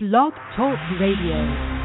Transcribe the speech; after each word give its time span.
Blog 0.00 0.32
Talk 0.54 0.78
Radio. 1.00 1.77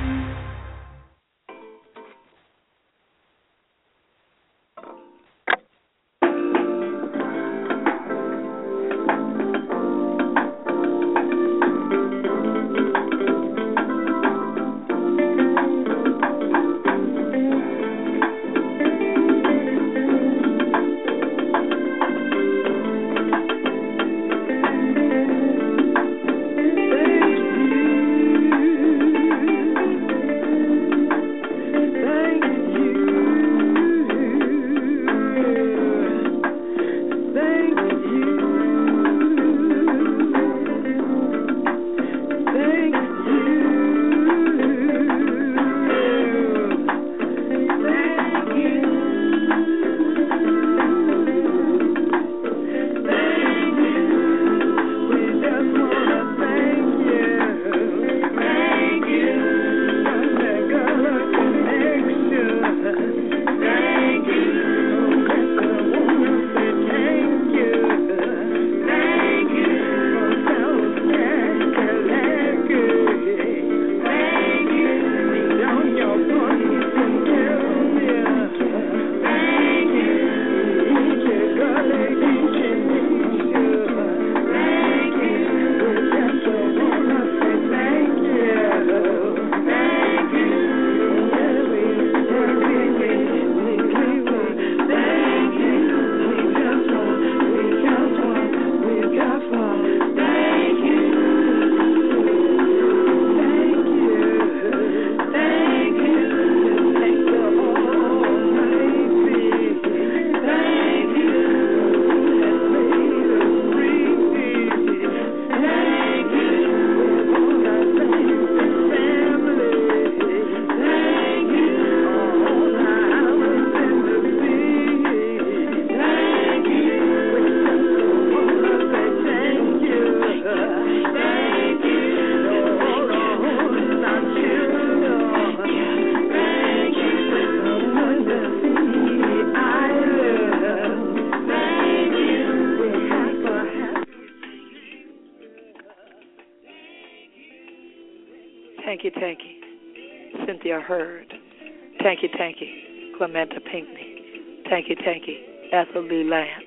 Clementa 153.17 153.63
Pinckney, 153.71 154.63
Tanky 154.69 154.95
Tanky, 155.05 155.38
Ethel 155.71 156.03
Lee 156.03 156.23
Lance, 156.23 156.63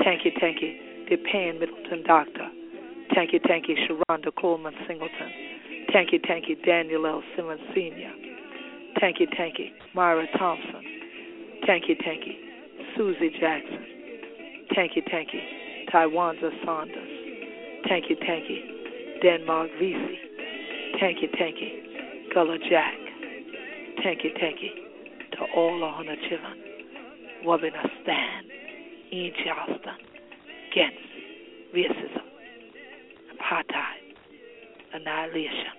Tanky 0.00 0.30
Tanky, 0.38 0.76
DePayne 1.10 1.58
Middleton 1.58 2.02
Doctor, 2.06 2.48
Tanky 3.12 3.40
Tanky, 3.40 3.74
Sharonda 3.86 4.30
Coleman 4.40 4.74
Singleton, 4.86 5.30
Tanky 5.94 6.20
Tanky, 6.24 6.54
Daniel 6.64 7.06
L. 7.06 7.22
Simmons 7.34 7.60
Sr., 7.74 8.12
Tanky 9.00 9.26
Tanky, 9.34 9.72
Myra 9.94 10.26
Thompson, 10.38 10.84
Tanky 11.66 11.96
Tanky, 12.00 12.36
Susie 12.96 13.30
Jackson, 13.40 13.84
Tanky 14.76 15.02
Tanky, 15.12 15.42
Tywanza 15.92 16.50
Sanders, 16.64 17.10
Tanky 17.90 18.14
Tanky, 18.22 19.20
Denmark 19.22 19.70
Vesey, 19.80 20.18
Tanky 21.00 21.28
Tanky, 21.34 22.32
Gullah 22.32 22.58
Jack, 22.70 23.01
Tanky 23.98 24.32
you 24.60 24.70
to 25.32 25.44
all 25.54 25.84
of 25.84 26.06
her 26.06 26.16
children. 26.28 26.58
Who 27.42 27.52
have 27.52 27.62
a 27.62 27.70
stand 28.02 28.46
in 29.10 29.30
Charleston 29.44 29.98
against 30.70 30.98
racism, 31.74 32.24
apartheid, 33.34 34.14
annihilation, 34.94 35.76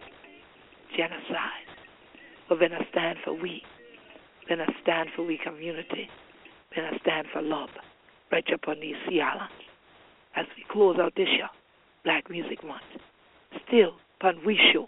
genocide. 0.95 1.67
We're 2.49 2.59
going 2.59 2.71
to 2.71 2.85
stand 2.91 3.17
for 3.23 3.33
we, 3.33 3.61
We're 4.41 4.57
going 4.57 4.67
to 4.67 4.73
stand 4.83 5.09
for 5.15 5.25
we 5.25 5.39
community, 5.43 6.09
We're 6.75 6.83
going 6.83 6.93
to 6.93 6.99
stand 6.99 7.27
for 7.33 7.41
love. 7.41 7.69
Right 8.31 8.45
up 8.53 8.67
on 8.67 8.79
these 8.81 8.95
sea 9.07 9.21
islands. 9.21 9.53
As 10.35 10.45
we 10.57 10.65
close 10.71 10.97
out 10.99 11.13
this 11.15 11.29
year, 11.29 11.49
Black 12.03 12.29
Music 12.29 12.63
Month, 12.65 12.81
still 13.67 13.93
upon 14.19 14.43
we 14.45 14.59
show, 14.73 14.87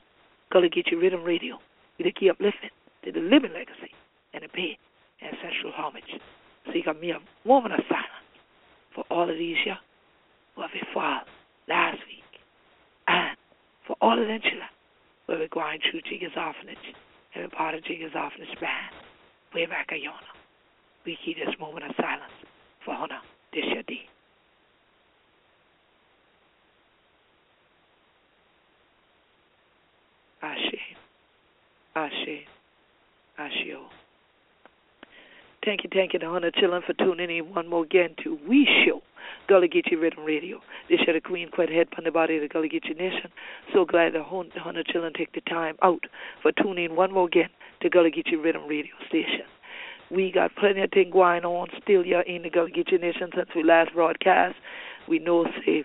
get 0.51 0.87
you 0.91 0.97
Riddim 0.97 1.23
Radio, 1.23 1.59
with 1.97 2.05
we 2.05 2.11
keep 2.11 2.31
uplifting 2.31 2.71
to 3.05 3.11
the 3.11 3.19
living 3.19 3.53
legacy 3.53 3.93
and 4.33 4.43
a 4.43 4.49
pay 4.49 4.77
ancestral 5.21 5.71
homage. 5.73 6.09
So 6.65 6.73
you 6.73 6.83
got 6.83 6.99
me 6.99 7.11
a 7.11 7.19
woman 7.47 7.71
of 7.71 7.79
silence 7.87 8.29
for 8.93 9.03
all 9.09 9.29
of 9.29 9.37
these 9.37 9.57
years 9.65 9.77
who 10.55 10.61
have 10.61 10.71
befall 10.73 11.21
last 11.67 11.99
week. 12.07 12.41
And 13.07 13.37
for 13.87 13.95
all 14.01 14.19
of 14.19 14.27
children 14.39 14.69
who 15.27 15.33
we're 15.33 15.47
going 15.47 15.79
through 15.89 16.01
Jigga's 16.01 16.35
orphanage 16.35 16.77
and 17.33 17.43
we're 17.43 17.55
part 17.55 17.75
of 17.75 17.83
Jigga's 17.83 18.15
orphanage 18.15 18.59
band 18.59 18.95
way 19.53 19.65
back 19.65 19.87
at 19.91 19.99
Yona. 19.99 20.33
We 21.05 21.17
keep 21.23 21.37
this 21.37 21.53
moment 21.59 21.85
of 21.85 21.91
silence 21.97 22.33
for 22.83 22.95
year 23.53 23.83
day. 23.83 24.09
Ashe. 30.41 30.95
Ashe. 31.95 32.54
Ashe. 33.37 33.75
Thank 35.65 35.83
you, 35.83 35.89
thank 35.91 36.13
you 36.13 36.19
to 36.19 36.29
Hunter 36.29 36.51
Chillin 36.51 36.85
for 36.85 36.93
tuning 36.93 37.35
in 37.35 37.53
one 37.53 37.67
more 37.67 37.83
again 37.83 38.15
to 38.23 38.37
We 38.47 38.67
Show, 38.85 39.01
Gullah 39.47 39.67
Geechee 39.67 39.95
Riddim 39.97 40.23
Radio. 40.23 40.59
This 40.89 40.99
show 40.99 41.11
the 41.11 41.19
Queen 41.19 41.49
Quet 41.49 41.69
head 41.69 41.87
on 41.97 42.03
the 42.03 42.11
body 42.11 42.35
of 42.35 42.43
the 42.43 42.47
Gullah 42.47 42.69
Geechee 42.69 42.95
Nation. 42.95 43.31
So 43.73 43.83
glad 43.83 44.13
that 44.13 44.23
Hunter 44.23 44.83
Chillin 44.83 45.15
take 45.15 45.33
the 45.33 45.41
time 45.41 45.75
out 45.81 46.03
for 46.43 46.51
tuning 46.51 46.85
in 46.85 46.95
one 46.95 47.11
more 47.11 47.25
again 47.25 47.49
to 47.81 47.89
Gullah 47.89 48.11
Geechee 48.11 48.35
Riddim 48.35 48.69
Radio 48.69 48.93
Station. 49.09 49.45
We 50.11 50.31
got 50.31 50.55
plenty 50.55 50.81
of 50.81 50.91
things 50.91 51.11
going 51.11 51.43
on 51.43 51.67
still 51.81 52.03
here 52.03 52.21
in 52.21 52.43
the 52.43 52.51
Gullah 52.51 52.69
Geechee 52.69 53.01
Nation 53.01 53.31
since 53.35 53.49
we 53.55 53.63
last 53.63 53.91
broadcast. 53.93 54.55
We 55.09 55.17
know 55.17 55.45
say 55.65 55.83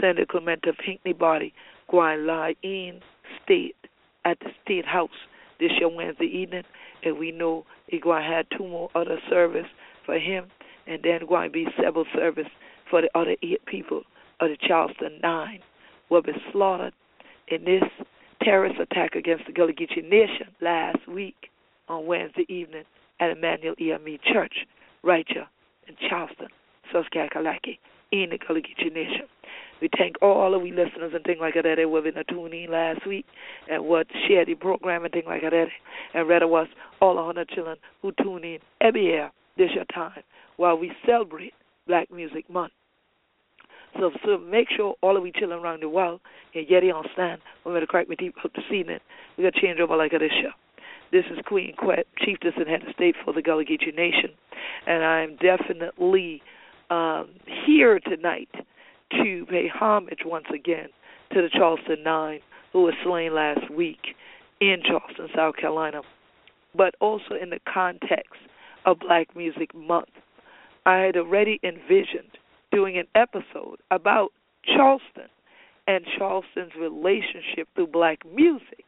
Senator 0.00 0.26
Clementa 0.26 0.76
Pinckney 0.76 1.12
body 1.12 1.54
going 1.88 2.26
live 2.26 2.56
in 2.62 3.00
state 3.44 3.76
at 4.24 4.40
the 4.40 4.50
State 4.64 4.86
House 4.86 5.10
this 5.60 5.70
year 5.78 5.88
Wednesday 5.88 6.26
evening 6.26 6.64
and 7.04 7.18
we 7.18 7.30
know 7.30 7.64
he's 7.86 8.00
going 8.00 8.22
to 8.22 8.28
have 8.28 8.46
two 8.56 8.66
more 8.66 8.88
other 8.94 9.18
service 9.28 9.66
for 10.06 10.18
him, 10.18 10.46
and 10.86 11.02
then 11.02 11.26
going 11.26 11.48
to 11.48 11.52
be 11.52 11.66
several 11.82 12.04
service 12.14 12.48
for 12.90 13.00
the 13.00 13.08
other 13.18 13.36
eight 13.42 13.64
people 13.66 14.02
of 14.40 14.48
the 14.48 14.56
Charleston 14.66 15.18
Nine 15.22 15.60
will 16.10 16.22
be 16.22 16.32
slaughtered 16.52 16.92
in 17.48 17.64
this 17.64 17.82
terrorist 18.42 18.78
attack 18.80 19.14
against 19.14 19.46
the 19.46 19.52
Gullah 19.52 19.72
Geechee 19.72 20.08
Nation 20.08 20.48
last 20.60 21.08
week 21.08 21.48
on 21.88 22.06
Wednesday 22.06 22.44
evening 22.48 22.84
at 23.20 23.30
Emanuel 23.30 23.74
AME 23.80 24.18
Church, 24.32 24.66
right 25.02 25.26
here 25.28 25.46
in 25.88 25.94
Charleston, 26.08 26.48
Susquehanna, 26.92 27.60
in 28.12 28.30
the 28.30 28.38
Gullah 28.46 28.60
Geechee 28.60 28.92
Nation. 28.92 29.26
We 29.84 29.90
thank 29.98 30.16
all 30.22 30.54
of 30.54 30.62
we 30.62 30.70
listeners 30.70 31.12
and 31.14 31.22
things 31.24 31.40
like 31.42 31.52
that 31.56 31.64
that 31.64 31.90
were 31.90 32.08
in 32.08 32.16
a 32.16 32.24
tuning 32.24 32.70
last 32.70 33.06
week 33.06 33.26
and 33.70 33.84
what 33.84 34.06
shared 34.26 34.48
the 34.48 34.54
program 34.54 35.04
and 35.04 35.12
things 35.12 35.26
like 35.26 35.42
that 35.42 35.66
and 36.14 36.26
read 36.26 36.42
was 36.44 36.68
all 37.02 37.18
of 37.18 37.36
our 37.36 37.44
children 37.44 37.76
who 38.00 38.10
tune 38.12 38.44
in 38.44 38.60
every 38.80 39.04
year 39.04 39.30
this 39.58 39.68
your 39.74 39.84
time 39.92 40.22
while 40.56 40.78
we 40.78 40.90
celebrate 41.04 41.52
Black 41.86 42.10
Music 42.10 42.48
Month. 42.48 42.72
So, 44.00 44.10
so 44.24 44.38
make 44.38 44.68
sure 44.74 44.94
all 45.02 45.18
of 45.18 45.22
we 45.22 45.32
children 45.32 45.60
around 45.60 45.82
the 45.82 45.90
world 45.90 46.22
can 46.54 46.64
get 46.66 46.82
on 46.84 47.04
stand. 47.12 47.42
We're 47.62 47.72
going 47.72 47.82
to 47.82 47.86
crack 47.86 48.08
me 48.08 48.16
deep 48.16 48.36
up 48.42 48.54
this 48.54 48.64
evening. 48.72 49.00
Going 49.36 49.52
to 49.52 49.60
change 49.60 49.80
over 49.80 49.98
like 49.98 50.12
this 50.12 50.32
show. 50.40 50.52
This 51.12 51.24
is 51.30 51.44
Queen 51.44 51.74
Quet, 51.76 52.06
Chieftess 52.26 52.56
and 52.56 52.68
Head 52.68 52.88
of 52.88 52.94
State 52.94 53.16
for 53.22 53.34
the 53.34 53.42
Gullah 53.42 53.66
Geechee 53.66 53.94
Nation. 53.94 54.30
And 54.86 55.04
I'm 55.04 55.36
definitely 55.36 56.40
um, 56.88 57.28
here 57.66 58.00
tonight 58.00 58.48
to 59.22 59.46
pay 59.46 59.68
homage 59.68 60.20
once 60.24 60.46
again 60.54 60.88
to 61.32 61.42
the 61.42 61.48
Charleston 61.50 62.02
Nine 62.02 62.40
who 62.72 62.82
were 62.82 62.94
slain 63.04 63.34
last 63.34 63.70
week 63.70 64.14
in 64.60 64.82
Charleston, 64.84 65.28
South 65.34 65.56
Carolina, 65.56 66.02
but 66.74 66.94
also 67.00 67.34
in 67.40 67.50
the 67.50 67.60
context 67.72 68.40
of 68.84 68.98
Black 68.98 69.34
Music 69.36 69.74
Month. 69.74 70.08
I 70.86 70.98
had 70.98 71.16
already 71.16 71.60
envisioned 71.62 72.36
doing 72.72 72.98
an 72.98 73.06
episode 73.14 73.78
about 73.90 74.32
Charleston 74.64 75.28
and 75.86 76.04
Charleston's 76.18 76.72
relationship 76.78 77.68
through 77.74 77.88
black 77.88 78.18
music 78.26 78.84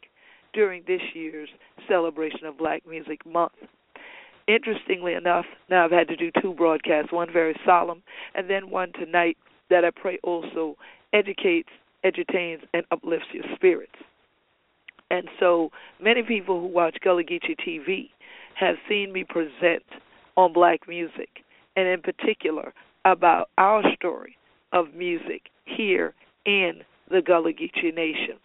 during 0.53 0.83
this 0.87 1.03
year's 1.15 1.49
celebration 1.89 2.47
of 2.47 2.59
Black 2.59 2.83
Music 2.89 3.25
Month. 3.27 3.53
Interestingly 4.49 5.15
enough, 5.15 5.45
now 5.69 5.85
I've 5.85 5.91
had 5.91 6.09
to 6.09 6.17
do 6.17 6.31
two 6.41 6.55
broadcasts, 6.55 7.13
one 7.13 7.33
very 7.33 7.55
solemn 7.65 8.03
and 8.35 8.49
then 8.49 8.71
one 8.71 8.93
tonight 8.93 9.37
that 9.71 9.85
I 9.85 9.91
pray 9.91 10.19
also 10.23 10.77
educates, 11.13 11.69
edutains, 12.05 12.61
and 12.75 12.85
uplifts 12.91 13.29
your 13.33 13.45
spirits. 13.55 13.93
And 15.11 15.29
so 15.39 15.71
many 16.01 16.23
people 16.23 16.61
who 16.61 16.67
watch 16.67 16.97
Gullah 17.03 17.25
Geechee 17.25 17.57
TV 17.67 18.11
have 18.55 18.77
seen 18.89 19.13
me 19.13 19.25
present 19.25 19.85
on 20.37 20.53
black 20.53 20.89
music, 20.89 21.29
and 21.77 21.87
in 21.87 22.03
particular 22.03 22.73
about 23.05 23.51
our 23.57 23.83
story 23.95 24.37
of 24.73 24.95
music 24.95 25.43
here 25.65 26.15
in 26.45 26.83
the 27.11 27.23
Gullah 27.23 27.53
Geechee 27.53 27.95
Nation. 27.95 28.37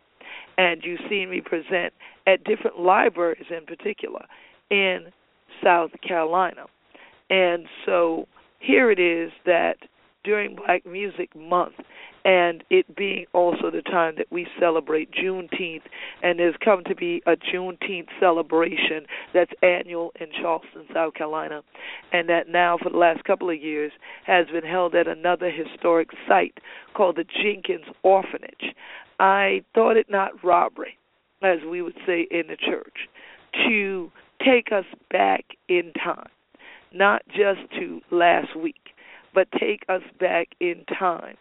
And 0.57 0.83
you've 0.83 0.99
seen 1.09 1.29
me 1.29 1.41
present 1.41 1.93
at 2.27 2.43
different 2.43 2.79
libraries 2.79 3.45
in 3.49 3.65
particular 3.65 4.25
in 4.69 5.07
South 5.63 5.91
Carolina. 6.07 6.65
And 7.29 7.65
so 7.85 8.27
here 8.59 8.91
it 8.91 8.99
is 8.99 9.31
that 9.45 9.77
during 10.23 10.55
Black 10.55 10.85
Music 10.85 11.35
Month, 11.35 11.73
and 12.23 12.63
it 12.69 12.95
being 12.95 13.25
also 13.33 13.71
the 13.71 13.81
time 13.81 14.13
that 14.17 14.27
we 14.31 14.45
celebrate 14.59 15.11
Juneteenth, 15.11 15.81
and 16.21 16.37
there's 16.37 16.55
come 16.63 16.83
to 16.85 16.95
be 16.95 17.21
a 17.25 17.35
Juneteenth 17.35 18.09
celebration 18.19 19.05
that's 19.33 19.51
annual 19.63 20.11
in 20.19 20.27
Charleston, 20.39 20.85
South 20.93 21.15
Carolina, 21.15 21.63
and 22.13 22.29
that 22.29 22.47
now 22.47 22.77
for 22.81 22.89
the 22.89 22.97
last 22.97 23.23
couple 23.23 23.49
of 23.49 23.59
years 23.59 23.91
has 24.25 24.45
been 24.47 24.63
held 24.63 24.93
at 24.93 25.07
another 25.07 25.49
historic 25.49 26.09
site 26.27 26.59
called 26.95 27.15
the 27.15 27.25
Jenkins 27.41 27.85
Orphanage. 28.03 28.75
I 29.19 29.63
thought 29.73 29.97
it 29.97 30.09
not 30.09 30.43
robbery, 30.43 30.97
as 31.41 31.59
we 31.69 31.81
would 31.81 31.97
say 32.05 32.27
in 32.29 32.43
the 32.47 32.57
church, 32.57 33.09
to 33.67 34.11
take 34.45 34.71
us 34.71 34.85
back 35.09 35.45
in 35.67 35.91
time, 36.03 36.29
not 36.93 37.23
just 37.27 37.61
to 37.79 38.01
last 38.11 38.55
week 38.55 38.90
but 39.33 39.47
take 39.59 39.83
us 39.89 40.01
back 40.19 40.49
in 40.59 40.83
time 40.97 41.35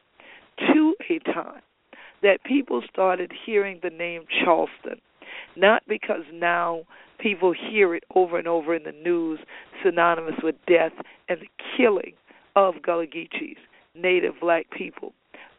to 0.73 0.95
a 1.09 1.19
time 1.21 1.63
that 2.23 2.45
people 2.45 2.83
started 2.93 3.33
hearing 3.47 3.81
the 3.83 3.91
name 3.91 4.25
Charleston, 4.45 5.01
not 5.57 5.83
because 5.89 6.23
now 6.33 6.83
people 7.19 7.53
hear 7.53 7.95
it 7.95 8.05
over 8.15 8.39
and 8.39 8.47
over 8.47 8.75
in 8.75 8.83
the 8.83 8.93
news, 8.93 9.39
synonymous 9.85 10.35
with 10.43 10.55
death 10.67 10.93
and 11.29 11.41
the 11.41 11.49
killing 11.77 12.13
of 12.57 12.75
Gullah 12.83 13.07
Geechees, 13.07 13.57
native 13.95 14.35
black 14.41 14.67
people, 14.71 15.13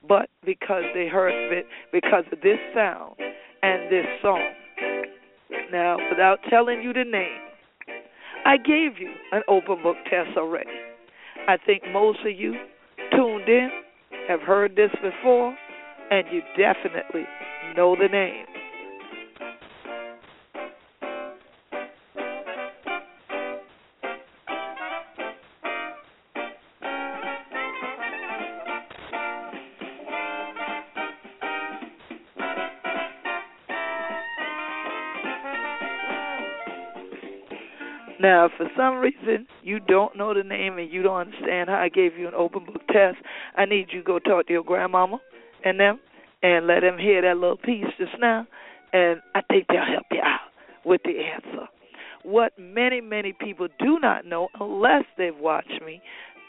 but 0.08 0.30
because 0.46 0.84
they 0.94 1.08
heard 1.08 1.46
of 1.46 1.52
it 1.52 1.66
because 1.92 2.26
of 2.32 2.42
this 2.42 2.60
sound 2.74 3.16
and 3.64 3.92
this 3.92 4.06
song. 4.22 4.54
Now, 5.72 5.98
without 6.10 6.40
telling 6.50 6.82
you 6.82 6.94
the 6.94 7.04
name, 7.04 7.40
I 8.46 8.58
gave 8.58 9.00
you 9.00 9.14
an 9.32 9.42
open 9.48 9.82
book 9.84 9.98
test 10.10 10.38
already. 10.38 10.70
I 11.48 11.58
think 11.66 11.84
most 11.92 12.20
of 12.20 12.38
you 12.38 12.56
tuned 13.12 13.50
in 13.50 13.70
have 14.28 14.42
heard 14.42 14.76
this 14.76 14.92
before, 15.02 15.56
and 16.12 16.26
you 16.32 16.42
definitely 16.58 17.26
know 17.76 17.96
the 17.96 18.08
name. 18.08 18.46
Now, 38.22 38.46
if 38.46 38.52
for 38.56 38.68
some 38.78 38.98
reason 38.98 39.48
you 39.64 39.80
don't 39.80 40.16
know 40.16 40.32
the 40.36 40.44
name 40.44 40.78
and 40.78 40.92
you 40.92 41.02
don't 41.02 41.28
understand 41.28 41.70
how 41.70 41.78
I 41.78 41.90
gave 41.90 42.18
you 42.18 42.28
an 42.28 42.36
open 42.36 42.66
book 42.66 42.86
test, 42.88 43.18
I 43.56 43.66
need 43.66 43.88
you 43.92 44.02
to 44.02 44.06
go 44.06 44.20
talk 44.20 44.46
to 44.46 44.54
your 44.54 44.64
grandmama 44.64 45.20
and 45.66 45.80
them 45.80 46.00
and 46.44 46.68
let 46.68 46.82
them 46.82 47.00
hear 47.00 47.24
that 47.24 47.38
little 47.38 47.58
piece 47.58 47.86
just 47.98 48.12
now, 48.20 48.46
and 48.94 49.22
I 49.34 49.42
think 49.50 49.66
they'll 49.70 49.92
help 49.92 50.06
you 50.12 50.22
out 50.24 50.52
with 50.86 51.02
the 51.04 51.14
answer. 51.20 51.68
What 52.24 52.54
many, 52.60 53.02
many 53.02 53.34
people 53.34 53.68
do 53.80 53.98
not 54.00 54.26
know, 54.26 54.50
unless 54.60 55.06
they've 55.18 55.36
watched 55.36 55.82
me 55.84 56.00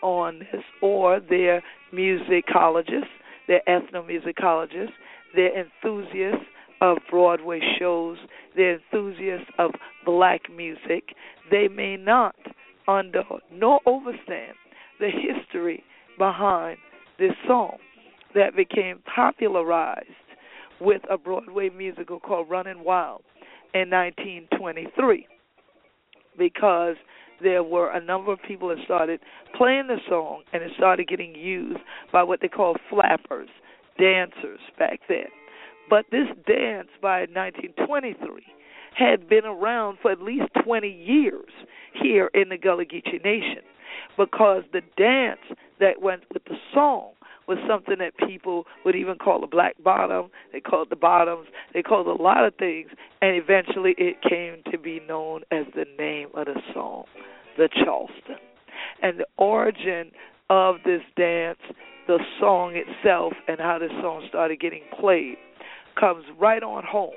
on 0.02 0.40
this, 0.40 0.62
or 0.82 1.20
they're 1.20 1.62
musicologists, 1.94 3.04
they're 3.48 3.62
ethnomusicologists, 3.66 4.92
they're 5.34 5.58
enthusiasts 5.58 6.44
of 6.82 6.98
Broadway 7.08 7.60
shows, 7.78 8.18
they're 8.56 8.78
enthusiasts 8.80 9.46
of 9.58 9.70
black 10.04 10.42
music, 10.54 11.14
they 11.52 11.68
may 11.68 11.96
not 11.96 12.34
under 12.88 13.22
nor 13.52 13.78
understand 13.86 14.56
the 14.98 15.08
history 15.08 15.84
behind 16.18 16.78
this 17.18 17.32
song 17.46 17.76
that 18.34 18.56
became 18.56 18.98
popularized 19.14 20.08
with 20.80 21.02
a 21.10 21.16
Broadway 21.16 21.68
musical 21.68 22.18
called 22.18 22.50
Running 22.50 22.82
Wild 22.82 23.22
in 23.74 23.90
1923 23.90 25.26
because 26.38 26.96
there 27.42 27.62
were 27.62 27.90
a 27.90 28.02
number 28.02 28.32
of 28.32 28.38
people 28.46 28.68
that 28.68 28.78
started 28.84 29.20
playing 29.56 29.88
the 29.88 29.98
song 30.08 30.42
and 30.52 30.62
it 30.62 30.72
started 30.76 31.06
getting 31.06 31.34
used 31.34 31.80
by 32.12 32.22
what 32.22 32.40
they 32.40 32.48
call 32.48 32.76
flappers, 32.88 33.48
dancers 33.98 34.60
back 34.78 35.00
then. 35.08 35.26
But 35.88 36.06
this 36.10 36.28
dance 36.46 36.88
by 37.00 37.20
1923 37.20 38.42
had 38.94 39.28
been 39.28 39.44
around 39.44 39.98
for 40.02 40.10
at 40.10 40.20
least 40.20 40.44
20 40.64 40.88
years 40.88 41.50
here 42.00 42.30
in 42.34 42.48
the 42.48 42.58
Gullah 42.58 42.84
Geechee 42.84 43.22
Nation 43.24 43.62
because 44.16 44.62
the 44.72 44.82
dance 44.96 45.40
that 45.80 46.00
went 46.00 46.22
with 46.32 46.44
the 46.44 46.56
song 46.74 47.12
was 47.48 47.58
something 47.68 47.96
that 47.98 48.16
people 48.28 48.64
would 48.84 48.94
even 48.94 49.16
call 49.16 49.42
a 49.42 49.46
black 49.46 49.74
bottom. 49.82 50.30
They 50.52 50.60
called 50.60 50.90
the 50.90 50.96
bottoms. 50.96 51.46
They 51.74 51.82
called 51.82 52.06
a 52.06 52.22
lot 52.22 52.44
of 52.44 52.54
things, 52.54 52.90
and 53.20 53.36
eventually 53.36 53.94
it 53.98 54.16
came 54.22 54.62
to 54.70 54.78
be 54.78 55.00
known 55.08 55.42
as 55.50 55.66
the 55.74 55.86
name 55.98 56.28
of 56.34 56.46
the 56.46 56.60
song, 56.72 57.04
the 57.56 57.68
Charleston. 57.84 58.36
And 59.02 59.18
the 59.18 59.26
origin 59.36 60.12
of 60.50 60.76
this 60.84 61.02
dance, 61.16 61.58
the 62.06 62.18
song 62.38 62.74
itself, 62.76 63.32
and 63.48 63.58
how 63.58 63.78
this 63.78 63.90
song 64.00 64.24
started 64.28 64.60
getting 64.60 64.82
played 65.00 65.36
comes 65.98 66.24
right 66.40 66.62
on 66.62 66.84
home 66.84 67.10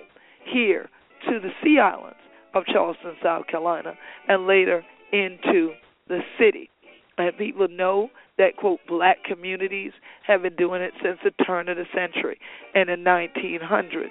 here 0.52 0.90
to 1.30 1.40
the 1.40 1.50
Sea 1.64 1.80
Islands 1.80 2.18
of 2.54 2.66
Charleston, 2.66 3.16
South 3.22 3.48
Carolina, 3.48 3.94
and 4.28 4.48
later 4.48 4.84
into 5.12 5.72
the 6.08 6.20
city. 6.40 6.70
And 7.18 7.38
people 7.38 7.68
know 7.70 8.10
that, 8.38 8.58
quote, 8.58 8.80
black 8.88 9.24
communities 9.24 9.92
have 10.28 10.42
been 10.42 10.56
doing 10.56 10.82
it 10.82 10.94
since 11.02 11.18
the 11.24 11.32
turn 11.46 11.70
of 11.70 11.78
the 11.78 11.86
century 11.94 12.40
and 12.74 12.90
the 12.90 12.94
1900s. 12.94 14.10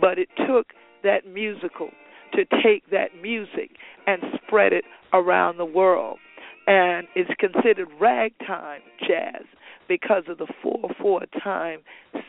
But 0.00 0.18
it 0.18 0.28
took 0.46 0.68
that 1.02 1.26
musical 1.26 1.90
to 2.34 2.44
take 2.62 2.88
that 2.90 3.08
music 3.20 3.70
and 4.06 4.22
spread 4.46 4.72
it 4.72 4.84
around 5.12 5.56
the 5.56 5.64
world. 5.64 6.18
And 6.66 7.06
it's 7.14 7.30
considered 7.38 7.88
ragtime 8.00 8.80
jazz 9.00 9.42
because 9.88 10.24
of 10.28 10.38
the 10.38 10.46
4 10.62 10.90
4 11.00 11.20
time 11.42 11.80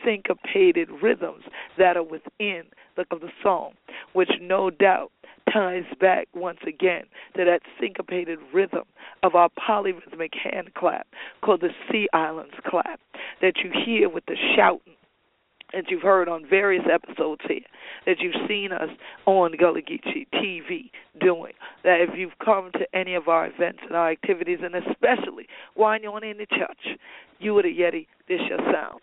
syncopated 0.04 0.88
rhythms 1.02 1.44
that 1.78 1.96
are 1.96 2.02
within 2.02 2.64
the, 2.96 3.04
of 3.10 3.20
the 3.20 3.30
song, 3.42 3.72
which 4.12 4.30
no 4.40 4.70
doubt 4.70 5.10
ties 5.52 5.84
back 6.00 6.28
once 6.34 6.58
again 6.66 7.04
to 7.36 7.44
that 7.44 7.60
syncopated 7.80 8.38
rhythm 8.52 8.82
of 9.22 9.34
our 9.34 9.48
polyrhythmic 9.50 10.34
hand 10.34 10.74
clap 10.74 11.06
called 11.42 11.60
the 11.60 11.70
Sea 11.90 12.08
Islands 12.12 12.54
clap 12.66 13.00
that 13.40 13.54
you 13.62 13.70
hear 13.84 14.08
with 14.08 14.26
the 14.26 14.36
shouting 14.56 14.95
that 15.72 15.90
you've 15.90 16.02
heard 16.02 16.28
on 16.28 16.46
various 16.48 16.84
episodes 16.92 17.40
here, 17.48 17.60
that 18.06 18.16
you've 18.20 18.48
seen 18.48 18.72
us 18.72 18.88
on 19.26 19.52
Gullah 19.58 19.82
Geechee 19.82 20.26
TV 20.34 20.90
doing, 21.20 21.52
that 21.84 22.00
if 22.00 22.10
you've 22.16 22.38
come 22.44 22.70
to 22.74 22.86
any 22.94 23.14
of 23.14 23.28
our 23.28 23.46
events 23.46 23.80
and 23.86 23.96
our 23.96 24.10
activities, 24.10 24.58
and 24.62 24.74
especially 24.74 25.46
while 25.74 26.00
you're 26.00 26.24
in 26.24 26.38
the 26.38 26.46
church, 26.46 26.98
you 27.38 27.56
are 27.58 27.62
the 27.62 27.68
Yeti, 27.68 28.06
this 28.28 28.40
your 28.48 28.58
sound. 28.72 29.00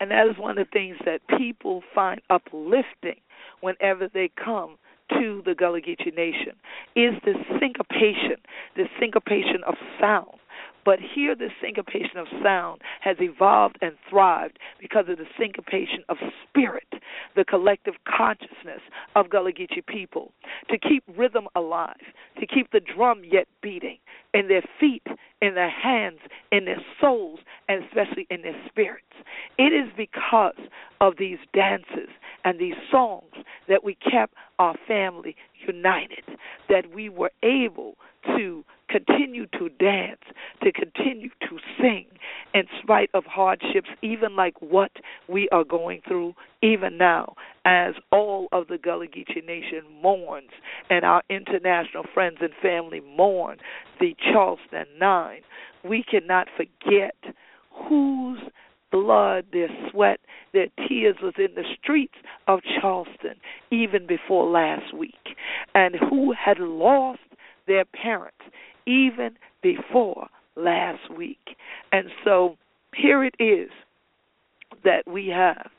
And 0.00 0.10
that 0.10 0.26
is 0.28 0.38
one 0.38 0.56
of 0.56 0.66
the 0.66 0.70
things 0.72 0.96
that 1.04 1.20
people 1.38 1.82
find 1.94 2.22
uplifting 2.30 3.20
whenever 3.60 4.08
they 4.08 4.30
come 4.42 4.78
to 5.18 5.42
the 5.44 5.54
Gullah 5.54 5.80
Geechee 5.80 6.14
Nation 6.14 6.54
is 6.96 7.14
this 7.24 7.36
syncopation, 7.60 8.36
this 8.76 8.88
syncopation 8.98 9.62
of 9.66 9.74
sound. 10.00 10.39
But 10.84 10.98
here, 11.14 11.34
the 11.34 11.48
syncopation 11.62 12.16
of 12.16 12.26
sound 12.42 12.80
has 13.00 13.16
evolved 13.20 13.78
and 13.82 13.92
thrived 14.08 14.58
because 14.80 15.06
of 15.08 15.18
the 15.18 15.26
syncopation 15.38 16.04
of 16.08 16.16
spirit, 16.48 16.88
the 17.36 17.44
collective 17.44 17.94
consciousness 18.04 18.80
of 19.14 19.30
Gullah 19.30 19.52
Geechee 19.52 19.86
people, 19.86 20.32
to 20.70 20.78
keep 20.78 21.04
rhythm 21.16 21.48
alive, 21.54 22.00
to 22.38 22.46
keep 22.46 22.70
the 22.72 22.80
drum 22.80 23.22
yet 23.24 23.46
beating 23.62 23.98
in 24.32 24.48
their 24.48 24.62
feet, 24.78 25.06
in 25.42 25.54
their 25.54 25.70
hands, 25.70 26.20
in 26.52 26.64
their 26.64 26.82
souls, 27.00 27.40
and 27.68 27.84
especially 27.84 28.26
in 28.30 28.42
their 28.42 28.56
spirits. 28.68 29.04
It 29.58 29.72
is 29.72 29.90
because 29.96 30.58
of 31.00 31.14
these 31.18 31.38
dances 31.52 32.08
and 32.44 32.58
these 32.58 32.74
songs 32.90 33.32
that 33.68 33.84
we 33.84 33.96
kept 33.96 34.34
our 34.58 34.74
family 34.86 35.36
united, 35.66 36.24
that 36.68 36.92
we 36.94 37.08
were 37.08 37.32
able 37.42 37.96
to 38.36 38.64
continue 38.90 39.46
to 39.58 39.68
dance, 39.78 40.20
to 40.62 40.72
continue 40.72 41.30
to 41.48 41.58
sing 41.80 42.06
in 42.54 42.64
spite 42.82 43.10
of 43.14 43.24
hardships, 43.24 43.88
even 44.02 44.36
like 44.36 44.60
what 44.60 44.90
we 45.28 45.48
are 45.50 45.64
going 45.64 46.00
through 46.06 46.34
even 46.62 46.98
now, 46.98 47.34
as 47.64 47.94
all 48.10 48.48
of 48.52 48.66
the 48.68 48.78
Gullah 48.78 49.06
Geechee 49.06 49.46
Nation 49.46 49.82
mourns 50.02 50.50
and 50.90 51.04
our 51.04 51.22
international 51.30 52.04
friends 52.12 52.38
and 52.40 52.50
family 52.60 53.00
mourn 53.00 53.58
the 53.98 54.14
Charleston 54.32 54.86
Nine. 54.98 55.40
We 55.84 56.04
cannot 56.08 56.48
forget 56.56 57.14
whose 57.88 58.40
blood, 58.90 59.46
their 59.52 59.68
sweat, 59.90 60.20
their 60.52 60.66
tears 60.88 61.16
was 61.22 61.34
in 61.38 61.54
the 61.54 61.64
streets 61.80 62.16
of 62.48 62.60
Charleston 62.80 63.36
even 63.70 64.06
before 64.06 64.50
last 64.50 64.92
week, 64.94 65.36
and 65.74 65.94
who 65.94 66.32
had 66.32 66.58
lost 66.58 67.20
their 67.66 67.84
parents 67.84 68.36
even 68.90 69.36
before 69.62 70.28
last 70.56 71.14
week. 71.16 71.56
And 71.92 72.08
so 72.24 72.56
here 72.94 73.24
it 73.24 73.34
is 73.38 73.70
that 74.84 75.02
we 75.06 75.28
have 75.28 75.70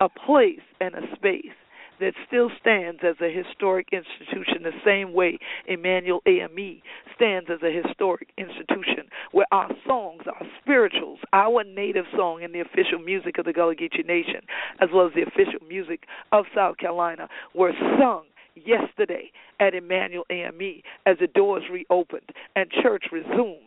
a 0.00 0.08
place 0.08 0.64
and 0.80 0.94
a 0.94 1.14
space 1.14 1.52
that 2.00 2.14
still 2.26 2.50
stands 2.60 3.00
as 3.04 3.14
a 3.20 3.30
historic 3.32 3.88
institution 3.92 4.64
the 4.64 4.72
same 4.84 5.12
way 5.12 5.38
Emanuel 5.68 6.20
AME 6.26 6.82
stands 7.14 7.48
as 7.50 7.60
a 7.62 7.70
historic 7.70 8.28
institution 8.36 9.04
where 9.30 9.46
our 9.52 9.70
songs, 9.86 10.22
our 10.26 10.46
spirituals, 10.60 11.20
our 11.32 11.62
native 11.62 12.04
song 12.16 12.42
and 12.42 12.52
the 12.52 12.60
official 12.60 12.98
music 12.98 13.38
of 13.38 13.44
the 13.44 13.52
Gullah 13.52 13.76
Geechee 13.76 14.04
Nation, 14.04 14.40
as 14.80 14.88
well 14.92 15.06
as 15.06 15.12
the 15.14 15.22
official 15.22 15.64
music 15.68 16.04
of 16.32 16.46
South 16.54 16.78
Carolina, 16.78 17.28
were 17.54 17.72
sung 17.98 18.24
yesterday 18.54 19.30
at 19.60 19.74
Emanuel 19.74 20.24
AME 20.30 20.82
as 21.06 21.16
the 21.20 21.26
doors 21.26 21.64
reopened 21.70 22.30
and 22.56 22.70
church 22.70 23.06
resumed. 23.12 23.58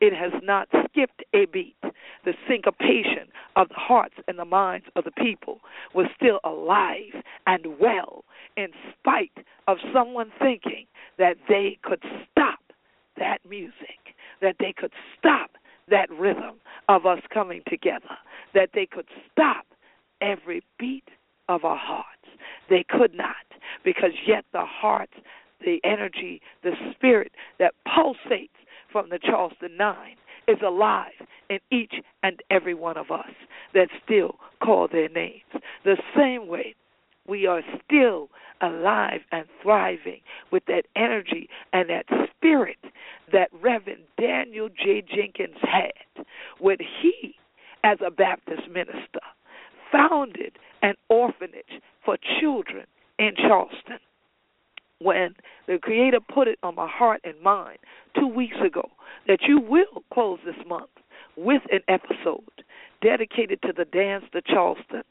It 0.00 0.12
has 0.14 0.32
not 0.42 0.68
skipped 0.84 1.22
a 1.34 1.46
beat. 1.46 1.76
The 2.24 2.34
syncopation 2.48 3.28
of 3.56 3.68
the 3.68 3.74
hearts 3.74 4.14
and 4.28 4.38
the 4.38 4.44
minds 4.44 4.86
of 4.96 5.04
the 5.04 5.10
people 5.10 5.60
was 5.94 6.06
still 6.16 6.40
alive 6.44 7.22
and 7.46 7.78
well, 7.78 8.24
in 8.56 8.68
spite 8.98 9.32
of 9.66 9.78
someone 9.92 10.30
thinking 10.38 10.86
that 11.18 11.36
they 11.48 11.78
could 11.82 12.02
stop 12.30 12.60
that 13.16 13.38
music, 13.48 14.14
that 14.40 14.56
they 14.58 14.72
could 14.76 14.92
stop 15.18 15.50
that 15.88 16.10
rhythm 16.10 16.56
of 16.88 17.06
us 17.06 17.20
coming 17.32 17.62
together, 17.68 18.16
that 18.54 18.70
they 18.74 18.86
could 18.86 19.06
stop 19.30 19.66
every 20.20 20.62
beat 20.78 21.08
of 21.48 21.64
our 21.64 21.76
hearts. 21.76 22.08
They 22.70 22.84
could 22.88 23.14
not, 23.14 23.36
because 23.84 24.12
yet 24.26 24.44
the 24.52 24.64
heart, 24.64 25.10
the 25.60 25.80
energy, 25.84 26.40
the 26.62 26.72
spirit 26.94 27.32
that 27.58 27.74
pulsates 27.86 28.50
from 28.90 29.08
the 29.10 29.18
Charleston 29.18 29.76
Nine 29.76 30.16
is 30.46 30.58
alive 30.64 31.12
in 31.48 31.58
each 31.70 31.94
and 32.22 32.40
every 32.50 32.74
one 32.74 32.96
of 32.96 33.10
us 33.10 33.30
that 33.72 33.88
still 34.04 34.36
call 34.62 34.88
their 34.90 35.08
names. 35.08 35.42
The 35.84 35.96
same 36.16 36.48
way 36.48 36.74
we 37.26 37.46
are 37.46 37.62
still 37.84 38.28
alive 38.60 39.20
and 39.32 39.46
thriving 39.62 40.20
with 40.50 40.64
that 40.66 40.84
energy 40.96 41.48
and 41.72 41.88
that 41.88 42.06
spirit 42.36 42.78
that 43.32 43.48
Reverend 43.52 44.02
Daniel 44.18 44.68
J. 44.68 45.02
Jenkins 45.02 45.56
had 45.60 46.24
when 46.60 46.78
he, 46.78 47.34
as 47.82 47.98
a 48.04 48.10
Baptist 48.10 48.68
minister, 48.70 49.20
founded 49.90 50.58
an 50.82 50.94
orphanage 51.08 51.80
for 52.04 52.16
children 52.40 52.84
in 53.18 53.32
Charleston. 53.36 53.98
When 55.00 55.34
the 55.66 55.78
Creator 55.78 56.20
put 56.32 56.48
it 56.48 56.58
on 56.62 56.74
my 56.74 56.88
heart 56.88 57.20
and 57.24 57.40
mind 57.42 57.78
two 58.18 58.28
weeks 58.28 58.56
ago 58.64 58.90
that 59.26 59.40
you 59.46 59.60
will 59.60 60.02
close 60.12 60.38
this 60.44 60.54
month 60.66 60.90
with 61.36 61.62
an 61.70 61.80
episode 61.88 62.42
dedicated 63.02 63.60
to 63.62 63.72
the 63.76 63.84
dance 63.84 64.24
to 64.32 64.40
Charleston. 64.40 65.02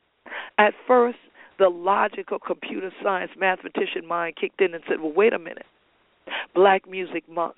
At 0.58 0.74
first, 0.88 1.18
the 1.60 1.70
logical 1.70 2.40
computer 2.40 2.92
science 3.04 3.32
mathematician 3.38 4.08
mind 4.08 4.36
kicked 4.40 4.62
in 4.62 4.74
and 4.74 4.84
said, 4.88 5.02
Well, 5.02 5.14
wait 5.14 5.34
a 5.34 5.40
minute. 5.40 5.66
Black 6.56 6.90
Music 6.90 7.28
Month. 7.30 7.56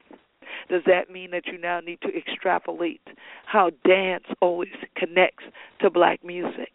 Does 0.70 0.82
that 0.88 1.12
mean 1.12 1.32
that 1.32 1.48
you 1.48 1.58
now 1.58 1.80
need 1.80 2.00
to 2.02 2.10
extrapolate 2.16 3.02
how 3.46 3.72
dance 3.86 4.26
always 4.42 4.74
connects 4.96 5.44
to 5.82 5.90
black 5.90 6.24
music? 6.24 6.72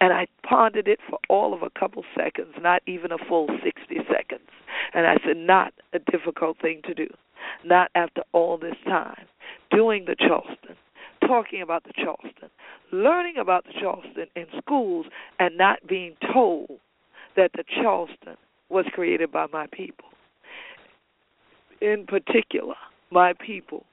And 0.00 0.12
I 0.12 0.26
pondered 0.42 0.88
it 0.88 1.00
for 1.08 1.18
all 1.28 1.54
of 1.54 1.62
a 1.62 1.70
couple 1.70 2.04
seconds, 2.16 2.54
not 2.60 2.82
even 2.86 3.12
a 3.12 3.18
full 3.18 3.48
60 3.64 3.96
seconds. 4.12 4.48
And 4.92 5.06
I 5.06 5.16
said, 5.24 5.36
not 5.36 5.72
a 5.92 5.98
difficult 5.98 6.58
thing 6.60 6.82
to 6.84 6.94
do. 6.94 7.08
Not 7.64 7.90
after 7.94 8.22
all 8.32 8.58
this 8.58 8.76
time. 8.84 9.26
Doing 9.70 10.04
the 10.06 10.16
Charleston, 10.16 10.76
talking 11.26 11.62
about 11.62 11.84
the 11.84 11.92
Charleston, 11.92 12.50
learning 12.92 13.36
about 13.38 13.64
the 13.64 13.72
Charleston 13.80 14.26
in 14.34 14.46
schools, 14.58 15.06
and 15.38 15.56
not 15.56 15.86
being 15.86 16.14
told 16.32 16.78
that 17.36 17.52
the 17.54 17.64
Charleston 17.82 18.36
was 18.68 18.86
created 18.92 19.32
by 19.32 19.46
my 19.52 19.66
people. 19.72 20.08
In 21.80 22.06
particular, 22.06 22.74
my 23.10 23.32
people 23.34 23.84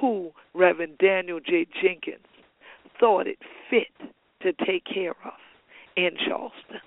who 0.00 0.30
Reverend 0.54 0.98
Daniel 0.98 1.40
J. 1.40 1.66
Jenkins 1.80 2.26
thought 2.98 3.26
it 3.26 3.38
fit 3.70 4.10
to 4.42 4.52
take 4.64 4.84
care 4.84 5.14
of 5.24 5.32
in 5.98 6.16
Charleston. 6.16 6.80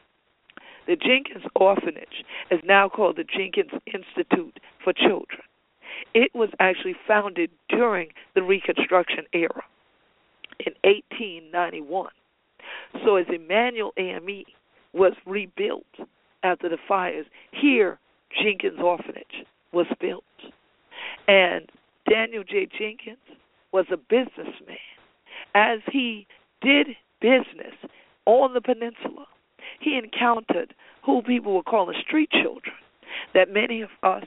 The 0.88 0.96
Jenkins 0.96 1.44
Orphanage 1.56 2.24
is 2.50 2.62
now 2.64 2.88
called 2.88 3.18
the 3.18 3.26
Jenkins 3.26 3.72
Institute 3.94 4.60
for 4.84 4.94
Children. 4.94 5.42
It 6.14 6.32
was 6.34 6.50
actually 6.60 6.96
founded 7.08 7.52
during 7.70 8.10
the 8.36 8.42
Reconstruction 8.42 9.26
era 9.34 9.64
in 10.60 10.74
1891. 10.84 12.10
So 13.04 13.18
as 13.18 13.26
Emmanuel 13.34 13.92
AME 13.98 14.44
was 14.94 15.14
rebuilt 15.26 15.86
after 16.44 16.70
the 16.70 16.78
fires, 16.88 17.26
here 17.52 18.00
Jenkins 18.42 18.80
Orphanage 18.82 19.46
was 19.74 19.88
built. 20.00 20.24
And 21.28 21.70
Daniel 22.10 22.44
J. 22.44 22.68
Jenkins 22.78 23.18
was 23.74 23.86
a 23.92 23.98
businessman. 23.98 24.78
As 25.54 25.80
he 25.92 26.28
did 26.62 26.88
business 27.20 27.76
on 28.26 28.54
the 28.54 28.62
peninsula, 28.62 29.26
he 29.80 29.98
encountered 29.98 30.74
who 31.06 31.22
people 31.22 31.54
were 31.54 31.64
calling 31.64 31.98
street 32.06 32.30
children, 32.32 32.76
that 33.34 33.52
many 33.52 33.82
of 33.82 33.90
us 34.04 34.26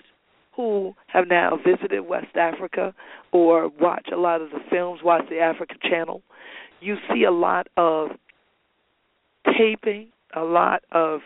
who 0.56 0.94
have 1.08 1.26
now 1.28 1.58
visited 1.64 2.00
West 2.02 2.36
Africa 2.36 2.94
or 3.32 3.68
watch 3.80 4.08
a 4.12 4.16
lot 4.16 4.40
of 4.40 4.50
the 4.50 4.60
films, 4.70 5.00
watch 5.02 5.24
the 5.28 5.38
Africa 5.38 5.74
Channel, 5.82 6.22
you 6.80 6.96
see 7.12 7.24
a 7.24 7.30
lot 7.30 7.66
of 7.76 8.10
taping, 9.56 10.08
a 10.36 10.42
lot 10.42 10.82
of 10.92 11.20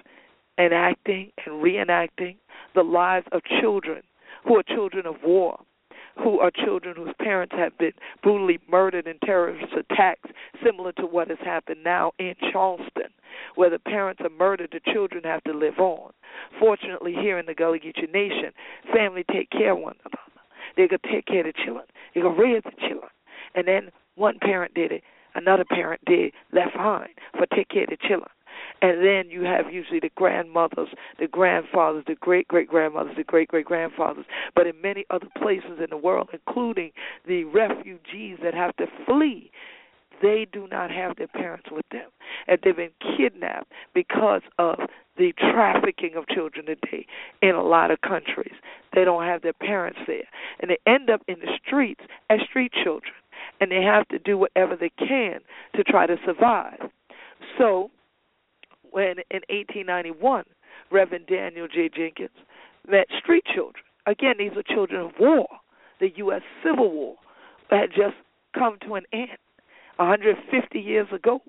enacting 0.59 1.31
and 1.45 1.63
reenacting 1.63 2.37
the 2.75 2.83
lives 2.83 3.27
of 3.33 3.43
children 3.61 4.03
who 4.45 4.57
are 4.57 4.63
children 4.63 5.07
of 5.07 5.17
war 5.25 5.59
who 6.23 6.41
are 6.41 6.51
children 6.51 6.97
whose 6.97 7.15
parents 7.21 7.55
have 7.57 7.77
been 7.79 7.93
brutally 8.23 8.59
murdered 8.69 9.07
in 9.07 9.19
terrorist 9.25 9.73
attacks, 9.73 10.31
similar 10.65 10.93
to 10.93 11.03
what 11.03 11.29
has 11.29 11.39
happened 11.45 11.83
now 11.85 12.13
in 12.19 12.35
Charleston, 12.53 13.11
where 13.55 13.71
the 13.71 13.79
parents 13.79 14.21
are 14.23 14.31
murdered, 14.31 14.71
the 14.73 14.93
children 14.93 15.25
have 15.25 15.43
to 15.45 15.53
live 15.53 15.79
on. 15.79 16.13
Fortunately, 16.59 17.13
here 17.13 17.39
in 17.39 17.47
the 17.47 17.55
Gullah 17.55 17.79
Geechee 17.79 18.13
Nation, 18.13 18.53
family 18.93 19.25
take 19.31 19.51
care 19.51 19.73
of 19.73 19.79
one 19.79 19.97
another. 20.05 20.19
They 20.77 20.89
could 20.89 21.03
take 21.11 21.27
care 21.27 21.41
of 21.41 21.47
the 21.47 21.65
children. 21.65 21.87
You 22.15 22.23
go 22.23 22.31
raise 22.31 22.63
the 22.65 22.73
children. 22.89 23.11
And 23.55 23.67
then 23.67 23.91
one 24.15 24.39
parent 24.41 24.75
did 24.75 24.93
it, 24.93 25.03
another 25.35 25.65
parent 25.65 26.01
did 26.07 26.33
left 26.53 26.73
behind 26.73 27.11
for 27.37 27.47
take 27.47 27.69
care 27.69 27.85
of 27.85 27.91
the 27.91 27.97
children. 27.97 28.31
And 28.81 29.05
then 29.05 29.31
you 29.31 29.43
have 29.43 29.73
usually 29.73 30.01
the 30.01 30.11
grandmothers, 30.15 30.89
the 31.19 31.27
grandfathers, 31.27 32.05
the 32.07 32.15
great 32.15 32.47
great 32.49 32.69
grandmothers, 32.69 33.17
the 33.17 33.25
great 33.25 33.49
great 33.49 33.67
grandfathers. 33.67 34.25
But 34.55 34.67
in 34.67 34.81
many 34.81 35.05
other 35.11 35.29
places 35.37 35.79
in 35.83 35.91
the 35.91 35.97
world, 35.97 36.29
including 36.33 36.93
the 37.27 37.45
refugees 37.45 38.39
that 38.43 38.55
have 38.55 38.77
to 38.77 38.87
flee 39.07 39.51
they 40.23 40.47
do 40.53 40.67
not 40.69 40.91
have 40.91 41.17
their 41.17 41.29
parents 41.29 41.69
with 41.71 41.89
them. 41.91 42.09
And 42.47 42.59
they've 42.63 42.77
been 42.77 42.91
kidnapped 43.17 43.73
because 43.95 44.43
of 44.59 44.79
the 45.17 45.33
trafficking 45.39 46.15
of 46.17 46.27
children 46.29 46.67
today 46.67 47.07
in 47.43 47.55
a 47.55 47.63
lot 47.63 47.91
of 47.91 48.01
countries. 48.01 48.55
They 48.95 49.05
don't 49.05 49.25
have 49.25 49.43
their 49.43 49.53
parents 49.53 49.99
there. 50.07 50.29
And 50.61 50.71
they 50.71 50.79
end 50.87 51.11
up 51.11 51.23
in 51.29 51.37
the 51.41 51.59
streets 51.65 52.01
as 52.31 52.41
street 52.49 52.73
children. 52.73 53.15
And 53.61 53.71
they 53.71 53.83
have 53.83 54.07
to 54.09 54.19
do 54.19 54.39
whatever 54.39 54.77
they 54.77 54.91
can 54.91 55.41
to 55.75 55.85
try 55.85 56.07
to 56.07 56.17
survive. 56.25 56.91
So, 57.57 57.91
when 58.91 59.19
in 59.31 59.43
1891, 59.49 60.45
Reverend 60.91 61.27
Daniel 61.27 61.69
J. 61.69 61.91
Jenkins 61.95 62.31
met 62.89 63.07
street 63.19 63.45
children, 63.55 63.85
again, 64.07 64.35
these 64.39 64.53
were 64.55 64.63
children 64.63 65.01
of 65.01 65.13
war. 65.19 65.47
The 66.01 66.11
U.S. 66.17 66.43
Civil 66.65 66.91
War 66.91 67.17
had 67.71 67.91
just 67.91 68.17
come 68.55 68.79
to 68.87 68.95
an 68.95 69.05
end 69.13 69.39
150 69.97 70.79
years 70.79 71.09
ago 71.13 71.41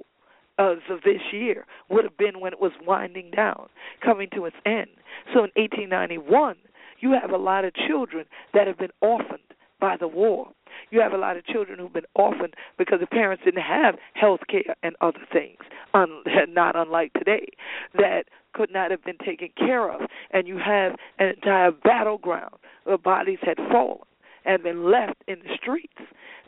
as 0.57 0.77
of 0.89 1.01
this 1.03 1.21
year 1.31 1.65
would 1.89 2.03
have 2.03 2.17
been 2.17 2.39
when 2.39 2.51
it 2.51 2.59
was 2.59 2.73
winding 2.85 3.31
down, 3.31 3.69
coming 4.03 4.27
to 4.35 4.45
its 4.45 4.57
end. 4.65 4.87
So 5.33 5.45
in 5.45 5.51
1891, 5.55 6.55
you 6.99 7.17
have 7.19 7.31
a 7.31 7.37
lot 7.37 7.63
of 7.63 7.73
children 7.73 8.25
that 8.53 8.67
have 8.67 8.77
been 8.77 8.91
orphaned 9.01 9.39
by 9.79 9.95
the 9.97 10.07
war. 10.07 10.49
You 10.91 11.01
have 11.01 11.13
a 11.13 11.17
lot 11.17 11.37
of 11.37 11.45
children 11.45 11.79
who've 11.79 11.93
been 11.93 12.03
orphaned 12.15 12.55
because 12.77 12.99
the 12.99 13.07
parents 13.07 13.43
didn't 13.45 13.63
have 13.63 13.95
health 14.13 14.41
care 14.49 14.75
and 14.83 14.95
other 15.01 15.19
things, 15.31 15.59
un- 15.93 16.23
not 16.49 16.75
unlike 16.75 17.13
today, 17.13 17.47
that 17.95 18.23
could 18.53 18.71
not 18.71 18.91
have 18.91 19.03
been 19.03 19.17
taken 19.23 19.49
care 19.57 19.91
of. 19.91 20.01
And 20.31 20.47
you 20.47 20.57
have 20.57 20.93
an 21.19 21.27
entire 21.27 21.71
battleground 21.71 22.55
where 22.83 22.97
bodies 22.97 23.39
had 23.41 23.57
fallen 23.71 23.99
and 24.45 24.63
been 24.63 24.89
left 24.89 25.23
in 25.27 25.39
the 25.39 25.55
streets. 25.55 25.93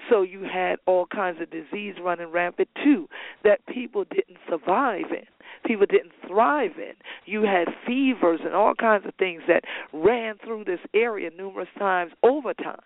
So 0.09 0.23
you 0.23 0.41
had 0.43 0.77
all 0.87 1.05
kinds 1.05 1.39
of 1.41 1.51
disease 1.51 1.95
running 2.01 2.31
rampant 2.31 2.69
too 2.83 3.07
that 3.43 3.65
people 3.67 4.03
didn't 4.05 4.37
survive 4.49 5.11
in. 5.11 5.25
People 5.63 5.85
didn't 5.85 6.13
thrive 6.27 6.71
in. 6.77 6.93
You 7.25 7.43
had 7.43 7.67
fevers 7.85 8.39
and 8.43 8.55
all 8.55 8.73
kinds 8.73 9.05
of 9.05 9.13
things 9.15 9.43
that 9.47 9.63
ran 9.93 10.35
through 10.43 10.63
this 10.63 10.79
area 10.95 11.29
numerous 11.37 11.69
times 11.77 12.13
over 12.23 12.53
time 12.53 12.81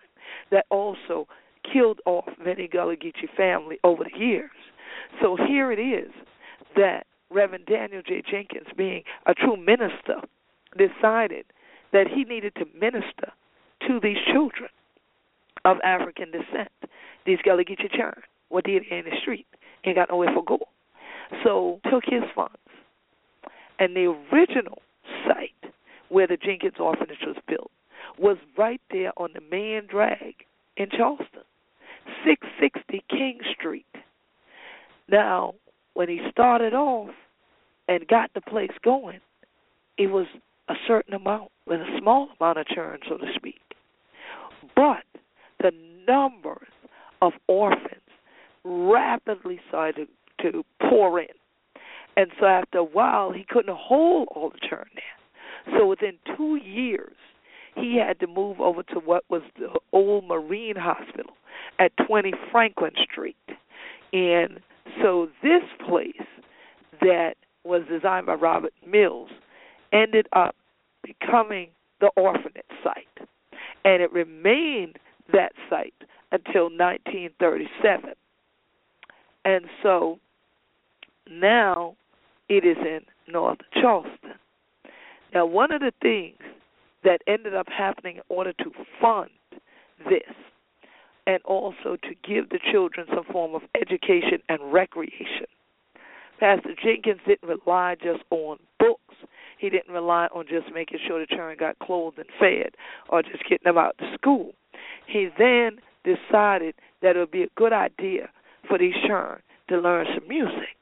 that 0.50 0.66
also 0.70 1.26
killed 1.72 2.00
off 2.06 2.28
many 2.44 2.68
Gullah 2.68 2.96
Geechee 2.96 3.34
family 3.36 3.78
over 3.84 4.04
the 4.04 4.18
years. 4.18 4.50
So 5.20 5.36
here 5.36 5.72
it 5.72 5.78
is 5.78 6.10
that 6.76 7.06
Reverend 7.30 7.66
Daniel 7.66 8.02
J. 8.06 8.22
Jenkins, 8.28 8.68
being 8.76 9.02
a 9.26 9.34
true 9.34 9.56
minister, 9.56 10.20
decided 10.76 11.46
that 11.92 12.06
he 12.08 12.24
needed 12.24 12.54
to 12.56 12.66
minister 12.78 13.32
to 13.86 14.00
these 14.02 14.18
children 14.32 14.70
of 15.64 15.78
African 15.84 16.30
descent. 16.30 16.70
These 17.24 17.38
Gullah 17.44 17.64
Geechee 17.64 17.90
children 17.90 18.22
were 18.50 18.62
dead 18.62 18.82
in 18.90 19.04
the 19.04 19.16
street. 19.20 19.46
Ain't 19.84 19.96
got 19.96 20.10
nowhere 20.10 20.30
for 20.34 20.44
go. 20.44 20.58
So 21.44 21.80
took 21.90 22.04
his 22.06 22.22
funds. 22.34 22.56
And 23.78 23.94
the 23.94 24.14
original 24.32 24.82
site 25.26 25.72
where 26.08 26.26
the 26.26 26.36
Jenkins 26.36 26.76
Orphanage 26.78 27.24
was 27.26 27.36
built 27.48 27.70
was 28.18 28.36
right 28.56 28.80
there 28.90 29.12
on 29.16 29.30
the 29.34 29.40
main 29.50 29.86
drag 29.88 30.34
in 30.76 30.88
Charleston, 30.90 31.42
660 32.24 33.04
King 33.08 33.38
Street. 33.58 33.86
Now, 35.08 35.54
when 35.94 36.08
he 36.08 36.20
started 36.30 36.74
off 36.74 37.10
and 37.88 38.06
got 38.08 38.30
the 38.34 38.40
place 38.40 38.72
going, 38.84 39.20
it 39.98 40.08
was 40.08 40.26
a 40.68 40.74
certain 40.86 41.14
amount, 41.14 41.50
with 41.66 41.80
a 41.80 41.98
small 42.00 42.28
amount 42.40 42.58
of 42.58 42.66
churn, 42.66 42.98
so 43.08 43.16
to 43.16 43.26
speak. 43.34 43.60
But 44.74 45.04
the 45.60 45.72
numbers 46.06 46.68
of 47.22 47.32
orphans 47.46 48.00
rapidly 48.64 49.60
started 49.68 50.08
to 50.42 50.64
pour 50.80 51.20
in. 51.20 51.28
And 52.16 52.30
so 52.40 52.46
after 52.46 52.78
a 52.78 52.84
while, 52.84 53.32
he 53.32 53.44
couldn't 53.48 53.76
hold 53.76 54.28
all 54.34 54.50
the 54.50 54.68
churn 54.68 54.88
there. 54.94 55.78
So 55.78 55.86
within 55.86 56.18
two 56.36 56.56
years, 56.56 57.16
he 57.76 57.98
had 57.98 58.18
to 58.20 58.26
move 58.26 58.60
over 58.60 58.82
to 58.82 59.00
what 59.00 59.24
was 59.28 59.42
the 59.58 59.78
old 59.92 60.24
Marine 60.24 60.76
Hospital 60.76 61.32
at 61.78 61.92
20 62.06 62.32
Franklin 62.50 62.92
Street. 63.10 63.36
And 64.12 64.60
so 65.02 65.28
this 65.42 65.62
place 65.86 66.26
that 67.00 67.34
was 67.64 67.82
designed 67.90 68.26
by 68.26 68.34
Robert 68.34 68.72
Mills 68.86 69.30
ended 69.92 70.26
up 70.32 70.54
becoming 71.02 71.68
the 72.00 72.10
orphanage 72.16 72.64
site. 72.82 73.28
And 73.84 74.02
it 74.02 74.12
remained 74.12 74.98
that 75.32 75.52
site 75.68 75.94
until 76.32 76.64
1937. 76.64 78.10
And 79.44 79.66
so 79.82 80.18
now 81.30 81.96
it 82.48 82.64
is 82.64 82.76
in 82.78 83.00
North 83.28 83.58
Charleston. 83.80 84.34
Now, 85.34 85.46
one 85.46 85.72
of 85.72 85.80
the 85.80 85.92
things 86.00 86.38
that 87.06 87.22
ended 87.28 87.54
up 87.54 87.68
happening 87.68 88.16
in 88.16 88.22
order 88.28 88.52
to 88.52 88.70
fund 89.00 89.30
this 90.10 90.34
and 91.26 91.40
also 91.44 91.96
to 92.02 92.14
give 92.28 92.50
the 92.50 92.58
children 92.72 93.06
some 93.14 93.24
form 93.32 93.54
of 93.54 93.62
education 93.80 94.38
and 94.48 94.72
recreation. 94.72 95.46
Pastor 96.40 96.74
Jenkins 96.82 97.20
didn't 97.26 97.48
rely 97.48 97.94
just 97.94 98.24
on 98.30 98.58
books. 98.78 99.14
He 99.58 99.70
didn't 99.70 99.94
rely 99.94 100.26
on 100.34 100.46
just 100.48 100.66
making 100.74 100.98
sure 101.06 101.20
the 101.20 101.26
children 101.26 101.56
got 101.58 101.78
clothed 101.78 102.18
and 102.18 102.26
fed 102.38 102.74
or 103.08 103.22
just 103.22 103.42
getting 103.48 103.64
them 103.64 103.78
out 103.78 103.96
to 103.98 104.12
school. 104.14 104.52
He 105.06 105.28
then 105.38 105.78
decided 106.04 106.74
that 107.02 107.14
it 107.14 107.20
would 107.20 107.30
be 107.30 107.44
a 107.44 107.48
good 107.56 107.72
idea 107.72 108.30
for 108.68 108.78
these 108.78 108.94
children 109.06 109.40
to 109.68 109.78
learn 109.78 110.06
some 110.12 110.28
music. 110.28 110.76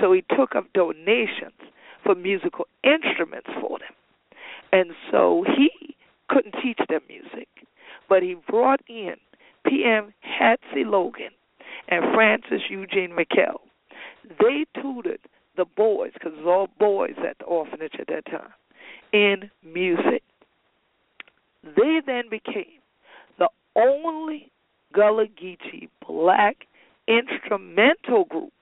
So 0.00 0.12
he 0.12 0.24
took 0.36 0.54
up 0.54 0.72
donations 0.74 1.58
for 2.04 2.14
musical 2.14 2.66
instruments 2.84 3.48
for 3.60 3.78
them. 3.80 3.94
And 4.74 4.90
so 5.12 5.44
he 5.56 5.94
couldn't 6.28 6.56
teach 6.60 6.80
them 6.88 7.02
music, 7.08 7.46
but 8.08 8.24
he 8.24 8.34
brought 8.48 8.80
in 8.88 9.14
P.M. 9.64 10.12
Hatsy 10.26 10.84
Logan 10.84 11.30
and 11.86 12.12
Francis 12.12 12.62
Eugene 12.68 13.16
Mikell. 13.16 13.60
They 14.40 14.66
tutored 14.82 15.20
the 15.56 15.64
boys, 15.64 16.10
because 16.14 16.32
it 16.32 16.44
was 16.44 16.46
all 16.46 16.68
boys 16.80 17.14
at 17.18 17.38
the 17.38 17.44
orphanage 17.44 17.94
at 18.00 18.08
that 18.08 18.26
time, 18.26 18.50
in 19.12 19.48
music. 19.64 20.24
They 21.62 22.00
then 22.04 22.24
became 22.28 22.80
the 23.38 23.48
only 23.76 24.50
Gullah 24.92 25.28
Geechee 25.28 25.88
black 26.04 26.66
instrumental 27.06 28.24
group. 28.24 28.52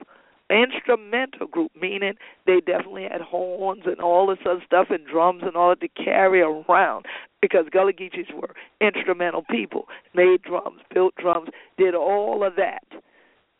Instrumental 0.49 1.47
group, 1.47 1.71
meaning 1.79 2.13
they 2.45 2.59
definitely 2.59 3.03
had 3.03 3.21
horns 3.21 3.83
and 3.85 3.99
all 3.99 4.27
this 4.27 4.39
other 4.45 4.61
stuff 4.65 4.87
and 4.89 5.05
drums 5.07 5.41
and 5.43 5.55
all 5.55 5.69
that 5.69 5.81
to 5.81 5.87
carry 5.87 6.41
around 6.41 7.05
because 7.41 7.65
Gullah 7.71 7.93
Geechees 7.93 8.33
were 8.33 8.53
instrumental 8.79 9.43
people, 9.49 9.87
made 10.13 10.41
drums, 10.43 10.81
built 10.93 11.15
drums, 11.15 11.49
did 11.77 11.95
all 11.95 12.45
of 12.45 12.55
that, 12.57 12.85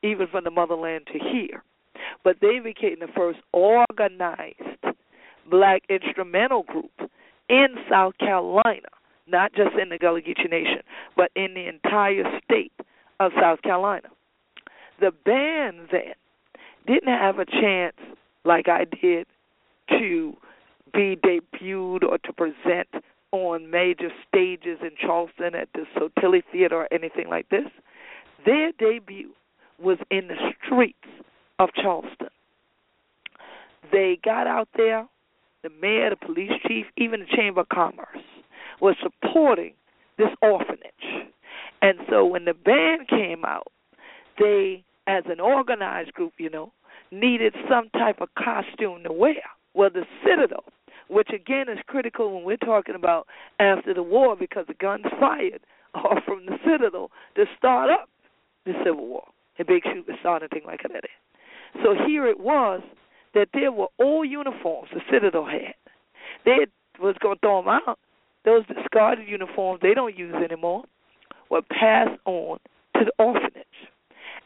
even 0.04 0.28
from 0.28 0.44
the 0.44 0.52
motherland 0.52 1.08
to 1.12 1.20
here. 1.20 1.64
But 2.24 2.38
they 2.42 2.60
became 2.60 2.98
the 3.00 3.08
first 3.16 3.40
organized 3.54 4.60
black 5.50 5.84
instrumental 5.90 6.64
group 6.64 6.92
in 7.50 7.76
South 7.90 8.18
Carolina 8.20 8.90
not 9.28 9.54
just 9.54 9.76
in 9.82 9.90
the 9.90 9.98
Gullah 9.98 10.22
Geechee 10.22 10.50
Nation, 10.50 10.82
but 11.16 11.32
in 11.36 11.54
the 11.54 11.68
entire 11.68 12.24
state 12.44 12.74
of 13.20 13.32
South 13.40 13.62
Carolina. 13.62 14.10
The 15.00 15.12
band 15.12 15.88
then 15.92 16.14
didn't 16.88 17.08
have 17.08 17.40
a 17.40 17.46
chance, 17.46 17.96
like 18.46 18.68
I 18.68 18.86
did, 18.86 19.28
to 19.90 20.36
be 20.94 21.18
debuted 21.18 22.04
or 22.04 22.18
to 22.20 22.34
present 22.34 22.88
on 23.32 23.70
major 23.72 24.10
stages 24.28 24.80
in 24.82 24.92
Charleston 25.00 25.56
at 25.56 25.70
the 25.74 25.86
Sottile 25.98 26.42
Theater 26.52 26.76
or 26.76 26.88
anything 26.94 27.30
like 27.30 27.50
this. 27.50 27.68
Their 28.46 28.72
debut 28.78 29.32
was 29.82 29.98
in 30.12 30.28
the 30.28 30.36
streets 30.64 30.98
of 31.60 31.70
Charleston. 31.74 32.28
They 33.92 34.20
got 34.24 34.48
out 34.48 34.70
there, 34.78 35.08
the 35.64 35.70
mayor, 35.82 36.12
the 36.12 36.16
police 36.16 36.52
chief, 36.68 36.86
even 36.98 37.22
the 37.22 37.36
Chamber 37.36 37.62
of 37.62 37.70
Commerce 37.70 38.20
was 38.82 38.96
supporting 39.02 39.74
this 40.18 40.30
orphanage. 40.42 41.30
And 41.82 42.00
so 42.10 42.26
when 42.26 42.46
the 42.46 42.54
band 42.54 43.08
came 43.08 43.44
out, 43.46 43.72
they, 44.40 44.84
as 45.08 45.24
an 45.28 45.40
organized 45.40 46.14
group, 46.14 46.34
you 46.38 46.50
know, 46.50 46.72
needed 47.12 47.54
some 47.70 47.90
type 47.92 48.22
of 48.22 48.30
costume 48.36 49.04
to 49.04 49.12
wear. 49.12 49.44
Well, 49.74 49.90
the 49.94 50.06
Citadel, 50.26 50.64
which 51.10 51.30
again 51.34 51.70
is 51.70 51.80
critical 51.88 52.34
when 52.34 52.44
we're 52.44 52.58
talking 52.58 52.96
about 52.96 53.28
after 53.60 53.94
the 53.94 54.04
war 54.04 54.36
because 54.36 54.66
the 54.68 54.74
guns 54.76 55.06
fired 55.20 55.62
or 55.94 56.22
from 56.26 56.46
the 56.46 56.58
Citadel 56.66 57.12
to 57.36 57.46
start 57.58 57.90
up 57.90 58.10
the 58.66 58.74
Civil 58.84 59.08
War. 59.08 59.24
And 59.58 59.68
Big 59.68 59.84
Shoot 59.84 60.08
was 60.08 60.18
starting 60.20 60.50
thing 60.50 60.64
like 60.66 60.82
that. 60.84 61.04
So 61.84 61.96
here 62.08 62.28
it 62.28 62.40
was 62.40 62.82
that 63.34 63.50
there 63.54 63.72
were 63.72 63.88
old 64.00 64.30
uniforms 64.30 64.90
the 64.94 65.02
Citadel 65.12 65.46
had. 65.46 65.74
They 66.46 66.66
was 67.00 67.16
going 67.20 67.36
to 67.36 67.40
throw 67.42 67.62
them 67.62 67.80
out. 67.88 68.00
Those 68.46 68.66
discarded 68.68 69.28
uniforms 69.28 69.80
they 69.82 69.94
don't 69.94 70.18
use 70.18 70.36
anymore 70.36 70.84
were 71.50 71.62
passed 71.62 72.20
on 72.26 72.60
to 72.98 73.06
the 73.06 73.12
orphanage. 73.18 73.66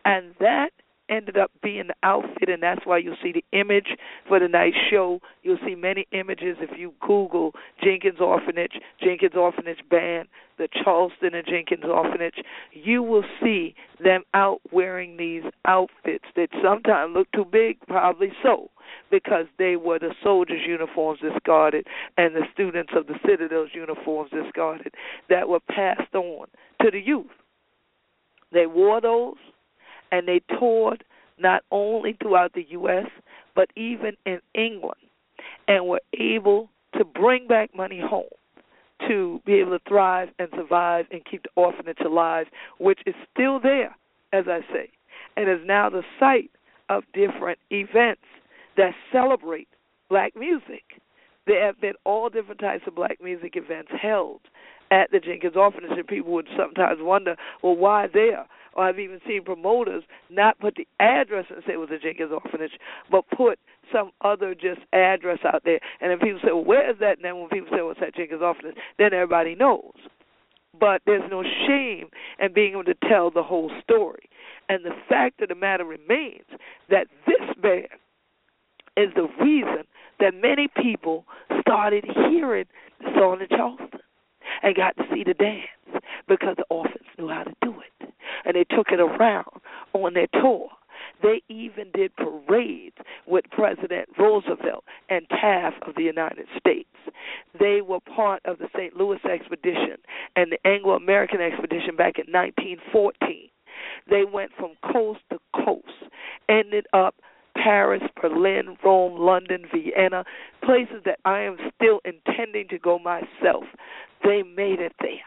And 0.08 0.34
that 0.40 0.70
ended 1.10 1.38
up 1.38 1.52
being 1.62 1.88
the 1.88 1.96
outfit, 2.02 2.48
and 2.48 2.64
that's 2.64 2.86
why 2.86 2.98
you'll 2.98 3.18
see 3.22 3.34
the 3.34 3.44
image 3.52 3.98
for 4.26 4.40
the 4.40 4.48
night 4.48 4.74
show. 4.90 5.20
You'll 5.44 5.60
see 5.66 5.76
many 5.76 6.08
images 6.14 6.56
if 6.62 6.78
you 6.80 6.94
Google 7.02 7.52
Jenkins 7.84 8.20
Orphanage, 8.22 8.80
Jenkins 9.04 9.36
Orphanage 9.36 9.82
Band, 9.90 10.30
the 10.58 10.70
Charleston 10.82 11.34
and 11.34 11.46
Jenkins 11.46 11.84
Orphanage. 11.84 12.36
You 12.72 13.04
will 13.04 13.26
see 13.44 13.76
them 14.02 14.24
out 14.34 14.62
wearing 14.72 15.18
these 15.18 15.44
outfits 15.66 16.26
that 16.38 16.50
sometimes 16.64 17.14
look 17.14 17.30
too 17.34 17.46
big, 17.46 17.78
probably 17.88 18.32
so, 18.42 18.70
because 19.12 19.46
they 19.60 19.76
were 19.76 20.00
the 20.00 20.16
soldiers' 20.24 20.62
uniforms 20.66 21.20
discarded 21.20 21.86
and 22.16 22.34
the 22.34 22.46
students 22.54 22.94
of 22.96 23.08
the 23.08 23.20
Citadel's 23.26 23.72
uniforms 23.74 24.32
discarded 24.32 24.94
that 25.30 25.50
were 25.50 25.60
passed 25.60 26.16
on 26.16 26.48
to 26.82 26.92
the 26.92 27.00
youth. 27.00 27.28
They 28.54 28.68
wore 28.68 29.02
those 29.02 29.36
and 30.12 30.28
they 30.28 30.42
toured 30.60 31.04
not 31.40 31.64
only 31.72 32.18
throughout 32.22 32.54
the 32.54 32.66
U.S., 32.70 33.06
but 33.56 33.70
even 33.76 34.14
in 34.26 34.40
England, 34.54 35.02
and 35.68 35.88
were 35.88 36.02
able 36.20 36.70
to 36.98 37.04
bring 37.04 37.48
back 37.48 37.76
money 37.76 38.00
home 38.00 38.26
to 39.08 39.42
be 39.46 39.56
able 39.56 39.78
to 39.78 39.84
thrive 39.88 40.30
and 40.40 40.50
survive 40.56 41.06
and 41.12 41.24
keep 41.26 41.44
the 41.44 41.50
orphanage 41.56 42.00
alive, 42.04 42.48
which 42.80 43.00
is 43.06 43.14
still 43.32 43.60
there, 43.60 43.96
as 44.34 44.46
I 44.48 44.62
say, 44.74 44.90
and 45.36 45.50
is 45.50 45.66
now 45.66 45.90
the 45.90 46.04
site 46.20 46.52
of 46.90 47.04
different 47.14 47.60
events 47.70 48.24
that 48.76 48.94
celebrate 49.12 49.68
black 50.10 50.36
music. 50.36 50.84
There 51.46 51.66
have 51.66 51.80
been 51.80 51.94
all 52.04 52.30
different 52.30 52.60
types 52.60 52.84
of 52.88 52.96
black 52.96 53.20
music 53.22 53.54
events 53.56 53.92
held 54.02 54.42
at 54.92 55.12
the 55.12 55.20
Jenkins 55.20 55.56
Orphanage, 55.56 55.92
and 55.98 56.08
people 56.08 56.34
would 56.34 56.48
sometimes 56.58 57.00
wonder, 57.02 57.36
well, 57.62 57.76
why 57.76 58.08
there? 58.14 58.46
or 58.78 58.86
I've 58.86 59.00
even 59.00 59.20
seen 59.28 59.44
promoters 59.44 60.04
not 60.30 60.60
put 60.60 60.76
the 60.76 60.88
address 61.00 61.46
and 61.50 61.64
say 61.66 61.74
it 61.74 61.80
was 61.80 61.90
a 61.92 61.98
Jenkins 61.98 62.32
orphanage, 62.32 62.78
but 63.12 63.26
put 63.36 63.60
some 63.92 64.12
other 64.22 64.54
just 64.54 64.82
address 64.94 65.40
out 65.44 65.64
there. 65.66 65.80
And 66.00 66.12
then 66.12 66.20
people 66.20 66.40
say, 66.44 66.52
well, 66.54 66.64
where 66.64 66.90
is 66.90 66.98
that? 67.00 67.18
And 67.18 67.26
then 67.26 67.40
when 67.40 67.50
people 67.50 67.70
say, 67.72 67.82
well, 67.82 67.92
it's 67.92 68.02
at 68.06 68.16
Jenkins 68.16 68.42
orphanage, 68.42 68.76
then 69.00 69.14
everybody 69.14 69.56
knows. 69.56 69.96
But 70.80 71.02
there's 71.08 71.30
no 71.30 71.44
shame 71.68 72.10
in 72.40 72.54
being 72.54 72.74
able 72.74 72.84
to 72.84 72.94
tell 73.10 73.32
the 73.32 73.42
whole 73.42 73.72
story. 73.84 74.30
And 74.70 74.86
the 74.86 74.96
fact 75.10 75.42
of 75.42 75.50
the 75.50 75.56
matter 75.56 75.84
remains 75.84 76.46
that 76.90 77.08
this 77.26 77.56
band 77.60 77.88
is 78.96 79.10
the 79.16 79.28
reason 79.44 79.86
that 80.20 80.34
many 80.36 80.68
people 80.68 81.26
started 81.62 82.06
hearing 82.30 82.66
the 83.00 83.10
song 83.16 83.42
in 83.42 83.48
Charleston 83.50 84.00
and 84.64 84.76
got 84.76 84.96
to 84.98 85.04
see 85.14 85.24
the 85.24 85.34
dance 85.34 86.04
because 86.28 86.56
the 86.58 86.66
orphans 86.70 87.06
knew 87.18 87.30
how 87.30 87.44
to 87.44 87.54
do 87.62 87.74
it. 87.80 88.14
And 88.46 88.56
they 88.56 88.64
took 88.76 88.88
it 88.92 89.00
around 89.00 89.62
on 89.94 90.14
their 90.14 90.28
tour. 90.42 90.70
They 91.22 91.42
even 91.50 91.90
did 91.94 92.16
parades 92.16 92.98
with 93.26 93.46
President 93.52 94.10
Roosevelt 94.18 94.84
and 95.10 95.28
Taft 95.30 95.84
of 95.88 95.96
the 95.96 96.04
United 96.04 96.48
States. 96.58 96.90
They 97.60 97.82
were 97.82 98.00
part 98.00 98.42
of 98.46 98.60
the 98.60 98.68
St. 98.76 98.96
Louis 98.96 99.20
expedition 99.26 99.98
and 100.36 100.52
the 100.52 100.68
Anglo 100.68 100.94
American 100.94 101.42
expedition 101.42 101.96
back 101.96 102.20
in 102.20 102.32
1914. 102.32 103.50
They 104.10 104.24
went 104.26 104.52
from 104.58 104.74
coast 104.92 105.22
to 105.32 105.40
coast, 105.66 106.12
ended 106.50 106.86
up 106.94 107.16
Paris, 107.62 108.04
Berlin, 108.22 108.78
Rome, 108.84 109.20
London, 109.20 109.66
Vienna, 109.74 110.24
places 110.64 111.02
that 111.06 111.20
I 111.26 111.42
am 111.42 111.58
still 111.76 112.00
intending 112.06 112.68
to 112.70 112.80
go 112.80 113.00
myself. 113.00 113.66
They 114.24 114.44
made 114.44 114.80
it 114.80 114.94
there. 115.00 115.20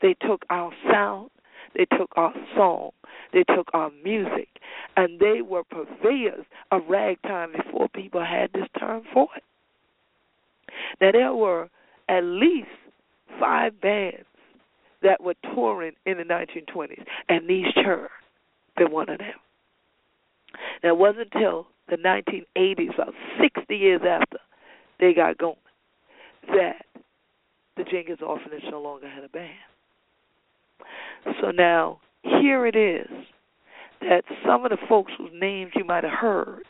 They 0.00 0.14
took 0.26 0.44
our 0.50 0.72
sound, 0.90 1.30
they 1.74 1.86
took 1.96 2.10
our 2.16 2.34
song, 2.56 2.90
they 3.32 3.44
took 3.44 3.68
our 3.72 3.90
music, 4.04 4.48
and 4.96 5.20
they 5.20 5.42
were 5.42 5.64
purveyors 5.64 6.44
of 6.70 6.82
ragtime 6.88 7.52
before 7.52 7.88
people 7.88 8.24
had 8.24 8.50
this 8.52 8.68
term 8.78 9.04
for 9.12 9.28
it. 9.36 9.44
Now, 11.00 11.12
there 11.12 11.34
were 11.34 11.68
at 12.08 12.24
least 12.24 12.68
five 13.38 13.80
bands 13.80 14.26
that 15.02 15.22
were 15.22 15.34
touring 15.54 15.92
in 16.06 16.18
the 16.18 16.24
1920s, 16.24 17.04
and 17.28 17.48
these 17.48 17.66
churned. 17.74 18.08
Been 18.76 18.90
one 18.90 19.08
of 19.08 19.18
them. 19.18 19.34
Now, 20.82 20.90
it 20.90 20.98
wasn't 20.98 21.28
until 21.32 21.66
the 21.88 21.96
1980s, 21.96 22.94
about 22.94 23.14
60 23.40 23.76
years 23.76 24.00
after 24.08 24.38
they 25.00 25.12
got 25.14 25.38
going, 25.38 25.56
that 26.48 26.86
the 27.76 27.84
Jenkins 27.84 28.20
Orphanage 28.24 28.64
no 28.70 28.80
longer 28.80 29.08
had 29.08 29.24
a 29.24 29.28
band. 29.28 29.50
So 31.40 31.50
now, 31.50 32.00
here 32.22 32.66
it 32.66 32.76
is 32.76 33.08
that 34.00 34.24
some 34.46 34.64
of 34.64 34.70
the 34.70 34.78
folks 34.88 35.12
whose 35.16 35.30
names 35.32 35.72
you 35.74 35.84
might 35.84 36.04
have 36.04 36.12
heard 36.12 36.64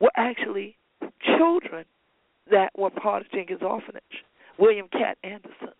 were 0.00 0.12
actually 0.16 0.76
children 1.36 1.84
that 2.50 2.70
were 2.78 2.90
part 2.90 3.22
of 3.26 3.32
Jenkins 3.32 3.62
Orphanage. 3.62 4.02
William 4.58 4.88
Cat 4.88 5.16
Anderson, 5.24 5.74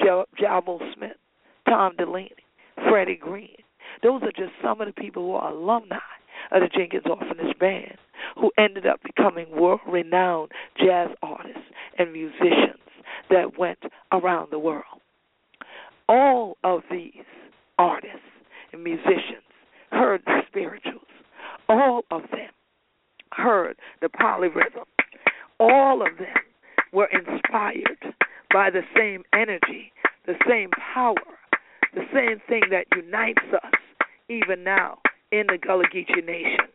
Jabbo 0.00 0.78
Smith, 0.94 1.16
Tom 1.68 1.94
Delaney, 1.96 2.32
Freddie 2.88 3.16
Green. 3.16 3.56
Those 4.02 4.22
are 4.22 4.32
just 4.32 4.52
some 4.62 4.80
of 4.80 4.88
the 4.88 4.92
people 4.92 5.22
who 5.22 5.32
are 5.32 5.52
alumni 5.52 5.98
of 6.52 6.62
the 6.62 6.68
Jenkins 6.68 7.04
Orphanage 7.08 7.58
Band 7.58 7.96
who 8.36 8.50
ended 8.58 8.86
up 8.86 9.00
becoming 9.02 9.46
world 9.50 9.80
renowned 9.86 10.52
jazz 10.78 11.08
artists 11.22 11.62
and 11.98 12.12
musicians 12.12 12.78
that 13.30 13.58
went 13.58 13.78
around 14.12 14.48
the 14.50 14.58
world. 14.58 14.84
All 16.08 16.56
of 16.64 16.82
these 16.90 17.24
artists 17.78 18.18
and 18.72 18.82
musicians 18.82 19.44
heard 19.90 20.22
the 20.26 20.40
spirituals. 20.48 21.02
All 21.68 22.02
of 22.10 22.22
them 22.32 22.50
heard 23.32 23.76
the 24.00 24.08
polyrhythm. 24.08 24.86
All 25.58 26.02
of 26.02 26.18
them 26.18 26.34
were 26.92 27.08
inspired 27.12 28.14
by 28.52 28.70
the 28.70 28.82
same 28.96 29.22
energy, 29.32 29.92
the 30.26 30.34
same 30.48 30.70
power, 30.92 31.14
the 31.94 32.04
same 32.12 32.40
thing 32.48 32.62
that 32.70 32.86
unites 32.96 33.42
us 33.52 33.72
even 34.28 34.64
now 34.64 34.98
in 35.32 35.46
the 35.48 35.58
Gullah 35.58 35.84
Geechee 35.94 36.24
Nation. 36.24 36.66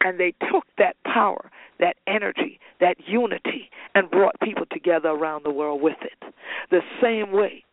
And 0.00 0.18
they 0.18 0.32
took 0.50 0.64
that 0.78 0.96
power, 1.04 1.50
that 1.80 1.96
energy, 2.06 2.60
that 2.80 2.96
unity, 3.06 3.70
and 3.94 4.10
brought 4.10 4.38
people 4.40 4.64
together 4.70 5.08
around 5.08 5.44
the 5.44 5.50
world 5.50 5.82
with 5.82 5.96
it. 6.02 6.32
The 6.70 6.80
same 7.02 7.32
way 7.32 7.64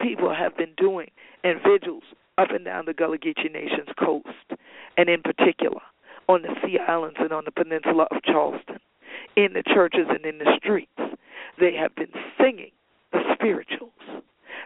people 0.00 0.34
have 0.34 0.56
been 0.56 0.72
doing 0.76 1.10
in 1.44 1.60
vigils 1.66 2.04
up 2.38 2.50
and 2.50 2.64
down 2.64 2.84
the 2.86 2.94
Gullah 2.94 3.18
Geechee 3.18 3.52
Nation's 3.52 3.94
coast, 3.98 4.60
and 4.96 5.08
in 5.08 5.22
particular 5.22 5.80
on 6.28 6.42
the 6.42 6.54
Sea 6.62 6.78
Islands 6.86 7.18
and 7.20 7.32
on 7.32 7.44
the 7.44 7.50
peninsula 7.50 8.06
of 8.10 8.22
Charleston, 8.22 8.78
in 9.36 9.52
the 9.52 9.62
churches 9.62 10.06
and 10.08 10.24
in 10.24 10.38
the 10.38 10.52
streets. 10.56 10.90
They 11.58 11.74
have 11.74 11.94
been 11.94 12.12
singing 12.38 12.72
the 13.12 13.20
spirituals. 13.34 13.92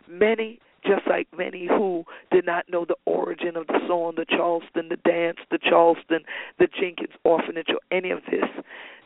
Many 0.09 0.61
just 0.85 1.07
like 1.07 1.29
many 1.37 1.67
who 1.67 2.05
did 2.31 2.47
not 2.47 2.69
know 2.71 2.85
the 2.85 2.97
origin 3.05 3.57
of 3.57 3.67
the 3.67 3.81
song, 3.87 4.15
the 4.17 4.25
Charleston, 4.25 4.89
the 4.89 4.97
dance, 4.97 5.39
the 5.51 5.59
Charleston, 5.59 6.21
the 6.59 6.69
Jenkins 6.81 7.15
orphanage, 7.25 7.69
or 7.69 7.81
any 7.91 8.11
of 8.11 8.21
this, 8.31 8.49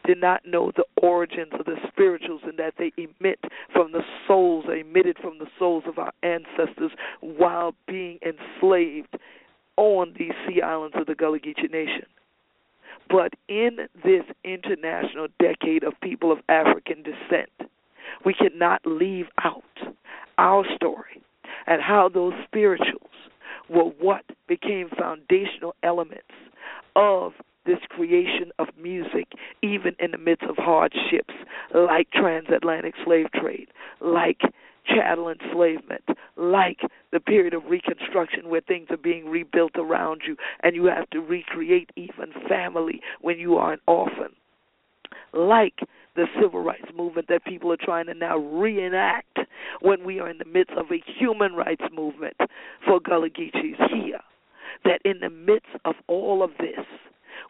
did 0.06 0.20
not 0.20 0.44
know 0.46 0.70
the 0.76 0.84
origins 1.02 1.52
of 1.58 1.64
the 1.64 1.76
spirituals 1.88 2.42
and 2.44 2.58
that 2.58 2.74
they 2.78 2.92
emit 2.96 3.40
from 3.72 3.92
the 3.92 4.02
souls, 4.26 4.66
emitted 4.68 5.16
from 5.20 5.38
the 5.38 5.46
souls 5.58 5.84
of 5.87 5.98
our 5.98 6.12
ancestors 6.22 6.92
while 7.20 7.74
being 7.87 8.18
enslaved 8.22 9.16
on 9.76 10.14
these 10.18 10.32
sea 10.46 10.60
islands 10.62 10.94
of 10.98 11.06
the 11.06 11.14
Gullah 11.14 11.40
Geechee 11.40 11.70
Nation. 11.70 12.06
But 13.08 13.34
in 13.48 13.88
this 14.04 14.24
international 14.44 15.28
decade 15.38 15.84
of 15.84 15.94
people 16.02 16.32
of 16.32 16.38
African 16.48 17.02
descent, 17.02 17.50
we 18.24 18.34
cannot 18.34 18.80
leave 18.87 19.26
out 19.42 19.62
our 20.38 20.64
story 20.74 21.22
and 21.66 21.83
how 21.83 22.09
those 22.09 22.35
spirituals 22.44 23.00
were 23.68 23.90
what 24.00 24.24
became 24.48 24.88
foundational 24.98 25.74
elements 25.83 26.22
of 26.96 27.33
this 27.66 27.79
creation 27.88 28.53
of 28.59 28.68
music, 28.81 29.29
even 29.62 29.96
in 29.98 30.11
the 30.11 30.18
midst 30.18 30.44
of 30.44 30.57
hardships 30.57 31.35
like 31.74 32.11
transatlantic 32.11 32.94
slave 33.05 33.27
trade, 33.33 33.68
like 34.00 34.40
chattel 34.87 35.29
enslavement, 35.31 36.05
like 36.37 36.81
the 37.12 37.20
period 37.20 37.55
of 37.55 37.64
Reconstruction 37.64 38.48
where 38.48 38.61
things 38.61 38.88
are 38.90 38.98
being 38.98 39.27
rebuilt 39.27 39.72
around 39.77 40.22
you 40.27 40.37
and 40.62 40.77
you 40.77 40.85
have 40.87 41.09
to 41.11 41.20
recreate 41.20 41.90
even 41.96 42.33
family 42.48 43.00
when 43.22 43.38
you 43.38 43.57
are 43.57 43.72
an 43.72 43.81
orphan, 43.87 44.35
like 45.33 45.81
the 46.16 46.27
civil 46.40 46.62
rights 46.62 46.88
movement 46.96 47.29
that 47.29 47.44
people 47.44 47.72
are 47.72 47.79
trying 47.81 48.07
to 48.07 48.14
now 48.14 48.38
reenact 48.38 49.38
when 49.81 50.05
we 50.05 50.20
are 50.20 50.29
in 50.29 50.38
the 50.38 50.44
midst 50.44 50.72
of 50.77 50.87
a 50.90 51.03
human 51.18 51.55
rights 51.55 51.85
movement 51.92 52.37
for 52.87 53.00
Gullah 53.00 53.31
Geechees 53.31 53.77
here. 53.92 54.20
That 54.85 55.00
in 55.05 55.20
the 55.20 55.31
midst 55.31 55.70
of 55.85 55.94
all 56.09 56.42
of 56.42 56.50
this, 56.59 56.85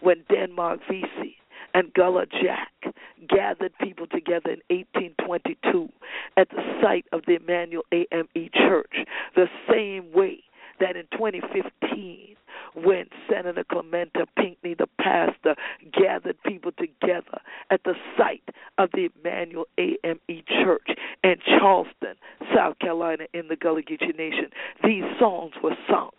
when 0.01 0.25
Denmark 0.31 0.81
Vesey 0.89 1.37
and 1.75 1.93
Gullah 1.95 2.27
Jack 2.27 2.95
gathered 3.29 3.73
people 3.81 4.07
together 4.07 4.51
in 4.51 4.61
1822 4.69 5.89
at 6.37 6.49
the 6.51 6.63
site 6.83 7.07
of 7.13 7.23
the 7.27 7.37
Emanuel 7.37 7.83
AME 7.93 8.51
Church, 8.55 8.97
the 9.35 9.47
same 9.71 10.13
way 10.13 10.43
that 10.81 10.97
in 10.97 11.07
2015, 11.13 12.37
when 12.75 13.07
Senator 13.31 13.65
Clementa 13.65 14.27
Pinckney, 14.37 14.75
the 14.75 14.89
pastor, 14.99 15.55
gathered 15.93 16.37
people 16.43 16.73
together 16.73 17.41
at 17.71 17.83
the 17.85 17.95
site 18.17 18.49
of 18.79 18.91
the 18.93 19.09
Emanuel 19.21 19.67
AME 19.79 20.43
Church 20.49 20.89
in 21.23 21.37
Charleston, 21.47 22.17
South 22.55 22.79
Carolina, 22.81 23.25
in 23.33 23.49
the 23.49 23.57
Gullah 23.57 23.83
Geechee 23.83 24.17
Nation, 24.17 24.51
these 24.83 25.05
songs 25.19 25.53
were 25.63 25.77
sung. 25.89 26.11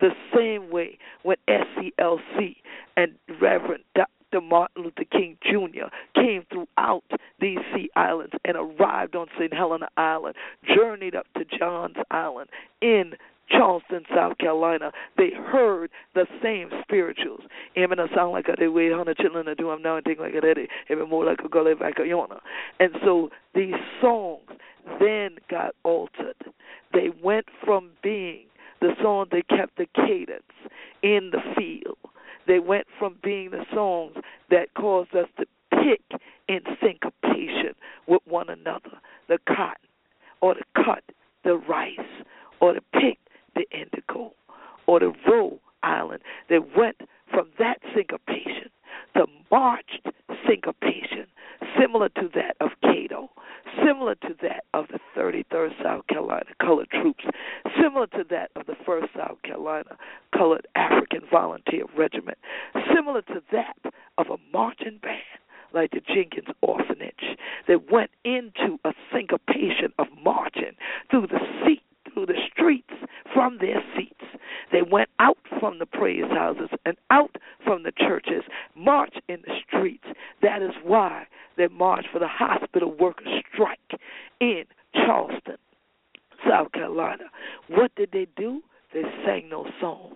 The 0.00 0.10
same 0.34 0.70
way 0.70 0.98
when 1.22 1.36
SCLC 1.48 2.56
and 2.96 3.14
Reverend 3.40 3.84
Dr. 3.94 4.40
Martin 4.40 4.84
Luther 4.84 5.04
King 5.10 5.36
Jr. 5.42 5.88
came 6.14 6.44
throughout 6.50 7.04
these 7.40 7.58
sea 7.74 7.90
islands 7.96 8.34
and 8.44 8.56
arrived 8.56 9.16
on 9.16 9.26
St. 9.38 9.52
Helena 9.52 9.88
Island, 9.96 10.36
journeyed 10.64 11.16
up 11.16 11.26
to 11.36 11.44
Johns 11.44 11.96
Island 12.10 12.48
in 12.80 13.14
Charleston, 13.50 14.04
South 14.14 14.38
Carolina, 14.38 14.92
they 15.16 15.30
heard 15.30 15.90
the 16.14 16.26
same 16.42 16.70
spirituals. 16.82 17.40
Even 17.76 17.98
a 17.98 18.06
sound 18.14 18.32
like 18.32 18.48
a 18.48 18.54
they 18.58 18.68
wait 18.68 18.92
hundred 18.92 19.18
children 19.18 19.46
to 19.46 19.54
do 19.54 19.70
I'm 19.70 19.82
now 19.82 19.96
and 19.96 20.04
think 20.04 20.18
like 20.18 20.34
a 20.34 20.40
daddy, 20.40 20.68
even 20.90 21.08
more 21.08 21.24
like 21.24 21.40
a 21.44 21.48
gully 21.48 21.74
back 21.74 21.98
a 21.98 22.02
yona. 22.02 22.40
And 22.80 22.92
so 23.04 23.30
these 23.54 23.74
songs 24.00 24.48
then 25.00 25.36
got 25.50 25.74
altered. 25.84 26.36
They 26.92 27.10
went 27.22 27.46
from 27.64 27.90
being 28.02 28.46
the 28.80 28.94
song 29.00 29.26
that 29.30 29.48
kept 29.48 29.76
the 29.76 29.86
cadence 29.94 30.42
in 31.02 31.30
the 31.32 31.40
field. 31.56 31.98
They 32.46 32.58
went 32.58 32.86
from 32.98 33.16
being 33.22 33.50
the 33.50 33.64
songs 33.72 34.16
that 34.50 34.74
caused 34.74 35.14
us 35.14 35.28
to 35.38 35.46
pick 35.70 36.20
in 36.48 36.60
syncopation 36.82 37.74
with 38.06 38.22
one 38.26 38.48
another, 38.48 38.98
the 39.28 39.38
cotton, 39.46 39.88
or 40.40 40.54
to 40.54 40.62
cut 40.74 41.04
the 41.44 41.56
rice, 41.56 41.98
or 42.60 42.74
to 42.74 42.80
pick 42.92 43.18
the 43.54 43.66
indigo 43.70 44.32
or 44.86 45.00
the 45.00 45.12
Rhode 45.26 45.60
Island 45.82 46.22
that 46.48 46.76
went 46.76 46.96
from 47.30 47.48
that 47.58 47.78
syncopation 47.94 48.70
to 49.16 49.26
marched 49.50 50.06
syncopation, 50.48 51.26
similar 51.78 52.08
to 52.10 52.28
that 52.34 52.56
of 52.60 52.70
Cato, 52.82 53.30
similar 53.84 54.14
to 54.16 54.34
that 54.42 54.64
of 54.74 54.86
the 54.88 54.98
33rd 55.16 55.70
South 55.82 56.06
Carolina 56.08 56.50
Colored 56.60 56.88
Troops, 56.90 57.24
similar 57.80 58.06
to 58.08 58.24
that 58.30 58.50
of 58.56 58.66
the 58.66 58.76
1st 58.86 59.08
South 59.16 59.42
Carolina 59.42 59.96
Colored 60.36 60.66
African 60.74 61.20
Volunteer 61.30 61.84
Regiment, 61.96 62.38
similar 62.94 63.22
to 63.22 63.42
that 63.52 63.76
of 64.18 64.26
a 64.28 64.36
marching 64.52 64.98
band 65.02 65.18
like 65.74 65.90
the 65.92 66.00
Jenkins 66.00 66.48
Orphanage 66.60 67.38
that 67.66 67.90
went 67.90 68.10
into 68.24 68.78
a 68.84 68.92
syncopation 69.12 69.92
of 69.98 70.06
marching 70.22 70.72
through 71.10 71.28
the 71.28 71.40
seat 71.64 71.82
through 72.12 72.26
the 72.26 72.38
streets 72.52 72.92
from 73.42 73.58
their 73.58 73.82
seats. 73.96 74.38
They 74.70 74.82
went 74.82 75.08
out 75.18 75.36
from 75.58 75.80
the 75.80 75.86
praise 75.86 76.30
houses 76.30 76.68
and 76.86 76.96
out 77.10 77.34
from 77.64 77.82
the 77.82 77.90
churches, 77.90 78.44
marched 78.76 79.20
in 79.28 79.42
the 79.44 79.54
streets. 79.66 80.04
That 80.42 80.62
is 80.62 80.70
why 80.84 81.26
they 81.56 81.66
marched 81.66 82.06
for 82.12 82.20
the 82.20 82.28
hospital 82.28 82.94
workers' 83.00 83.42
strike 83.52 84.00
in 84.40 84.62
Charleston, 84.94 85.56
South 86.48 86.70
Carolina. 86.70 87.24
What 87.68 87.92
did 87.96 88.10
they 88.12 88.28
do? 88.36 88.62
They 88.94 89.02
sang 89.26 89.48
those 89.50 89.70
songs. 89.80 90.14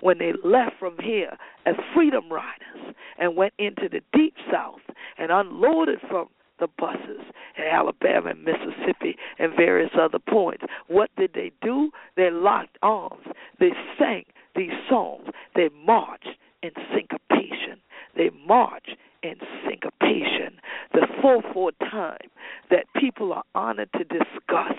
When 0.00 0.18
they 0.18 0.32
left 0.44 0.78
from 0.78 0.94
here 1.02 1.36
as 1.66 1.74
freedom 1.92 2.30
riders 2.30 2.94
and 3.18 3.34
went 3.34 3.54
into 3.58 3.88
the 3.90 4.00
deep 4.16 4.34
south 4.52 4.78
and 5.18 5.32
unloaded 5.32 5.98
from 6.08 6.28
the 6.60 6.68
buses 6.78 7.24
in 7.56 7.64
Alabama 7.64 8.30
and 8.30 8.44
Mississippi 8.44 9.16
and 9.38 9.52
various 9.56 9.90
other 10.00 10.18
points. 10.18 10.64
What 10.86 11.10
did 11.16 11.32
they 11.34 11.52
do? 11.62 11.90
They 12.16 12.30
locked 12.30 12.78
arms. 12.82 13.26
They 13.58 13.70
sang 13.98 14.24
these 14.54 14.72
songs. 14.88 15.28
They 15.54 15.70
marched 15.84 16.36
in 16.62 16.70
syncopation. 16.94 17.80
They 18.16 18.30
marched 18.46 18.96
in 19.22 19.36
syncopation. 19.66 20.58
The 20.92 21.06
full 21.20 21.42
four 21.52 21.72
time 21.80 22.28
that 22.70 22.86
people 22.96 23.32
are 23.32 23.44
honored 23.54 23.90
to 23.94 24.04
discuss 24.04 24.76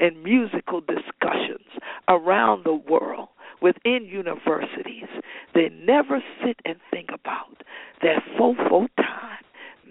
in 0.00 0.22
musical 0.22 0.80
discussions 0.80 1.68
around 2.08 2.64
the 2.64 2.74
world 2.74 3.28
within 3.60 4.04
universities. 4.04 5.08
They 5.54 5.68
never 5.84 6.22
sit 6.44 6.58
and 6.64 6.76
think 6.90 7.10
about 7.12 7.62
that 8.02 8.22
full 8.36 8.56
four 8.68 8.88
time 8.96 9.31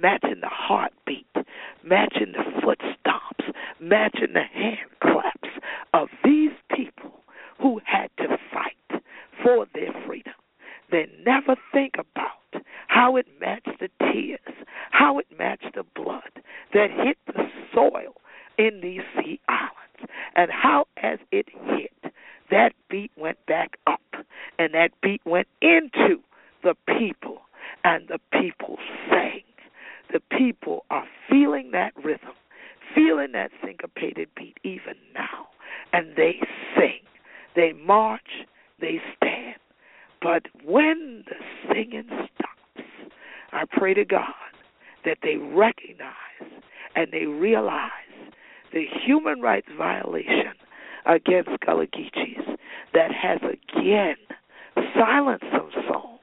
matching 0.02 0.42
the 0.42 0.50
heartbeat, 0.50 1.28
matching 1.84 2.34
the 2.34 2.62
foot 2.62 2.80
stomps, 2.80 3.54
matching 3.80 4.34
the 4.34 4.44
hand 4.44 4.90
claps 5.02 5.50
of 5.94 6.08
these 6.24 6.52
people 6.76 7.12
who 7.60 7.80
had 7.86 8.10
to 8.18 8.38
fight 8.52 9.02
for 9.44 9.68
their 9.74 9.94
freedom. 10.06 10.34
They 10.92 11.08
never 11.26 11.56
think 11.72 11.94
about 11.98 12.64
how 12.88 13.16
it 13.16 13.28
matched 13.40 13.80
the 13.80 13.90
tears, 14.00 14.40
how 14.92 15.20
it 15.20 15.28
matched 15.38 15.76
the 15.76 15.86
blood 15.96 16.44
that 16.74 16.90
hit 16.92 17.18
the 17.28 17.46
soil 17.74 18.16
in 18.58 18.82
these 18.82 19.02
sea 19.18 19.40
islands, 19.48 20.12
and 20.36 20.50
how 20.52 20.86
as 21.02 21.20
it 21.32 21.48
hit, 21.66 22.14
that 22.50 22.74
beat 22.90 23.12
went 23.16 23.38
back 23.46 23.78
up, 23.88 24.02
and 24.60 24.74
that 24.74 24.90
beat 25.02 25.22
went 25.26 25.48
into 25.62 26.20
the 26.64 26.76
people, 27.00 27.42
and 27.84 28.08
the 28.08 28.20
people 28.32 28.78
sang 29.10 29.31
the 30.12 30.22
people 30.38 30.86
are 30.90 31.06
feeling 31.30 31.72
that 31.72 31.94
rhythm, 32.04 32.34
feeling 32.94 33.32
that 33.34 33.52
syncopated 33.64 34.30
beat 34.36 34.58
even 34.64 34.96
now, 35.14 35.48
and 35.94 36.16
they 36.16 36.40
sing. 36.76 37.00
They 37.56 37.74
march, 37.74 38.46
they 38.80 39.02
stand. 39.16 39.56
But 40.22 40.44
when 40.64 41.24
the 41.28 41.74
singing 41.74 42.08
stops, 42.08 42.88
I 43.52 43.64
pray 43.72 43.94
to 43.94 44.06
God 44.06 44.26
that 45.06 45.18
they 45.24 45.38
recognize 45.38 46.14
and 46.96 47.12
they 47.12 47.26
realize 47.26 47.90
the 48.74 48.86
human 49.06 49.42
rights 49.42 49.68
violation 49.78 50.54
against 51.06 51.50
Gullah 51.66 51.88
Geechees 51.88 52.58
that 52.94 53.12
has 53.12 53.40
again 53.42 54.16
silenced 54.94 55.46
some 55.52 55.70
songs. 55.88 56.20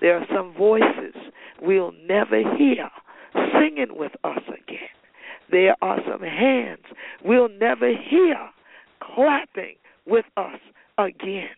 There 0.00 0.16
are 0.18 0.26
some 0.34 0.52
voices 0.54 1.14
we'll 1.60 1.92
never 2.06 2.42
hear 2.56 2.90
singing 3.62 3.96
with 3.96 4.12
us 4.24 4.42
again. 4.48 4.88
There 5.50 5.76
are 5.82 5.98
some 6.10 6.22
hands 6.22 6.84
we'll 7.24 7.48
never 7.48 7.88
hear 7.88 8.36
clapping 9.00 9.76
with 10.06 10.24
us 10.36 10.58
again. 10.98 11.50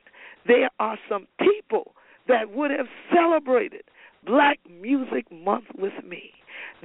There 0.46 0.70
are 0.78 0.98
some 1.08 1.26
people 1.38 1.94
that 2.28 2.50
would 2.50 2.70
have 2.70 2.86
celebrated 3.12 3.84
Black 4.26 4.58
Music 4.80 5.30
Month 5.30 5.66
with 5.76 6.04
me 6.06 6.32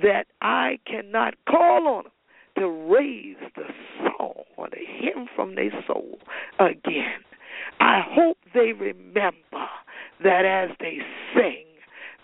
that 0.01 0.27
I 0.41 0.79
cannot 0.85 1.35
call 1.49 1.87
on 1.87 2.03
them 2.03 2.13
to 2.57 2.69
raise 2.69 3.37
the 3.55 3.63
song 4.03 4.43
or 4.57 4.69
the 4.69 4.85
hymn 4.85 5.27
from 5.35 5.55
their 5.55 5.71
soul 5.87 6.19
again. 6.59 7.21
I 7.79 8.01
hope 8.05 8.37
they 8.53 8.73
remember 8.73 9.33
that 10.23 10.45
as 10.45 10.75
they 10.79 10.99
sing, 11.33 11.65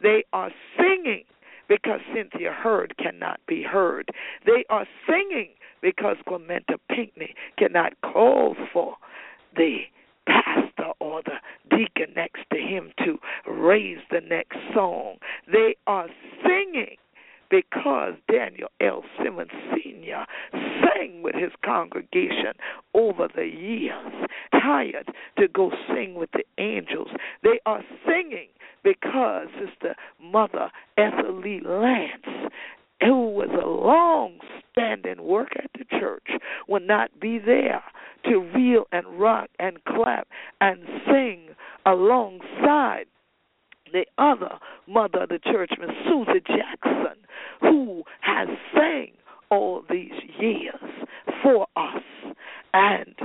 they 0.01 0.23
are 0.33 0.51
singing 0.77 1.23
because 1.67 1.99
Cynthia 2.13 2.51
Hurd 2.51 2.95
cannot 2.97 3.39
be 3.47 3.63
heard. 3.63 4.09
They 4.45 4.65
are 4.69 4.85
singing 5.07 5.49
because 5.81 6.17
Clementa 6.27 6.77
Pinckney 6.89 7.35
cannot 7.57 7.93
call 8.01 8.55
for 8.73 8.97
the 9.55 9.81
pastor 10.27 10.91
or 10.99 11.21
the 11.23 11.37
deacon 11.69 12.13
next 12.15 12.41
to 12.51 12.57
him 12.59 12.91
to 13.03 13.19
raise 13.47 13.99
the 14.09 14.21
next 14.21 14.57
song. 14.73 15.17
They 15.51 15.75
are 15.87 16.07
singing 16.43 16.97
because 17.49 18.13
Daniel 18.31 18.69
L. 18.81 19.03
Simmons 19.21 19.51
Sr. 19.71 20.25
sang 20.51 21.21
with 21.21 21.35
his 21.35 21.51
congregation 21.63 22.53
over 22.93 23.27
the 23.35 23.45
years, 23.45 24.29
tired 24.51 25.11
to 25.37 25.47
go 25.47 25.71
sing 25.87 26.15
with 26.15 26.29
the 26.31 26.43
angels. 26.57 27.09
They 27.43 27.59
are 27.65 27.83
singing 28.05 28.47
because 28.83 29.47
Sister 29.59 29.95
Mother 30.21 30.71
Ethel 30.97 31.39
Lee 31.39 31.61
Lance, 31.65 32.51
who 33.01 33.29
was 33.29 33.49
a 33.51 33.67
long 33.67 34.39
standing 34.71 35.23
worker 35.23 35.61
at 35.63 35.71
the 35.77 35.85
church, 35.99 36.27
will 36.67 36.81
not 36.81 37.19
be 37.19 37.39
there 37.39 37.83
to 38.25 38.39
reel 38.55 38.85
and 38.91 39.05
rock 39.19 39.49
and 39.59 39.83
clap 39.85 40.27
and 40.61 40.79
sing 41.05 41.49
alongside 41.85 43.05
the 43.91 44.05
other 44.17 44.59
mother 44.87 45.23
of 45.23 45.29
the 45.29 45.39
church, 45.39 45.71
Miss 45.79 45.89
Susie 46.05 46.41
Jackson, 46.45 47.17
who 47.61 48.03
has 48.21 48.47
sang 48.73 49.11
all 49.49 49.83
these 49.89 50.11
years 50.39 50.75
for 51.43 51.67
us. 51.75 52.03
And 52.73 53.15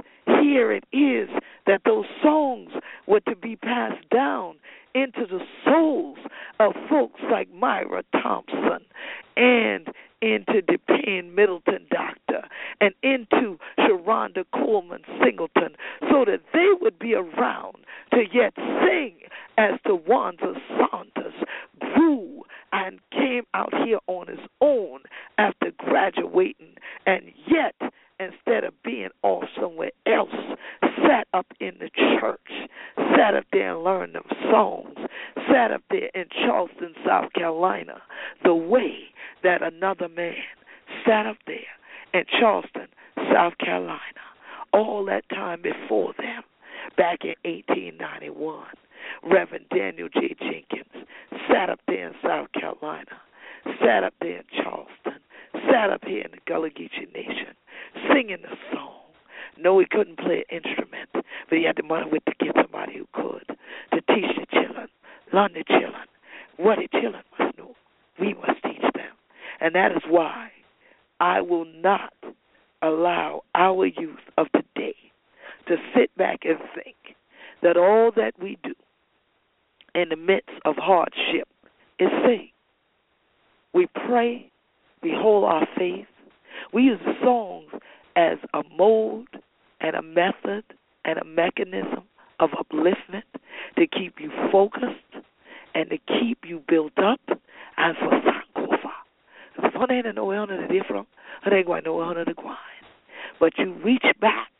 here 0.40 0.72
it 0.72 0.84
is 0.92 1.28
that 1.66 1.82
those 1.84 2.06
songs 2.22 2.70
were 3.06 3.20
to 3.20 3.36
be 3.36 3.56
passed 3.56 4.08
down 4.10 4.56
into 4.94 5.26
the 5.26 5.40
souls 5.64 6.18
of 6.58 6.72
folks 6.88 7.20
like 7.30 7.52
Myra 7.52 8.02
Thompson 8.22 8.84
and 9.40 9.88
into 10.20 10.60
DePayne 10.60 11.34
Middleton 11.34 11.86
Doctor 11.90 12.46
and 12.80 12.94
into 13.02 13.58
Sharonda 13.78 14.44
Coleman 14.52 15.00
Singleton 15.24 15.74
so 16.10 16.26
that 16.26 16.40
they 16.52 16.68
would 16.80 16.98
be 16.98 17.14
around 17.14 17.76
to 18.12 18.24
yet 18.32 18.52
sing 18.54 19.14
as 19.56 19.80
Tywanza 19.86 20.60
Sanders 20.68 21.34
grew 21.80 22.42
and 22.72 23.00
came 23.12 23.44
out 23.54 23.72
here 23.86 23.98
on 24.08 24.28
his 24.28 24.46
own 24.60 25.00
after 25.38 25.70
graduating 25.78 26.74
and 27.06 27.32
yet 27.46 27.74
instead 28.20 28.64
of 28.64 28.74
being 28.82 29.08
off 29.22 29.44
somewhere 29.58 29.92
else, 30.06 30.28
sat 31.06 31.26
up 31.32 31.46
in 31.58 31.72
the 31.80 31.90
church, 32.20 32.68
sat 33.16 33.34
up 33.34 33.44
there 33.52 33.74
and 33.74 33.84
learned 33.84 34.14
them 34.14 34.24
songs, 34.50 34.96
sat 35.50 35.72
up 35.72 35.82
there 35.90 36.10
in 36.14 36.26
Charleston, 36.30 36.94
South 37.06 37.32
Carolina, 37.32 38.00
the 38.44 38.54
way 38.54 38.98
that 39.42 39.62
another 39.62 40.08
man 40.08 40.34
sat 41.06 41.26
up 41.26 41.38
there 41.46 41.56
in 42.12 42.24
Charleston, 42.38 42.88
South 43.32 43.56
Carolina, 43.58 44.00
all 44.72 45.04
that 45.06 45.28
time 45.30 45.62
before 45.62 46.12
them, 46.18 46.42
back 46.96 47.20
in 47.24 47.34
1891. 47.44 48.66
Reverend 49.22 49.64
Daniel 49.74 50.08
J. 50.08 50.34
Jenkins 50.38 51.06
sat 51.50 51.70
up 51.70 51.80
there 51.86 52.08
in 52.08 52.14
South 52.22 52.48
Carolina, 52.52 53.20
sat 53.84 54.04
up 54.04 54.14
there 54.20 54.38
in 54.38 54.44
Charleston, 54.62 55.20
sat 55.70 55.90
up 55.90 56.04
here 56.04 56.22
in 56.22 56.30
the 56.30 56.38
Gullah 56.46 56.70
Geechee 56.70 57.12
Nation, 57.14 57.54
singing 58.12 58.38
the 58.42 58.56
song. 58.72 59.00
No, 59.58 59.78
he 59.78 59.86
couldn't 59.90 60.18
play 60.18 60.44
an 60.50 60.60
instrument, 60.64 61.10
but 61.12 61.58
he 61.58 61.64
had 61.64 61.76
the 61.76 61.82
money 61.82 62.06
with 62.10 62.24
to 62.24 62.32
get 62.44 62.54
somebody 62.56 62.98
who 62.98 63.06
could 63.12 63.56
to 63.92 64.14
teach 64.14 64.36
the 64.38 64.46
children, 64.50 64.88
learn 65.32 65.52
the 65.52 65.64
children 65.64 66.06
what 66.56 66.78
the 66.78 66.88
children 67.00 67.22
must 67.38 67.56
know. 67.58 67.74
We 68.18 68.34
must 68.34 68.62
teach 68.62 68.82
them, 68.94 69.12
and 69.60 69.74
that 69.74 69.92
is 69.92 70.02
why 70.08 70.50
I 71.18 71.40
will 71.40 71.64
not 71.64 72.12
allow 72.82 73.42
our 73.54 73.86
youth 73.86 74.18
of 74.38 74.46
today 74.52 74.96
to 75.68 75.76
sit 75.94 76.14
back 76.16 76.40
and 76.44 76.58
think 76.74 76.96
that 77.62 77.76
all 77.76 78.10
that 78.16 78.32
we 78.40 78.58
do 78.62 78.74
in 79.94 80.10
the 80.10 80.16
midst 80.16 80.50
of 80.64 80.76
hardship 80.76 81.48
is 81.98 82.08
sin. 82.24 82.48
We 83.72 83.86
pray, 84.06 84.49
we 85.02 85.12
hold 85.14 85.44
our 85.44 85.66
faith, 85.76 86.06
we 86.72 86.82
use 86.82 87.00
songs 87.22 87.70
as 88.16 88.38
a 88.54 88.62
mode 88.76 89.26
and 89.80 89.96
a 89.96 90.02
method 90.02 90.64
and 91.04 91.18
a 91.18 91.24
mechanism 91.24 92.02
of 92.38 92.50
upliftment 92.50 93.22
to 93.76 93.86
keep 93.86 94.14
you 94.18 94.30
focused 94.52 94.84
and 95.74 95.90
to 95.90 95.98
keep 96.20 96.38
you 96.46 96.62
built 96.68 96.98
up 96.98 97.20
and 97.76 97.96
for 97.96 98.10
Sankofa. 98.10 98.90
No 100.14 100.32
the 100.32 101.54
ain't 101.54 101.84
no 101.84 102.00
of 102.18 102.26
the 102.26 102.34
grind. 102.34 102.58
But 103.38 103.52
you 103.58 103.72
reach 103.84 104.04
back 104.20 104.50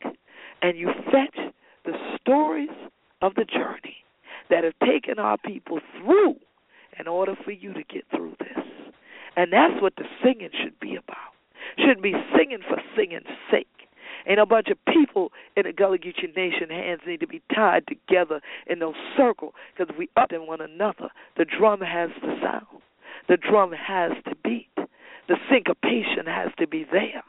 and 0.61 0.77
you 0.77 0.89
fetch 1.05 1.53
the 1.85 1.93
stories 2.19 2.69
of 3.21 3.35
the 3.35 3.45
journey 3.45 3.97
that 4.49 4.63
have 4.63 4.73
taken 4.85 5.19
our 5.19 5.37
people 5.37 5.79
through 5.97 6.35
in 6.99 7.07
order 7.07 7.35
for 7.43 7.51
you 7.51 7.73
to 7.73 7.83
get 7.83 8.03
through 8.11 8.35
this. 8.39 8.70
And 9.35 9.53
that's 9.53 9.81
what 9.81 9.95
the 9.95 10.05
singing 10.23 10.49
should 10.61 10.79
be 10.79 10.95
about. 10.95 11.31
Shouldn't 11.77 12.03
be 12.03 12.13
singing 12.35 12.59
for 12.67 12.81
singing's 12.95 13.25
sake. 13.49 13.67
Ain't 14.27 14.39
a 14.39 14.45
bunch 14.45 14.67
of 14.67 14.77
people 14.85 15.31
in 15.55 15.63
the 15.63 15.73
Gullah 15.73 15.97
Geechee 15.97 16.35
Nation 16.35 16.69
hands 16.69 17.01
need 17.07 17.21
to 17.21 17.27
be 17.27 17.41
tied 17.53 17.87
together 17.87 18.41
in 18.67 18.79
no 18.79 18.93
circle 19.17 19.53
because 19.75 19.95
we 19.97 20.09
up 20.15 20.31
in 20.31 20.47
one 20.47 20.61
another. 20.61 21.09
The 21.37 21.45
drum 21.45 21.81
has 21.81 22.09
to 22.21 22.39
sound. 22.41 22.81
The 23.27 23.37
drum 23.37 23.71
has 23.71 24.11
to 24.27 24.35
beat. 24.43 24.67
The 25.27 25.37
syncopation 25.49 26.25
has 26.27 26.49
to 26.59 26.67
be 26.67 26.85
there. 26.91 27.23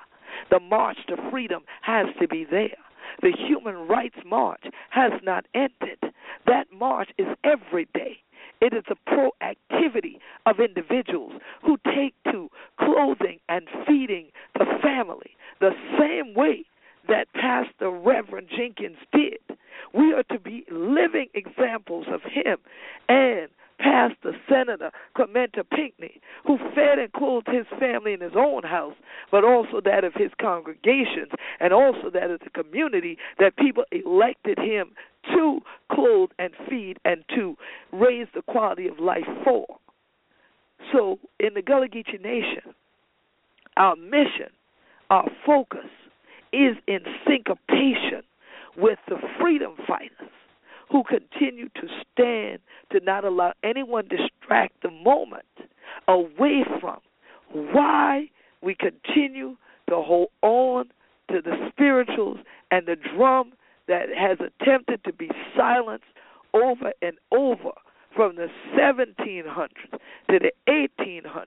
The 0.51 0.61
march 0.61 0.99
to 1.09 1.17
freedom 1.31 1.63
has 1.83 2.07
to 2.21 2.29
be 2.29 2.45
there. 2.45 2.77
The 3.21 3.33
human 3.33 3.87
rights 3.89 4.19
march 4.27 4.65
has 4.91 5.13
not 5.23 5.47
ended. 5.55 6.13
That 6.47 6.67
march 6.73 7.11
is 7.19 7.29
every 7.45 7.87
day. 7.95 8.19
It 8.63 8.73
is 8.75 8.85
a 8.89 9.11
proactivity 9.11 10.19
of 10.47 10.61
individuals 10.61 11.33
who 11.63 11.79
take 11.85 12.15
to 12.31 12.49
clothing 12.79 13.41
and 13.49 13.67
feeding 13.89 14.29
the 14.57 14.67
family 14.81 15.33
the 15.61 15.73
same 15.99 16.33
way 16.33 16.65
that 17.09 17.27
Pastor 17.35 17.91
Reverend 17.91 18.49
Jenkins 18.57 18.99
did. 19.13 19.41
We 19.93 20.13
are 20.13 20.23
to 20.31 20.39
be 20.39 20.65
living 20.71 21.27
examples 21.35 22.07
of 22.09 22.21
him 22.23 22.59
and 23.09 23.49
Pastor 23.83 24.33
Senator 24.49 24.91
Clementa 25.17 25.65
Pinckney, 25.69 26.21
who 26.47 26.57
fed 26.75 26.99
and 26.99 27.13
clothed 27.13 27.49
his 27.49 27.67
family 27.79 28.13
in 28.13 28.21
his 28.21 28.33
own 28.37 28.63
house, 28.63 28.95
but 29.31 29.45
also 29.45 29.81
that 29.85 30.05
of 30.05 30.15
his 30.15 30.31
congregations 30.41 31.33
and 31.61 31.73
also 31.73 32.09
that 32.13 32.31
of 32.31 32.41
the 32.41 32.51
community 32.51 33.19
that 33.39 33.57
people 33.57 33.85
elected 33.91 34.59
him 34.59 34.93
to 35.35 35.61
clothe 35.91 36.31
and 36.39 36.53
feed 36.69 36.99
and 37.05 37.25
to 37.35 37.57
raise 37.93 38.29
the 38.35 38.43
quality 38.43 38.87
of 38.87 38.99
life 38.99 39.29
for. 39.45 39.67
So, 40.93 41.19
in 41.41 41.55
the 41.55 41.63
Gullah 41.63 41.89
Geechee 41.89 42.21
Nation, 42.21 42.75
our 43.77 43.97
mission, 43.97 44.51
our 45.11 45.29
focus 45.47 45.91
is 46.53 46.77
in 46.87 47.01
syncopation 47.27 48.23
with 48.77 48.99
the 49.09 49.17
freedom 49.41 49.75
fighters 49.87 50.31
who 50.93 51.03
continue 51.05 51.71
to 51.71 51.89
stand 52.13 52.59
to 52.93 53.01
not 53.01 53.25
allow 53.25 53.53
anyone 53.65 54.07
distract 54.09 54.75
the 54.83 54.91
moment 54.91 55.47
away 56.07 56.65
from 56.81 56.99
why 57.51 58.29
we 58.63 58.75
continue 58.75 59.57
to 59.89 59.97
hold 59.97 60.29
on 60.43 60.85
to 61.31 61.41
the 61.43 61.57
spirituals 61.71 62.39
and 62.71 62.87
the 62.87 62.97
drum 63.17 63.53
that 63.89 64.07
has 64.17 64.39
attempted 64.39 65.03
to 65.05 65.13
be 65.13 65.31
silenced 65.57 66.05
over 66.55 66.93
and 67.01 67.17
over 67.33 67.71
from 68.15 68.37
the 68.37 68.49
1700s 68.77 69.69
to 70.31 70.39
the 70.39 70.53
1800s 70.69 71.47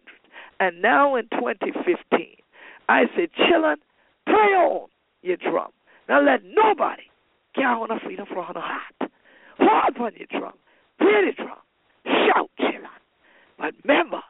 and 0.59 0.81
now 0.81 1.15
in 1.15 1.25
2015. 1.29 2.35
I 2.89 3.03
say 3.15 3.27
chillin', 3.37 3.75
play 4.25 4.35
on 4.35 4.87
your 5.21 5.37
drum. 5.37 5.71
Now 6.09 6.23
let 6.23 6.41
nobody 6.43 7.03
get 7.55 7.65
on 7.65 7.99
freedom 8.03 8.25
from 8.27 8.45
the 8.53 8.61
heart. 8.61 9.04
Hold 9.65 9.97
on 9.99 10.11
your 10.17 10.39
drum. 10.39 10.53
Play 10.99 11.25
the 11.25 11.33
drum. 11.35 11.57
Shout, 12.05 12.49
chillin'. 12.59 12.87
But 13.57 13.73
remember, 13.83 14.21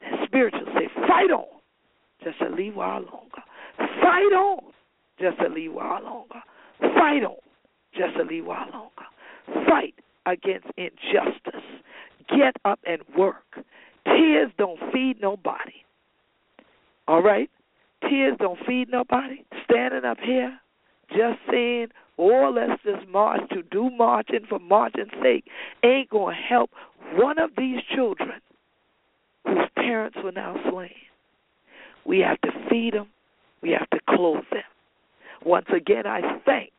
the 0.00 0.26
spiritual 0.26 0.66
say, 0.74 0.88
fight 1.06 1.30
on 1.30 1.46
just 2.22 2.40
a 2.40 2.48
little 2.48 2.72
while 2.72 3.00
longer. 3.00 3.42
Fight 3.76 4.32
on 4.32 4.72
just 5.20 5.38
a 5.40 5.48
little 5.48 5.74
while 5.74 6.02
longer. 6.02 6.42
Fight 6.80 7.24
on 7.24 7.36
just 7.94 8.16
a 8.16 8.22
little 8.22 8.46
while 8.46 8.68
longer. 8.72 9.66
Fight 9.68 9.94
against 10.26 10.66
injustice. 10.76 11.62
Get 12.28 12.56
up 12.64 12.80
and 12.86 13.02
work. 13.16 13.64
Tears 14.06 14.50
don't 14.58 14.78
feed 14.92 15.20
nobody. 15.20 15.84
All 17.06 17.22
right? 17.22 17.50
Tears 18.08 18.36
don't 18.38 18.58
feed 18.66 18.88
nobody. 18.90 19.44
Standing 19.64 20.04
up 20.04 20.18
here, 20.22 20.58
just 21.10 21.38
saying, 21.50 21.88
or 22.16 22.50
let's 22.50 22.82
just 22.82 23.08
march 23.08 23.40
to 23.50 23.62
do 23.70 23.90
marching 23.90 24.46
for 24.48 24.58
marching's 24.58 25.10
sake, 25.22 25.44
ain't 25.84 26.10
going 26.10 26.36
to 26.36 26.42
help 26.42 26.70
one 27.14 27.38
of 27.38 27.50
these 27.56 27.80
children 27.94 28.40
whose 29.44 29.68
parents 29.76 30.16
were 30.22 30.32
now 30.32 30.56
slain. 30.70 30.90
We 32.04 32.20
have 32.20 32.40
to 32.42 32.50
feed 32.68 32.94
them. 32.94 33.08
We 33.62 33.70
have 33.70 33.88
to 33.90 33.98
clothe 34.08 34.44
them. 34.50 34.62
Once 35.44 35.66
again, 35.74 36.06
I 36.06 36.38
thank 36.44 36.72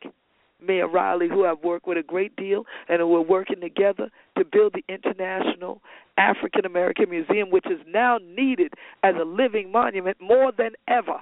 Mayor 0.60 0.88
Riley, 0.88 1.28
who 1.28 1.44
I've 1.44 1.62
worked 1.62 1.86
with 1.86 1.98
a 1.98 2.02
great 2.02 2.34
deal, 2.36 2.64
and 2.88 2.98
we're 3.08 3.20
working 3.20 3.60
together 3.60 4.10
to 4.38 4.44
build 4.44 4.74
the 4.74 4.84
International 4.92 5.80
African 6.18 6.64
American 6.64 7.10
Museum, 7.10 7.50
which 7.50 7.66
is 7.66 7.80
now 7.86 8.18
needed 8.22 8.74
as 9.02 9.14
a 9.20 9.24
living 9.24 9.70
monument 9.70 10.16
more 10.20 10.52
than 10.56 10.70
ever 10.88 11.20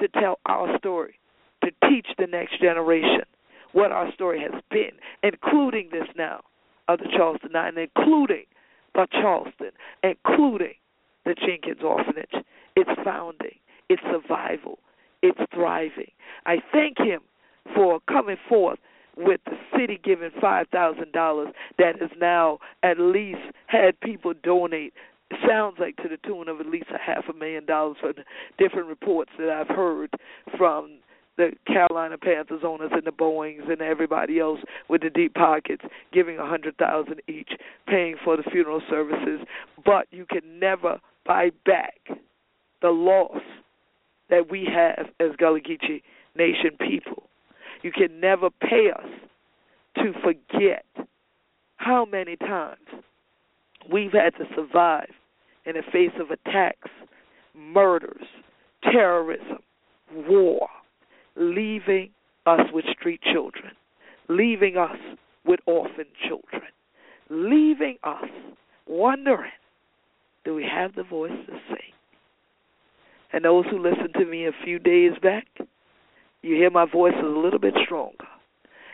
to 0.00 0.08
tell 0.08 0.38
our 0.46 0.76
story, 0.78 1.14
to 1.64 1.70
teach 1.88 2.08
the 2.18 2.26
next 2.26 2.60
generation 2.60 3.22
what 3.72 3.92
our 3.92 4.12
story 4.12 4.40
has 4.40 4.60
been, 4.70 4.92
including 5.22 5.88
this 5.90 6.08
now 6.16 6.40
of 6.88 6.98
the 6.98 7.08
Charleston 7.16 7.52
Nine, 7.52 7.78
including 7.78 8.44
the 8.94 9.06
Charleston, 9.12 9.70
including 10.02 10.74
the 11.24 11.34
Jenkins 11.34 11.82
Orphanage, 11.82 12.44
its 12.76 12.90
founding, 13.04 13.56
its 13.88 14.02
survival, 14.10 14.78
its 15.22 15.38
thriving. 15.54 16.10
I 16.46 16.56
thank 16.72 16.98
him 16.98 17.20
for 17.74 18.00
coming 18.08 18.36
forth 18.48 18.78
with 19.16 19.40
the 19.44 19.56
city 19.76 20.00
giving 20.02 20.30
five 20.40 20.66
thousand 20.68 21.12
dollars 21.12 21.48
that 21.78 22.00
has 22.00 22.10
now 22.18 22.58
at 22.82 22.98
least 22.98 23.40
had 23.66 23.98
people 24.00 24.32
donate. 24.42 24.92
Sounds 25.48 25.76
like 25.78 25.96
to 25.96 26.08
the 26.08 26.18
tune 26.26 26.48
of 26.48 26.60
at 26.60 26.66
least 26.66 26.88
a 26.94 26.98
half 26.98 27.24
a 27.28 27.32
million 27.32 27.64
dollars 27.64 27.96
the 28.02 28.24
different 28.58 28.88
reports 28.88 29.30
that 29.38 29.48
I've 29.48 29.74
heard 29.74 30.10
from 30.58 30.98
the 31.36 31.52
Carolina 31.66 32.18
Panthers 32.18 32.62
owners 32.64 32.90
and 32.92 33.04
the 33.04 33.10
Boeings 33.10 33.70
and 33.70 33.80
everybody 33.80 34.38
else 34.38 34.60
with 34.88 35.02
the 35.02 35.10
deep 35.10 35.34
pockets 35.34 35.82
giving 36.12 36.38
a 36.38 36.46
hundred 36.46 36.76
thousand 36.76 37.20
each, 37.28 37.52
paying 37.86 38.16
for 38.22 38.36
the 38.36 38.42
funeral 38.42 38.82
services. 38.88 39.40
But 39.84 40.06
you 40.10 40.26
can 40.26 40.58
never 40.58 41.00
buy 41.24 41.50
back 41.64 42.00
the 42.82 42.90
loss 42.90 43.40
that 44.28 44.50
we 44.50 44.68
have 44.72 45.06
as 45.20 45.36
Gullah 45.36 45.60
Geechee 45.60 46.02
Nation 46.36 46.76
people. 46.78 47.24
You 47.82 47.92
can 47.92 48.20
never 48.20 48.50
pay 48.50 48.90
us 48.94 49.08
to 49.96 50.12
forget 50.22 50.84
how 51.76 52.04
many 52.04 52.36
times 52.36 52.78
we've 53.92 54.12
had 54.12 54.34
to 54.36 54.44
survive 54.54 55.10
in 55.66 55.74
the 55.74 55.82
face 55.92 56.12
of 56.20 56.30
attacks, 56.30 56.90
murders, 57.54 58.26
terrorism, 58.90 59.58
war, 60.14 60.68
leaving 61.36 62.10
us 62.46 62.60
with 62.72 62.84
street 62.98 63.20
children, 63.32 63.72
leaving 64.28 64.76
us 64.76 64.96
with 65.44 65.60
orphan 65.66 66.06
children, 66.26 66.62
leaving 67.30 67.98
us 68.04 68.28
wondering 68.86 69.50
do 70.44 70.54
we 70.54 70.64
have 70.64 70.94
the 70.94 71.04
voice 71.04 71.30
to 71.46 71.52
sing? 71.68 71.92
And 73.32 73.44
those 73.44 73.64
who 73.70 73.78
listened 73.78 74.14
to 74.14 74.24
me 74.24 74.46
a 74.46 74.52
few 74.64 74.78
days 74.78 75.12
back, 75.22 75.46
you 76.42 76.56
hear 76.56 76.70
my 76.70 76.84
voice 76.84 77.14
is 77.16 77.24
a 77.24 77.38
little 77.38 77.58
bit 77.58 77.74
stronger. 77.84 78.26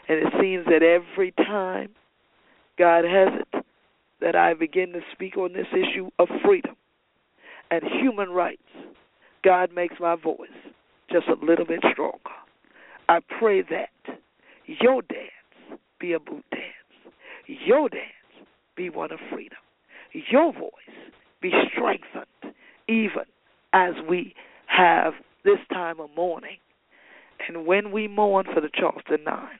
And 0.08 0.18
it 0.18 0.32
seems 0.40 0.66
that 0.66 0.82
every 0.82 1.32
time 1.32 1.90
God 2.78 3.04
has 3.04 3.28
it 3.40 3.64
that 4.20 4.36
I 4.36 4.54
begin 4.54 4.92
to 4.92 5.00
speak 5.12 5.36
on 5.36 5.52
this 5.52 5.66
issue 5.72 6.10
of 6.18 6.28
freedom 6.44 6.76
and 7.70 7.82
human 8.00 8.30
rights, 8.30 8.62
God 9.44 9.72
makes 9.72 9.96
my 10.00 10.16
voice 10.16 10.48
just 11.10 11.26
a 11.28 11.44
little 11.44 11.64
bit 11.64 11.80
stronger. 11.92 12.18
I 13.08 13.20
pray 13.38 13.62
that 13.62 14.18
your 14.66 15.02
dance 15.02 15.80
be 15.98 16.12
a 16.12 16.20
boot 16.20 16.44
dance, 16.50 17.14
your 17.46 17.88
dance 17.88 18.02
be 18.76 18.90
one 18.90 19.12
of 19.12 19.18
freedom, 19.32 19.58
your 20.12 20.52
voice 20.52 20.72
be 21.40 21.52
strengthened 21.72 22.54
even 22.88 23.24
as 23.72 23.94
we 24.08 24.34
have 24.66 25.14
this 25.44 25.58
time 25.72 26.00
of 26.00 26.10
mourning. 26.16 26.58
And 27.46 27.66
when 27.66 27.92
we 27.92 28.08
mourn 28.08 28.46
for 28.52 28.60
the 28.60 28.70
Charleston 28.72 29.24
Nine, 29.24 29.58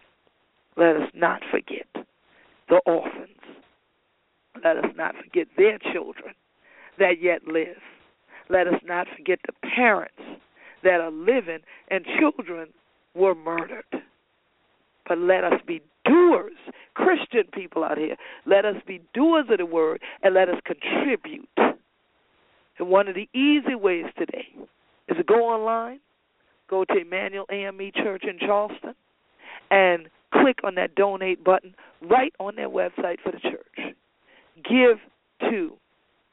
let 0.76 0.96
us 0.96 1.10
not 1.14 1.42
forget 1.50 1.86
the 2.68 2.80
orphans. 2.86 3.28
Let 4.62 4.76
us 4.78 4.90
not 4.96 5.14
forget 5.16 5.46
their 5.56 5.78
children 5.92 6.34
that 6.98 7.22
yet 7.22 7.46
live. 7.46 7.78
Let 8.50 8.66
us 8.66 8.80
not 8.84 9.06
forget 9.16 9.38
the 9.46 9.52
parents 9.74 10.20
that 10.82 11.00
are 11.00 11.10
living 11.10 11.60
and 11.90 12.04
children 12.18 12.68
were 13.14 13.34
murdered. 13.34 13.84
But 15.08 15.18
let 15.18 15.44
us 15.44 15.60
be 15.66 15.80
doers, 16.04 16.52
Christian 16.94 17.44
people 17.52 17.84
out 17.84 17.98
here. 17.98 18.16
Let 18.46 18.64
us 18.64 18.76
be 18.86 19.00
doers 19.14 19.46
of 19.50 19.58
the 19.58 19.66
word 19.66 20.02
and 20.22 20.34
let 20.34 20.48
us 20.48 20.60
contribute. 20.64 21.48
And 22.78 22.88
one 22.88 23.08
of 23.08 23.14
the 23.14 23.28
easy 23.34 23.74
ways 23.74 24.04
today 24.16 24.46
is 25.08 25.16
to 25.16 25.24
go 25.24 25.46
online, 25.46 26.00
go 26.68 26.84
to 26.84 26.98
Emanuel 27.00 27.46
AME 27.50 27.90
Church 27.94 28.24
in 28.24 28.38
Charleston, 28.38 28.94
and 29.70 30.08
click 30.32 30.58
on 30.64 30.74
that 30.76 30.94
donate 30.94 31.42
button 31.42 31.74
right 32.02 32.32
on 32.38 32.56
their 32.56 32.68
website 32.68 33.20
for 33.22 33.32
the 33.32 33.40
church. 33.40 33.94
Give 34.64 34.98
to 35.50 35.72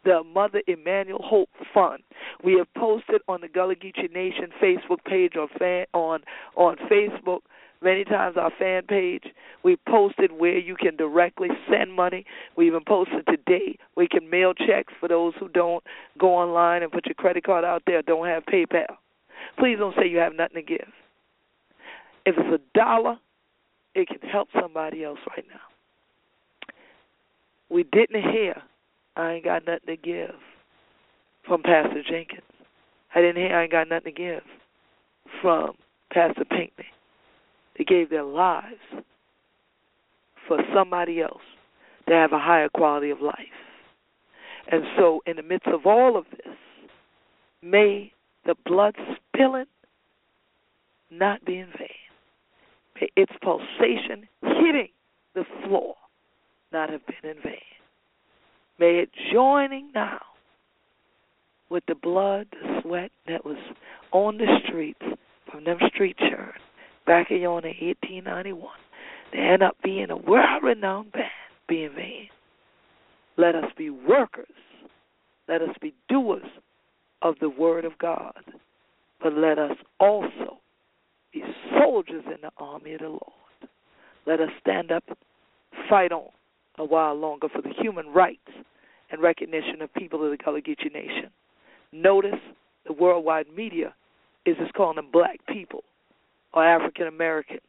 the 0.06 0.24
Mother 0.24 0.62
Emanuel 0.68 1.22
Hope 1.22 1.50
Fund. 1.74 2.04
We 2.44 2.58
have 2.58 2.74
posted 2.76 3.22
on 3.28 3.42
the 3.42 3.48
Gullah 3.48 3.76
Geechee 3.76 4.14
Nation 4.14 4.50
Facebook 4.62 5.04
page 5.06 5.34
or 5.36 5.48
fan, 5.60 5.86
on 5.94 6.22
on 6.56 6.78
Facebook 6.90 7.40
many 7.82 8.06
times 8.06 8.38
our 8.38 8.52
fan 8.58 8.84
page. 8.84 9.26
We 9.64 9.78
posted 9.90 10.32
where 10.32 10.58
you 10.58 10.76
can 10.76 10.96
directly 10.96 11.50
send 11.70 11.94
money. 11.94 12.26
We 12.56 12.68
even 12.68 12.84
posted 12.88 13.26
today 13.28 13.78
we 13.96 14.08
can 14.08 14.30
mail 14.30 14.54
checks 14.54 14.94
for 15.00 15.08
those 15.08 15.34
who 15.40 15.48
don't 15.50 15.84
go 16.18 16.36
online 16.36 16.84
and 16.84 16.92
put 16.92 17.06
your 17.06 17.16
credit 17.16 17.44
card 17.46 17.64
out 17.64 17.84
there, 17.86 18.02
don't 18.02 18.28
have 18.28 18.46
PayPal. 18.46 18.98
Please 19.58 19.78
don't 19.78 19.96
say 19.98 20.08
you 20.08 20.18
have 20.18 20.36
nothing 20.36 20.56
to 20.56 20.62
give. 20.62 20.88
If 22.26 22.36
it's 22.38 22.62
a 22.62 22.78
dollar, 22.78 23.18
it 23.94 24.08
can 24.08 24.30
help 24.30 24.50
somebody 24.60 25.04
else 25.04 25.20
right 25.30 25.46
now. 25.50 26.76
We 27.70 27.84
didn't 27.84 28.22
hear 28.22 28.62
I 29.16 29.34
ain't 29.34 29.46
got 29.46 29.66
nothing 29.66 29.88
to 29.88 29.98
give 29.98 30.36
from 31.48 31.64
Pastor 31.64 32.02
Jenkins. 32.08 32.42
I 33.14 33.22
didn't 33.22 33.38
hear 33.38 33.56
I 33.56 33.64
ain't 33.64 33.72
got 33.72 33.88
nothing 33.88 34.14
to 34.14 34.22
give 34.22 34.44
from 35.42 35.76
Pastor 36.12 36.46
Pinckney. 36.46 36.86
They 37.78 37.84
gave 37.84 38.10
their 38.10 38.24
lives 38.24 38.82
for 40.48 40.58
somebody 40.74 41.22
else 41.22 41.42
to 42.08 42.14
have 42.14 42.34
a 42.34 42.40
higher 42.40 42.70
quality 42.70 43.10
of 43.10 43.22
life. 43.22 43.36
And 44.72 44.84
so, 44.98 45.22
in 45.26 45.36
the 45.36 45.44
midst 45.44 45.68
of 45.68 45.86
all 45.86 46.18
of 46.18 46.26
this, 46.32 46.56
may 47.62 48.12
the 48.46 48.56
blood 48.66 48.96
spilling 49.34 49.66
not 51.12 51.44
be 51.46 51.60
in 51.60 51.68
vain. 51.78 51.90
May 53.00 53.10
its 53.16 53.32
pulsation 53.42 54.28
hitting 54.42 54.90
the 55.34 55.44
floor 55.64 55.96
not 56.72 56.90
have 56.90 57.02
been 57.06 57.32
in 57.32 57.42
vain. 57.44 57.75
May 58.80 59.00
it 59.00 59.10
joining 59.32 59.92
now 59.94 60.20
with 61.70 61.84
the 61.88 61.96
blood, 61.96 62.48
the 62.52 62.82
sweat 62.82 63.12
that 63.28 63.46
was 63.46 63.58
on 64.12 64.38
the 64.38 64.60
streets 64.68 65.02
from 65.50 65.64
them 65.64 65.78
street 65.94 66.18
children 66.18 66.52
back 67.06 67.32
in 67.32 67.42
1891 67.42 68.70
to 69.32 69.38
end 69.38 69.64
up 69.64 69.78
being 69.84 70.10
a 70.10 70.18
world 70.18 70.64
renowned 70.64 71.12
band, 71.12 71.26
being 71.68 71.92
vain. 71.96 72.28
Let 73.38 73.56
us 73.56 73.72
be 73.78 73.90
workers. 73.90 74.46
Let 75.48 75.62
us 75.62 75.76
be 75.82 75.94
doers 76.10 76.44
of 77.22 77.36
the 77.40 77.50
Word 77.50 77.86
of 77.86 77.98
God. 77.98 78.34
But 79.22 79.34
let 79.34 79.58
us 79.58 79.78
also 80.00 80.60
be 81.34 81.44
soldiers 81.72 82.24
in 82.26 82.42
the 82.42 82.52
army 82.58 82.94
of 82.94 83.00
the 83.00 83.08
Lord. 83.08 83.22
Let 84.26 84.40
us 84.40 84.50
stand 84.60 84.92
up, 84.92 85.04
fight 85.90 86.12
on 86.12 86.30
a 86.78 86.86
while 86.86 87.16
longer 87.16 87.48
for 87.50 87.62
the 87.62 87.74
human 87.80 88.08
rights 88.08 88.40
and 89.12 89.22
recognition 89.22 89.82
of 89.82 89.94
people 89.94 90.24
of 90.24 90.32
the 90.32 90.38
Gullah 90.38 90.62
Geechee 90.62 90.94
Nation. 90.94 91.30
Notice 91.92 92.40
the 92.86 92.94
worldwide 92.94 93.48
media 93.56 93.94
is 94.46 94.58
just 94.58 94.74
calling 94.74 94.96
them 94.96 95.10
black 95.12 95.40
people 95.48 95.84
or 96.54 96.66
African 96.66 97.08
Americans, 97.08 97.62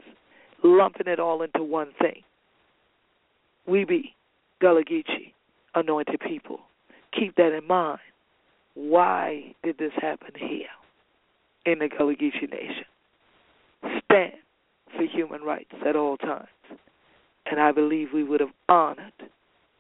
lumping 0.63 1.09
it 1.09 1.21
all 1.21 1.43
into 1.43 1.63
one 1.63 1.89
thing. 2.01 2.23
We 3.67 3.85
be 3.85 4.15
Gullah 4.61 4.85
Geechee, 4.85 5.33
anointed 5.75 6.21
people. 6.21 6.61
Keep 7.19 7.37
that 7.37 7.57
in 7.57 7.67
mind. 7.67 8.01
Why 8.75 9.55
did 9.63 9.79
this 9.79 9.93
happen 10.01 10.33
here 10.39 10.69
in 11.65 11.79
the 11.79 11.89
Gullah 11.89 12.15
Geechee 12.15 12.51
Nation? 12.51 12.85
Stand 14.05 14.33
for 14.97 15.05
human 15.05 15.43
rights 15.43 15.73
at 15.87 15.97
all 15.97 16.17
times. 16.17 16.49
And 17.51 17.61
I 17.61 17.73
believe 17.73 18.09
we 18.13 18.25
would 18.25 18.41
have 18.41 18.51
honored 18.69 19.13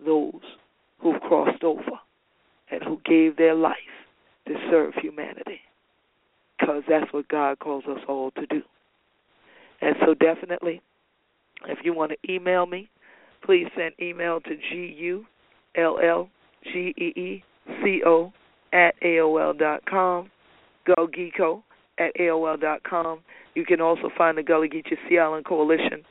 those 0.04 0.40
who 1.00 1.18
crossed 1.20 1.64
over 1.64 1.82
and 2.70 2.82
who 2.82 3.00
gave 3.04 3.36
their 3.36 3.54
life 3.54 3.76
to 4.46 4.54
serve 4.70 4.94
humanity. 5.00 5.60
Because 6.58 6.82
that's 6.88 7.12
what 7.12 7.28
God 7.28 7.58
calls 7.58 7.84
us 7.84 8.00
all 8.08 8.30
to 8.32 8.46
do. 8.46 8.62
And 9.80 9.94
so, 10.04 10.14
definitely, 10.14 10.80
if 11.68 11.78
you 11.84 11.92
want 11.94 12.12
to 12.12 12.32
email 12.32 12.66
me, 12.66 12.88
please 13.44 13.66
send 13.76 13.94
email 14.00 14.40
to 14.40 14.56
G 14.56 14.94
U 14.98 15.26
L 15.76 15.98
L 16.02 16.30
G 16.64 16.94
E 16.96 17.20
E 17.20 17.44
C 17.82 18.02
O 18.06 18.32
at 18.72 18.94
AOL 19.02 19.58
dot 19.58 19.84
com, 19.86 20.30
GoGeeko 20.88 21.62
at 21.98 22.14
AOL 22.18 22.60
dot 22.60 22.82
com. 22.84 23.20
You 23.54 23.64
can 23.64 23.80
also 23.80 24.10
find 24.16 24.38
the 24.38 24.42
Gullah 24.42 24.68
Geechee 24.68 24.96
Sea 25.08 25.18
Island 25.18 25.44
Coalition 25.44 26.04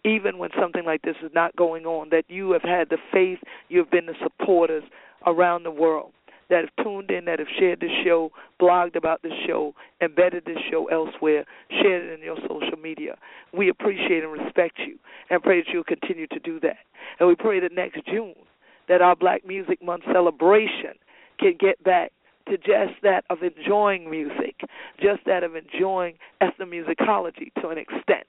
Even 0.05 0.37
when 0.37 0.49
something 0.59 0.83
like 0.83 1.01
this 1.03 1.15
is 1.23 1.31
not 1.33 1.55
going 1.55 1.85
on, 1.85 2.09
that 2.09 2.25
you 2.27 2.51
have 2.51 2.63
had 2.63 2.89
the 2.89 2.97
faith, 3.11 3.39
you 3.69 3.79
have 3.79 3.89
been 3.89 4.07
the 4.07 4.15
supporters 4.21 4.83
around 5.25 5.63
the 5.63 5.71
world 5.71 6.11
that 6.49 6.65
have 6.65 6.85
tuned 6.85 7.11
in, 7.11 7.25
that 7.25 7.39
have 7.39 7.47
shared 7.59 7.79
this 7.79 7.91
show, 8.03 8.31
blogged 8.61 8.95
about 8.95 9.21
this 9.21 9.33
show, 9.47 9.73
embedded 10.01 10.45
this 10.45 10.57
show 10.69 10.85
elsewhere, 10.85 11.45
shared 11.69 12.03
it 12.03 12.19
in 12.19 12.25
your 12.25 12.37
social 12.41 12.77
media. 12.81 13.17
We 13.53 13.69
appreciate 13.69 14.23
and 14.23 14.31
respect 14.31 14.79
you 14.79 14.97
and 15.29 15.41
pray 15.41 15.61
that 15.61 15.67
you'll 15.71 15.83
continue 15.83 16.27
to 16.27 16.39
do 16.39 16.59
that. 16.61 16.77
And 17.19 17.27
we 17.27 17.35
pray 17.35 17.59
that 17.59 17.73
next 17.73 18.05
June 18.05 18.35
that 18.87 19.01
our 19.01 19.15
Black 19.15 19.45
Music 19.45 19.81
Month 19.83 20.03
celebration 20.11 20.93
can 21.39 21.53
get 21.59 21.81
back 21.83 22.11
to 22.49 22.57
just 22.57 23.01
that 23.03 23.23
of 23.29 23.37
enjoying 23.41 24.09
music, 24.09 24.59
just 24.99 25.23
that 25.25 25.43
of 25.43 25.55
enjoying 25.55 26.15
ethnomusicology 26.41 27.53
to 27.61 27.69
an 27.69 27.77
extent, 27.77 28.27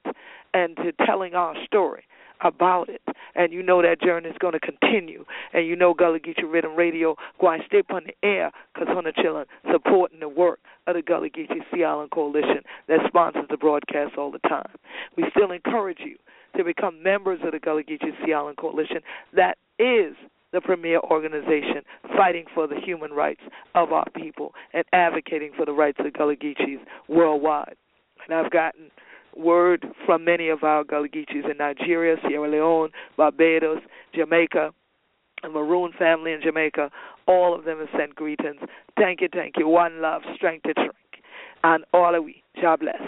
and 0.53 0.77
to 0.77 0.93
telling 1.05 1.35
our 1.35 1.55
story 1.67 2.05
about 2.43 2.89
it. 2.89 3.03
And 3.35 3.53
you 3.53 3.63
know 3.63 3.83
that 3.83 4.01
journey 4.01 4.29
is 4.29 4.37
going 4.39 4.53
to 4.53 4.61
continue. 4.61 5.25
And 5.53 5.67
you 5.67 5.77
know 5.77 5.95
Gullah 5.95 6.21
Geechee 6.21 6.45
Riddim 6.45 6.77
Radio 6.77 7.17
going 7.41 7.61
to 7.61 7.67
stay 7.67 7.83
on 7.91 8.03
the 8.07 8.27
air 8.27 8.51
because 8.73 8.89
Hunter 8.89 9.13
Chillin 9.13 9.47
supporting 9.71 10.21
the 10.21 10.29
work 10.29 10.61
of 10.87 10.95
the 10.95 11.03
Gullah 11.03 11.31
Geechee 11.31 11.63
Sea 11.73 11.85
Island 11.85 12.11
Coalition 12.11 12.63
that 12.89 13.01
sponsors 13.07 13.47
the 13.51 13.57
broadcast 13.57 14.17
all 14.17 14.31
the 14.31 14.39
time. 14.41 14.71
We 15.17 15.25
still 15.35 15.51
encourage 15.51 15.99
you 16.01 16.17
to 16.57 16.65
become 16.65 17.03
members 17.03 17.41
of 17.45 17.53
the 17.53 17.59
Gullah 17.59 17.83
Geechee 17.83 18.25
Sea 18.25 18.33
Island 18.33 18.57
Coalition. 18.57 19.01
That 19.35 19.59
is 19.79 20.15
the 20.53 20.61
premier 20.61 21.01
organization 21.01 21.83
fighting 22.17 22.45
for 22.55 22.69
the 22.69 22.77
human 22.81 23.11
rights 23.11 23.41
of 23.75 23.93
our 23.93 24.09
people 24.15 24.55
and 24.73 24.85
advocating 24.93 25.51
for 25.57 25.67
the 25.67 25.73
rights 25.73 25.99
of 25.99 26.13
Gullah 26.13 26.37
Geechees 26.37 26.79
worldwide. 27.09 27.77
And 28.25 28.39
I've 28.39 28.53
gotten 28.53 28.91
word 29.37 29.87
from 30.07 30.25
many 30.25 30.49
of 30.49 30.63
our 30.63 30.85
Geechees 30.85 31.51
in 31.51 31.57
Nigeria, 31.59 32.17
Sierra 32.27 32.49
Leone, 32.51 32.91
Barbados, 33.17 33.81
Jamaica, 34.15 34.73
the 35.43 35.49
Maroon 35.49 35.93
family 35.99 36.33
in 36.33 36.41
Jamaica. 36.43 36.91
All 37.27 37.55
of 37.55 37.65
them 37.65 37.79
have 37.79 37.89
sent 37.99 38.15
greetings. 38.15 38.61
Thank 38.97 39.21
you, 39.21 39.29
thank 39.33 39.55
you. 39.57 39.69
One 39.69 40.01
love, 40.01 40.23
strength 40.35 40.65
to 40.65 40.75
drink. 40.75 40.93
And 41.63 41.85
all 41.93 42.15
of 42.15 42.25
we, 42.25 42.43
God 42.61 42.81
bless. 42.81 43.01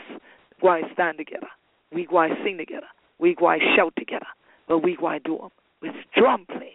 Why 0.61 0.83
stand 0.93 1.19
together? 1.19 1.49
We 1.93 2.07
why 2.11 2.29
sing 2.45 2.57
together. 2.59 2.87
We 3.19 3.37
why 3.39 3.59
shout 3.77 3.95
together. 3.97 4.27
But 4.69 4.79
we 4.79 4.97
why 4.99 5.19
do 5.19 5.39
them 5.39 5.51
with 5.83 5.95
drum 6.17 6.47
playing, 6.47 6.73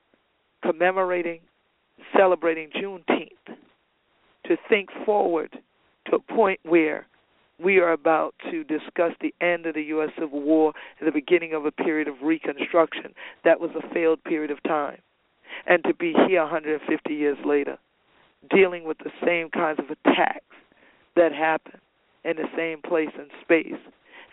commemorating, 0.62 1.40
celebrating 2.16 2.70
Juneteenth, 2.70 3.56
to 4.46 4.56
think 4.68 4.90
forward 5.04 5.58
to 6.06 6.16
a 6.16 6.18
point 6.18 6.60
where 6.64 7.06
we 7.62 7.78
are 7.78 7.92
about 7.92 8.34
to 8.50 8.64
discuss 8.64 9.12
the 9.20 9.34
end 9.40 9.66
of 9.66 9.74
the 9.74 9.82
U.S. 9.84 10.10
Civil 10.18 10.42
War 10.42 10.72
and 10.98 11.08
the 11.08 11.12
beginning 11.12 11.54
of 11.54 11.64
a 11.64 11.72
period 11.72 12.06
of 12.06 12.14
reconstruction. 12.22 13.14
That 13.44 13.60
was 13.60 13.70
a 13.76 13.94
failed 13.94 14.22
period 14.24 14.50
of 14.50 14.62
time. 14.62 14.98
And 15.66 15.82
to 15.84 15.94
be 15.94 16.14
here 16.28 16.42
150 16.42 17.14
years 17.14 17.38
later, 17.44 17.78
dealing 18.50 18.84
with 18.84 18.98
the 18.98 19.10
same 19.24 19.48
kinds 19.48 19.78
of 19.78 19.86
attacks 19.90 20.44
that 21.16 21.32
happen 21.32 21.80
in 22.24 22.36
the 22.36 22.48
same 22.56 22.80
place 22.82 23.14
and 23.18 23.28
space 23.42 23.80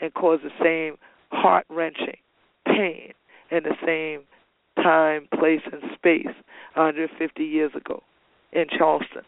and 0.02 0.14
cause 0.14 0.40
the 0.44 0.52
same 0.64 0.98
heart 1.32 1.66
wrenching 1.70 2.18
pain 2.66 3.14
in 3.52 3.64
the 3.64 3.76
same 3.86 4.22
time, 4.84 5.28
place, 5.38 5.62
and 5.72 5.82
space 5.96 6.36
150 6.76 7.44
years 7.44 7.72
ago 7.76 8.02
in 8.52 8.66
Charleston, 8.78 9.24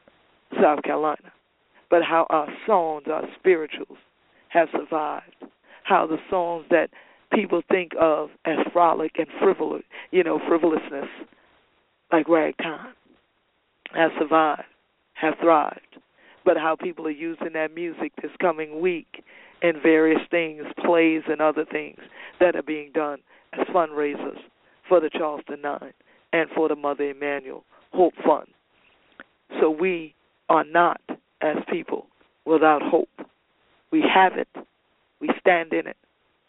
South 0.62 0.84
Carolina. 0.84 1.32
But 1.90 2.04
how 2.04 2.26
our 2.30 2.48
songs, 2.66 3.04
our 3.12 3.24
spirituals, 3.40 3.98
have 4.50 4.70
survived. 4.72 5.36
How 5.84 6.08
the 6.08 6.18
songs 6.30 6.66
that 6.72 6.90
people 7.32 7.62
think 7.70 7.92
of 8.00 8.30
as 8.46 8.58
frolic 8.74 9.12
and 9.18 9.28
frivolous, 9.40 9.84
you 10.12 10.24
know, 10.24 10.40
frivolousness, 10.48 11.10
like 12.12 12.28
ragtime, 12.28 12.94
have 13.94 14.12
survived, 14.18 14.64
have 15.14 15.36
thrived 15.40 16.00
but 16.46 16.58
how 16.58 16.76
people 16.76 17.08
are 17.08 17.12
using 17.12 17.54
that 17.54 17.74
music 17.74 18.14
this 18.22 18.32
coming 18.40 18.80
week 18.80 19.24
in 19.62 19.74
various 19.82 20.22
things, 20.30 20.64
plays 20.86 21.24
and 21.28 21.42
other 21.42 21.66
things 21.66 21.98
that 22.40 22.56
are 22.56 22.64
being 22.64 22.92
done 22.94 23.20
as 23.54 23.66
fundraisers 23.68 24.38
for 24.88 25.00
the 25.00 25.10
Charleston 25.10 25.62
Nine 25.62 25.94
and 26.32 26.50
for 26.56 26.70
the 26.70 26.76
Mother 26.76 27.10
Emanuel 27.10 27.64
Hope 27.92 28.14
Fund. 28.26 28.48
So 29.60 29.70
we 29.70 30.14
are 30.50 30.64
not, 30.64 31.02
as 31.42 31.58
people, 31.70 32.08
without 32.46 32.82
hope. 32.84 33.10
We 33.92 34.04
have 34.14 34.34
it, 34.34 34.50
we 35.20 35.30
stand 35.40 35.74
in 35.74 35.88
it, 35.88 35.98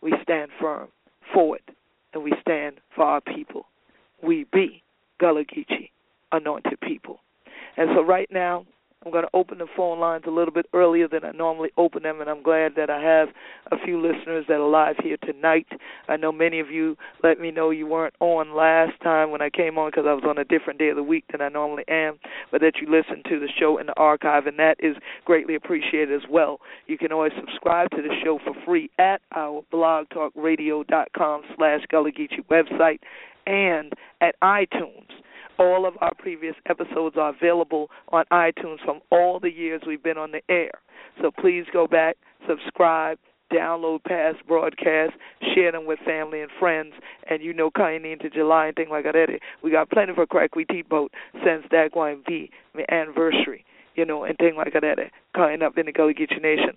we 0.03 0.13
stand 0.23 0.51
firm 0.61 0.89
for 1.33 1.57
it, 1.57 1.65
and 2.13 2.23
we 2.23 2.33
stand 2.41 2.77
for 2.95 3.05
our 3.05 3.21
people. 3.21 3.67
We 4.23 4.47
be 4.53 4.83
Gullah 5.19 5.45
Geechee, 5.45 5.91
anointed 6.33 6.81
people. 6.81 7.21
And 7.77 7.91
so 7.95 8.03
right 8.03 8.29
now, 8.31 8.67
I'm 9.07 9.13
going 9.13 9.25
to 9.25 9.31
open 9.35 9.59
the 9.59 9.69
phone 9.77 10.01
lines 10.01 10.25
a 10.27 10.31
little 10.31 10.53
bit 10.53 10.67
earlier 10.75 11.07
than 11.07 11.25
I 11.25 11.31
normally 11.31 11.71
open 11.77 12.03
them, 12.03 12.21
and 12.21 12.29
I'm 12.29 12.43
glad 12.43 12.73
that 12.75 12.91
I 12.91 13.01
have 13.01 13.29
a 13.71 13.77
few 13.85 14.03
listeners 14.03 14.47
that 14.49 14.55
are 14.55 14.69
live 14.69 14.97
here 15.01 15.17
tonight. 15.25 15.69
I 16.09 16.17
know 16.17 16.33
many 16.33 16.59
of 16.59 16.73
you 16.73 16.97
let 17.23 17.39
me 17.39 17.53
know 17.53 17.71
you 17.71 17.87
weren't 17.87 18.15
on 18.19 18.57
last 18.57 19.01
time 19.05 19.31
when 19.31 19.41
I 19.41 19.49
came 19.49 19.79
on 19.79 19.93
because 19.93 20.07
I 20.09 20.13
was 20.13 20.25
on 20.27 20.39
a 20.39 20.45
different 20.45 20.81
day 20.81 20.89
of 20.89 20.97
the 20.97 21.05
week 21.05 21.23
than 21.31 21.41
I 21.41 21.49
normally 21.49 21.85
am, 21.87 22.19
but 22.51 22.63
that 22.63 22.79
you 22.83 22.91
listened 22.91 23.25
to 23.29 23.39
the 23.39 23.49
show 23.57 23.79
in 23.79 23.87
the 23.87 23.97
archive, 23.97 24.49
and 24.49 24.59
that 24.59 24.75
is 24.81 24.97
greatly 25.25 25.55
appreciated 25.55 26.13
as 26.13 26.29
well. 26.29 26.59
You 26.89 26.99
can 26.99 27.13
always 27.13 27.33
subscribe 27.39 27.91
to 27.91 28.03
the 28.03 28.13
show 28.25 28.41
for 28.45 28.55
free 28.65 28.91
at 28.99 29.21
our 29.37 29.63
blogtalkradio.com 29.73 31.43
slash 31.57 31.81
Gullah 31.89 32.11
Geechee 32.11 32.45
website 32.51 32.99
and 33.47 33.93
at 34.21 34.35
iTunes 34.43 35.07
all 35.59 35.87
of 35.87 35.95
our 36.01 36.15
previous 36.15 36.55
episodes 36.69 37.17
are 37.17 37.35
available 37.35 37.89
on 38.09 38.25
iTunes 38.33 38.85
from 38.85 39.01
all 39.11 39.41
the 39.41 39.51
years 39.51 39.83
we've 39.87 40.03
been 40.03 40.19
on 40.19 40.33
the 40.33 40.43
air. 40.49 40.71
So 41.21 41.31
please 41.31 41.65
go 41.73 41.87
back, 41.87 42.17
subscribe, 42.49 43.19
download 43.53 44.03
past 44.05 44.39
broadcasts, 44.47 45.17
share 45.55 45.73
them 45.73 45.87
with 45.87 45.99
family 46.05 46.41
and 46.41 46.51
friends, 46.59 46.95
and 47.31 47.43
you 47.43 47.53
know 47.53 47.71
coming 47.71 48.11
into 48.11 48.29
July 48.31 48.67
and 48.67 48.77
things 48.77 48.89
like 48.91 49.05
that. 49.05 49.31
Eh? 49.31 49.39
We 49.63 49.71
got 49.71 49.91
plenty 49.91 50.15
for 50.15 50.27
crack 50.27 50.57
we 50.57 50.67
boat 50.89 51.13
since 51.45 51.65
that 51.71 51.93
going 51.93 52.19
to 52.19 52.23
be 52.25 52.51
anniversary, 52.91 53.65
you 53.95 54.05
know, 54.05 54.25
and 54.25 54.37
things 54.39 54.57
like 54.57 54.73
that 54.73 54.85
eh? 54.85 55.09
coming 55.35 55.63
up 55.63 55.79
in 55.79 55.87
the 55.87 55.93
Gullah 55.93 56.15
Geechee 56.15 56.43
Nation. 56.43 56.77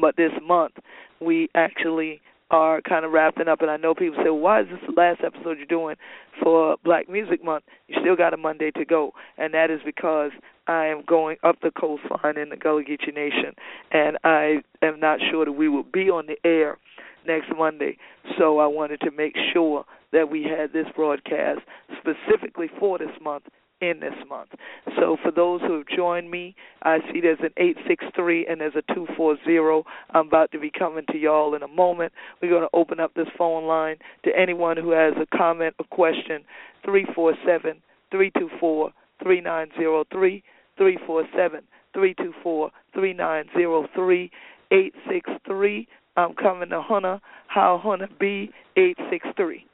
But 0.00 0.16
this 0.16 0.32
month 0.42 0.74
we 1.20 1.48
actually 1.54 2.20
are 2.50 2.80
kind 2.80 3.04
of 3.04 3.12
wrapping 3.12 3.48
up, 3.48 3.60
and 3.60 3.70
I 3.70 3.76
know 3.76 3.94
people 3.94 4.22
say, 4.22 4.30
"Why 4.30 4.60
is 4.60 4.68
this 4.68 4.80
the 4.86 4.92
last 4.92 5.22
episode 5.24 5.58
you're 5.58 5.66
doing 5.66 5.96
for 6.42 6.76
Black 6.84 7.08
Music 7.08 7.42
Month? 7.42 7.64
You 7.88 7.96
still 8.00 8.16
got 8.16 8.34
a 8.34 8.36
Monday 8.36 8.70
to 8.72 8.84
go," 8.84 9.14
and 9.36 9.52
that 9.54 9.70
is 9.70 9.80
because 9.84 10.30
I 10.68 10.86
am 10.86 11.02
going 11.02 11.38
up 11.42 11.60
the 11.60 11.70
coastline 11.70 12.36
in 12.36 12.48
the 12.48 12.56
Gullah 12.56 12.84
Geechee 12.84 13.14
Nation, 13.14 13.54
and 13.90 14.18
I 14.24 14.62
am 14.82 15.00
not 15.00 15.20
sure 15.30 15.44
that 15.44 15.52
we 15.52 15.68
will 15.68 15.84
be 15.84 16.10
on 16.10 16.26
the 16.26 16.38
air 16.44 16.78
next 17.26 17.50
Monday. 17.56 17.98
So 18.38 18.58
I 18.58 18.66
wanted 18.66 19.00
to 19.00 19.10
make 19.10 19.36
sure 19.52 19.84
that 20.12 20.30
we 20.30 20.44
had 20.44 20.72
this 20.72 20.86
broadcast 20.94 21.60
specifically 21.98 22.68
for 22.78 22.98
this 22.98 23.10
month 23.20 23.44
in 23.80 24.00
this 24.00 24.14
month. 24.28 24.50
So 24.96 25.16
for 25.22 25.30
those 25.30 25.60
who 25.60 25.78
have 25.78 25.86
joined 25.94 26.30
me, 26.30 26.54
I 26.82 26.98
see 27.12 27.20
there's 27.20 27.40
an 27.40 27.52
863 27.56 28.46
and 28.46 28.60
there's 28.60 28.74
a 28.74 28.94
240. 28.94 29.88
I'm 30.10 30.26
about 30.26 30.50
to 30.52 30.58
be 30.58 30.70
coming 30.70 31.04
to 31.10 31.18
y'all 31.18 31.54
in 31.54 31.62
a 31.62 31.68
moment. 31.68 32.12
We're 32.40 32.50
going 32.50 32.62
to 32.62 32.76
open 32.76 33.00
up 33.00 33.14
this 33.14 33.28
phone 33.36 33.64
line 33.64 33.96
to 34.24 34.30
anyone 34.36 34.76
who 34.76 34.90
has 34.90 35.14
a 35.20 35.36
comment 35.36 35.74
or 35.78 35.86
question. 35.90 36.42
347 36.84 37.82
324 38.10 38.92
3903. 39.22 40.42
347 40.78 41.60
324 41.92 42.70
3903. 42.94 44.30
863. 44.70 45.88
I'm 46.16 46.34
coming 46.34 46.70
to 46.70 46.80
Hunter. 46.80 47.20
How 47.48 47.78
Hunter 47.82 48.08
B 48.18 48.50
863. 48.76 49.66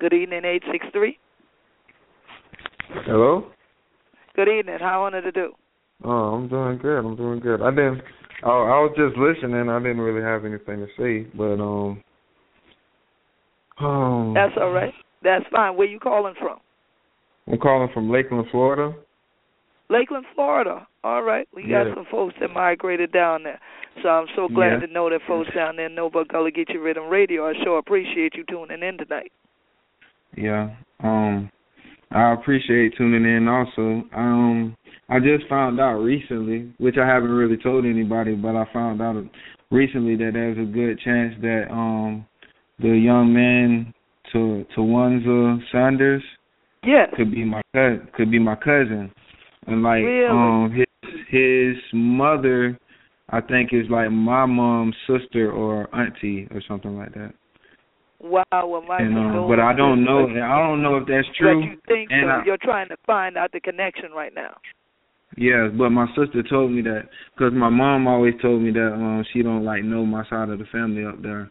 Good 0.00 0.12
evening, 0.14 0.44
863. 0.44 1.18
Hello. 2.92 3.46
Good 4.34 4.48
evening. 4.48 4.78
How 4.80 5.04
are 5.04 5.20
to 5.20 5.32
do? 5.32 5.52
Oh, 6.04 6.34
I'm 6.34 6.48
doing 6.48 6.78
good. 6.78 6.98
I'm 6.98 7.16
doing 7.16 7.40
good. 7.40 7.62
I 7.62 7.70
didn't. 7.70 8.02
I, 8.42 8.48
I 8.48 8.80
was 8.80 8.94
just 8.96 9.16
listening. 9.16 9.68
I 9.68 9.78
didn't 9.78 10.00
really 10.00 10.22
have 10.22 10.44
anything 10.44 10.86
to 10.86 10.88
say, 10.98 11.30
but 11.36 11.60
um. 11.62 12.02
Um. 13.78 14.34
That's 14.34 14.52
all 14.60 14.72
right. 14.72 14.92
That's 15.22 15.44
fine. 15.52 15.76
Where 15.76 15.86
you 15.86 16.00
calling 16.00 16.34
from? 16.38 16.58
I'm 17.46 17.58
calling 17.58 17.88
from 17.92 18.10
Lakeland, 18.10 18.46
Florida. 18.50 18.96
Lakeland, 19.88 20.24
Florida. 20.34 20.86
All 21.04 21.22
right. 21.22 21.46
We 21.54 21.62
got 21.62 21.84
yeah. 21.86 21.94
some 21.94 22.06
folks 22.10 22.34
that 22.40 22.50
migrated 22.50 23.12
down 23.12 23.42
there. 23.42 23.60
So 24.02 24.08
I'm 24.08 24.26
so 24.36 24.48
glad 24.48 24.80
yeah. 24.80 24.86
to 24.86 24.92
know 24.92 25.10
that 25.10 25.20
folks 25.26 25.50
down 25.54 25.76
there 25.76 25.88
know 25.88 26.06
about 26.06 26.28
Gullah 26.28 26.50
Geechee 26.50 26.76
Riddim 26.76 27.10
Radio. 27.10 27.48
I 27.48 27.54
sure 27.62 27.78
appreciate 27.78 28.34
you 28.34 28.44
tuning 28.48 28.82
in 28.82 28.98
tonight. 28.98 29.32
Yeah. 30.36 30.70
Um 31.02 31.50
I 32.10 32.32
appreciate 32.32 32.96
tuning 32.96 33.24
in 33.24 33.48
also. 33.48 34.02
Um 34.14 34.76
I 35.08 35.18
just 35.18 35.48
found 35.48 35.80
out 35.80 35.98
recently, 35.98 36.72
which 36.78 36.96
I 36.96 37.06
haven't 37.06 37.30
really 37.30 37.56
told 37.56 37.84
anybody, 37.84 38.34
but 38.34 38.54
I 38.54 38.64
found 38.72 39.02
out 39.02 39.16
recently 39.70 40.16
that 40.16 40.30
there's 40.34 40.58
a 40.58 40.70
good 40.70 41.00
chance 41.00 41.34
that 41.42 41.66
um 41.70 42.26
the 42.78 42.88
young 42.88 43.32
man 43.32 43.92
to 44.32 44.64
Tywanza 44.76 45.58
Sanders 45.72 46.22
yeah. 46.84 47.06
could 47.16 47.30
be 47.30 47.44
my 47.44 47.62
could 48.16 48.30
be 48.30 48.38
my 48.38 48.56
cousin. 48.56 49.10
And 49.66 49.82
like 49.82 50.02
really? 50.02 50.26
um 50.26 50.72
his 50.72 51.10
his 51.28 51.76
mother 51.92 52.78
I 53.28 53.40
think 53.40 53.70
is 53.72 53.86
like 53.90 54.10
my 54.10 54.46
mom's 54.46 54.96
sister 55.06 55.52
or 55.52 55.94
auntie 55.94 56.48
or 56.50 56.62
something 56.66 56.96
like 56.96 57.14
that. 57.14 57.32
Wow, 58.22 58.44
well, 58.52 58.82
my 58.82 58.98
and, 58.98 59.16
uh, 59.16 59.48
but 59.48 59.58
I 59.58 59.72
don't 59.74 60.04
know. 60.04 60.28
I 60.28 60.58
don't 60.58 60.82
know 60.82 60.98
if 60.98 61.06
that's 61.06 61.26
true. 61.38 61.60
But 61.60 61.66
you 61.66 61.80
think 61.88 62.10
and 62.10 62.26
so? 62.26 62.28
I, 62.28 62.44
You're 62.44 62.58
trying 62.58 62.88
to 62.88 62.96
find 63.06 63.38
out 63.38 63.50
the 63.52 63.60
connection 63.60 64.12
right 64.12 64.34
now. 64.34 64.56
Yeah, 65.36 65.68
but 65.72 65.90
my 65.90 66.06
sister 66.08 66.42
told 66.42 66.72
me 66.72 66.82
that 66.82 67.04
because 67.34 67.52
my 67.54 67.70
mom 67.70 68.06
always 68.06 68.34
told 68.42 68.62
me 68.62 68.72
that 68.72 68.92
um 68.92 69.24
she 69.32 69.42
don't 69.42 69.64
like 69.64 69.84
know 69.84 70.04
my 70.04 70.24
side 70.28 70.50
of 70.50 70.58
the 70.58 70.66
family 70.66 71.04
up 71.04 71.22
there, 71.22 71.50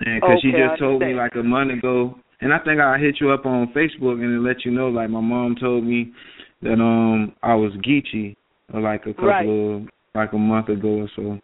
and 0.00 0.20
because 0.20 0.38
okay, 0.38 0.40
she 0.42 0.50
just 0.52 0.78
told 0.78 1.00
me 1.00 1.14
like 1.14 1.34
a 1.34 1.42
month 1.42 1.72
ago, 1.72 2.14
and 2.40 2.52
I 2.52 2.58
think 2.58 2.80
I 2.80 2.98
hit 2.98 3.16
you 3.20 3.30
up 3.30 3.46
on 3.46 3.72
Facebook 3.74 4.22
and 4.22 4.44
let 4.44 4.64
you 4.64 4.70
know 4.70 4.88
like 4.88 5.10
my 5.10 5.20
mom 5.20 5.56
told 5.58 5.84
me 5.84 6.12
that 6.62 6.74
um 6.74 7.34
I 7.42 7.54
was 7.54 7.72
Geechee 7.84 8.36
like 8.72 9.02
a 9.06 9.14
couple 9.14 9.26
right. 9.26 9.48
of 9.48 9.88
like 10.14 10.32
a 10.32 10.38
month 10.38 10.68
ago 10.68 10.88
or 10.88 11.10
so. 11.16 11.38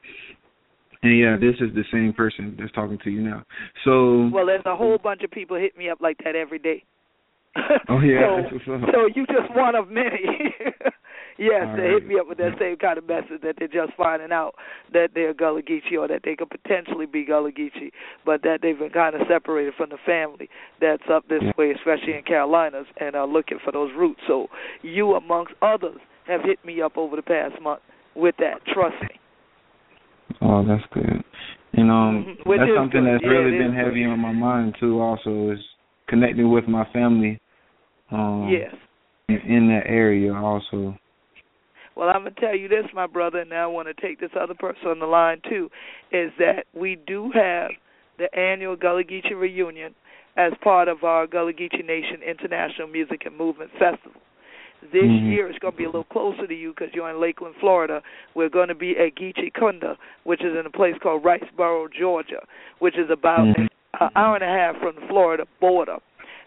And 1.03 1.18
yeah, 1.18 1.36
this 1.36 1.57
is 1.61 1.74
the 1.74 1.84
same 1.92 2.12
person 2.12 2.57
that's 2.59 2.72
talking 2.72 2.98
to 3.03 3.11
you 3.11 3.22
now. 3.22 3.44
So 3.84 4.30
well, 4.32 4.46
there's 4.46 4.62
a 4.66 4.76
whole 4.76 4.98
bunch 4.98 5.22
of 5.22 5.30
people 5.30 5.57
hit 5.57 5.76
me 5.76 5.90
up 5.90 6.00
like 6.00 6.18
that 6.24 6.36
every 6.36 6.59
day. 6.59 6.84
oh 7.90 8.00
yeah, 8.00 8.48
so, 8.50 8.59
so 8.64 9.07
you 9.14 9.26
just 9.26 9.55
one 9.55 9.74
of 9.74 9.90
many. 9.90 10.55
yes, 11.38 11.66
All 11.68 11.76
they 11.76 11.82
right. 11.82 11.90
hit 11.92 12.07
me 12.07 12.18
up 12.18 12.26
with 12.26 12.38
that 12.38 12.53
same 12.59 12.76
kind 12.78 12.96
of 12.96 13.07
message 13.07 13.42
that 13.42 13.57
they're 13.59 13.68
just 13.68 13.92
finding 13.94 14.32
out 14.32 14.55
that 14.94 15.11
they're 15.14 15.34
Gullah 15.34 15.61
Geechee 15.61 15.98
or 15.98 16.09
that 16.09 16.22
they 16.24 16.34
could 16.34 16.48
potentially 16.48 17.05
be 17.05 17.26
Gullah 17.26 17.53
Geechee, 17.53 17.92
but 18.24 18.42
that 18.42 18.61
they've 18.62 18.78
been 18.78 18.88
kind 18.88 19.14
of 19.14 19.22
separated 19.28 19.74
from 19.76 19.90
the 19.90 19.98
family 20.07 20.48
that's 20.80 21.03
up 21.12 21.28
this 21.28 21.42
Yeah. 21.42 21.53
way, 21.59 21.72
especially 21.72 22.14
in 22.14 22.22
Carolinas, 22.22 22.86
and 22.98 23.14
are 23.14 23.26
looking 23.26 23.59
for 23.62 23.70
those 23.70 23.90
roots. 23.94 24.20
So 24.26 24.46
you, 24.80 25.12
amongst 25.14 25.53
others, 25.61 25.98
have 26.26 26.40
hit 26.44 26.64
me 26.64 26.80
up 26.80 26.96
over 26.96 27.16
the 27.16 27.22
past 27.22 27.61
month 27.61 27.82
with 28.14 28.36
that. 28.38 28.64
Trust 28.72 28.96
me. 29.03 29.20
Oh, 30.41 30.64
that's 30.66 30.85
good. 30.93 31.22
And 31.74 31.91
um, 31.91 32.24
Mhm. 32.24 32.47
Which 32.47 32.61
that's 32.61 32.74
something 32.76 33.05
good. 33.05 33.14
that's 33.14 33.24
really 33.24 33.59
been 33.59 33.74
heavy 33.74 34.05
on 34.05 34.18
my 34.20 34.33
mind 34.33 34.76
too. 34.78 35.01
Also, 35.01 35.51
is 35.51 35.61
connecting 36.09 36.51
with 36.51 36.68
my 36.68 36.85
family. 36.93 37.39
Um, 38.11 38.49
yes. 38.51 38.74
in, 39.28 39.37
in 39.37 39.68
that 39.68 39.87
area 39.87 40.35
also. 40.35 40.95
Well, 41.95 42.09
I'm 42.09 42.24
gonna 42.24 42.35
tell 42.39 42.55
you 42.55 42.68
this, 42.68 42.85
my 42.93 43.07
brother, 43.07 43.41
and 43.41 43.51
now 43.51 43.64
I 43.64 43.66
want 43.72 43.89
to 43.89 43.95
take 43.95 44.20
this 44.20 44.30
other 44.39 44.55
person 44.55 44.89
on 44.89 44.99
the 44.99 45.07
line 45.07 45.41
too, 45.49 45.70
is 46.11 46.30
that 46.39 46.64
we 46.74 46.97
do 47.07 47.30
have 47.35 47.70
the 48.18 48.35
annual 48.39 48.76
Gullah 48.76 49.05
Geechee 49.05 49.39
reunion 49.39 49.95
as 50.37 50.53
part 50.62 50.89
of 50.89 51.05
our 51.05 51.26
Gullah 51.26 51.53
Geechee 51.53 51.85
Nation 51.85 52.22
International 52.26 52.89
Music 52.89 53.22
and 53.24 53.37
Movement 53.37 53.70
Festival. 53.72 54.20
This 54.91 55.05
Mhm. 55.05 55.30
year 55.30 55.49
it's 55.49 55.59
going 55.61 55.72
to 55.72 55.78
be 55.78 55.85
a 55.85 55.89
little 55.89 56.05
closer 56.05 56.47
to 56.47 56.55
you 56.55 56.70
because 56.70 56.93
you're 56.93 57.09
in 57.09 57.20
Lakeland, 57.20 57.55
Florida. 57.57 58.03
We're 58.35 58.49
going 58.49 58.68
to 58.68 58.74
be 58.74 58.99
at 58.99 59.14
Geechee 59.14 59.53
Kunda, 59.53 59.97
which 60.24 60.43
is 60.43 60.57
in 60.59 60.66
a 60.66 60.70
place 60.70 60.97
called 60.99 61.22
Riceboro, 61.22 61.89
Georgia, 61.93 62.43
which 62.80 62.97
is 62.97 63.09
about 63.09 63.47
Mhm. 63.47 63.68
an 64.01 64.11
hour 64.16 64.35
and 64.35 64.45
a 64.45 64.49
half 64.49 64.76
from 64.78 64.97
the 64.97 65.03
Florida 65.03 65.47
border. 65.61 65.99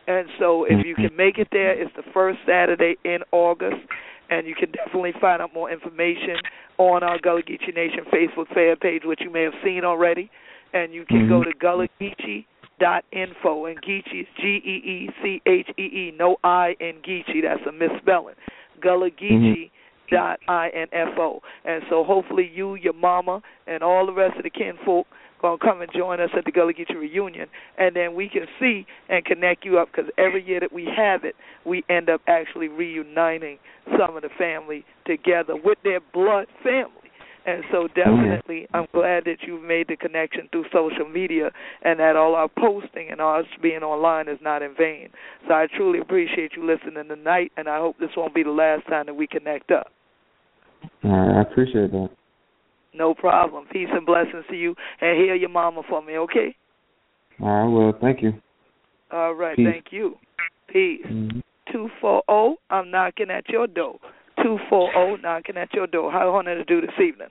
And 0.07 0.29
so 0.37 0.65
if 0.65 0.85
you 0.85 0.95
can 0.95 1.15
make 1.15 1.39
it 1.39 1.47
there, 1.51 1.71
it's 1.71 1.93
the 1.95 2.03
first 2.03 2.39
Saturday 2.45 2.97
in 3.03 3.23
August, 3.31 3.81
and 4.29 4.45
you 4.45 4.53
can 4.53 4.69
definitely 4.71 5.13
find 5.13 5.41
out 5.41 5.53
more 5.53 5.71
information 5.71 6.37
on 6.77 7.03
our 7.03 7.17
Gullah 7.17 7.41
Geechee 7.41 7.73
Nation 7.73 8.05
Facebook 8.05 8.47
fan 8.53 8.75
page, 8.75 9.05
which 9.05 9.21
you 9.21 9.29
may 9.29 9.43
have 9.43 9.55
seen 9.63 9.83
already. 9.85 10.29
And 10.73 10.93
you 10.93 11.05
can 11.05 11.27
go 11.29 11.39
Mhm. 11.39 11.45
to 11.45 11.53
Gullah 11.53 11.87
Geechee 11.99 12.45
dot 12.79 13.03
info 13.11 13.65
and 13.65 13.81
Geechee 13.81 14.21
is 14.21 14.27
G 14.39 14.61
E 14.63 14.81
E 14.85 15.09
C 15.21 15.41
H 15.45 15.69
E 15.77 15.81
E, 15.81 16.13
no 16.17 16.37
I 16.43 16.75
in 16.79 16.95
Geechee, 17.07 17.41
that's 17.43 17.61
a 17.67 17.71
misspelling. 17.71 18.35
Gullah 18.81 19.09
Geechee 19.09 19.69
mm-hmm. 19.69 20.15
dot 20.15 20.39
I 20.47 20.69
N 20.69 20.87
F 20.91 21.17
O. 21.17 21.41
And 21.63 21.83
so 21.89 22.03
hopefully 22.03 22.51
you, 22.53 22.75
your 22.75 22.93
mama, 22.93 23.41
and 23.67 23.83
all 23.83 24.05
the 24.05 24.13
rest 24.13 24.37
of 24.37 24.43
the 24.43 24.49
kinfolk 24.49 25.07
gonna 25.41 25.57
come 25.57 25.81
and 25.81 25.91
join 25.93 26.19
us 26.19 26.29
at 26.35 26.45
the 26.45 26.51
Gullah 26.51 26.73
Geechee 26.73 26.95
reunion, 26.95 27.47
and 27.77 27.95
then 27.95 28.15
we 28.15 28.29
can 28.29 28.45
see 28.59 28.85
and 29.09 29.23
connect 29.25 29.63
you 29.65 29.77
up 29.77 29.89
because 29.91 30.09
every 30.17 30.43
year 30.43 30.59
that 30.59 30.73
we 30.73 30.85
have 30.85 31.23
it, 31.23 31.35
we 31.65 31.83
end 31.89 32.09
up 32.09 32.21
actually 32.27 32.67
reuniting 32.67 33.57
some 33.97 34.15
of 34.15 34.23
the 34.23 34.29
family 34.37 34.83
together 35.05 35.55
with 35.55 35.77
their 35.83 35.99
blood 36.13 36.47
family. 36.63 37.04
And 37.45 37.63
so 37.71 37.87
definitely, 37.87 38.67
I'm 38.73 38.87
glad 38.91 39.25
that 39.25 39.37
you've 39.45 39.61
made 39.61 39.87
the 39.87 39.95
connection 39.95 40.49
through 40.51 40.65
social 40.73 41.07
media, 41.07 41.51
and 41.83 41.99
that 41.99 42.15
all 42.15 42.33
our 42.33 42.49
posting 42.49 43.09
and 43.11 43.21
us 43.21 43.45
being 43.61 43.83
online 43.83 44.27
is 44.27 44.39
not 44.41 44.63
in 44.63 44.73
vain. 44.75 45.09
So 45.47 45.53
I 45.53 45.67
truly 45.77 45.99
appreciate 45.99 46.53
you 46.57 46.65
listening 46.65 47.07
tonight, 47.07 47.51
and 47.55 47.69
I 47.69 47.77
hope 47.77 47.97
this 47.99 48.09
won't 48.17 48.33
be 48.33 48.41
the 48.41 48.49
last 48.49 48.87
time 48.87 49.05
that 49.05 49.13
we 49.13 49.27
connect 49.27 49.69
up. 49.69 49.91
I 51.03 51.41
appreciate 51.41 51.91
that. 51.91 52.09
No 52.95 53.13
problem. 53.13 53.65
Peace 53.71 53.89
and 53.91 54.05
blessings 54.05 54.45
to 54.49 54.55
you, 54.55 54.73
and 54.99 55.17
hear 55.17 55.35
your 55.35 55.49
mama 55.49 55.83
for 55.87 56.01
me, 56.01 56.17
okay? 56.17 56.55
All 57.41 57.47
right, 57.47 57.67
well, 57.67 57.97
thank 58.01 58.23
you. 58.23 58.33
All 59.11 59.35
right, 59.35 59.55
Peace. 59.55 59.67
thank 59.69 59.85
you. 59.91 60.17
Peace. 60.67 61.05
Mhm. 61.05 61.43
Two 61.71 61.89
four 61.99 62.23
zero. 62.29 62.57
I'm 62.69 62.89
knocking 62.89 63.29
at 63.29 63.49
your 63.49 63.67
door. 63.67 63.99
Two 64.45 64.59
four 64.69 64.91
zero, 64.93 65.15
knocking 65.23 65.57
at 65.57 65.73
your 65.73 65.87
door. 65.87 66.11
How 66.11 66.29
honor 66.29 66.53
to 66.53 66.63
do 66.65 66.79
this 66.79 66.93
evening? 67.03 67.29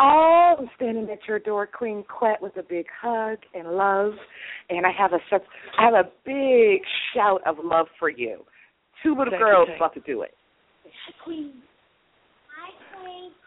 Oh, 0.00 0.56
I'm 0.58 0.68
standing 0.74 1.08
at 1.10 1.20
your 1.28 1.38
door, 1.38 1.64
Queen 1.68 2.02
Quet, 2.08 2.42
with 2.42 2.56
a 2.56 2.62
big 2.64 2.86
hug 3.00 3.38
and 3.54 3.68
love, 3.76 4.14
and 4.68 4.84
I 4.84 4.90
have 4.90 5.12
a 5.12 5.18
such 5.30 5.42
I 5.78 5.84
have 5.84 5.94
a 5.94 6.10
big 6.26 6.82
shout 7.14 7.40
of 7.46 7.54
love 7.62 7.86
for 8.00 8.10
you. 8.10 8.40
Two 9.04 9.10
little 9.10 9.30
Thank 9.30 9.42
girls 9.42 9.68
thank 9.68 9.78
about 9.78 9.94
to 9.94 10.00
do 10.00 10.22
it. 10.22 10.34
My 10.84 10.90
Queen 11.22 11.52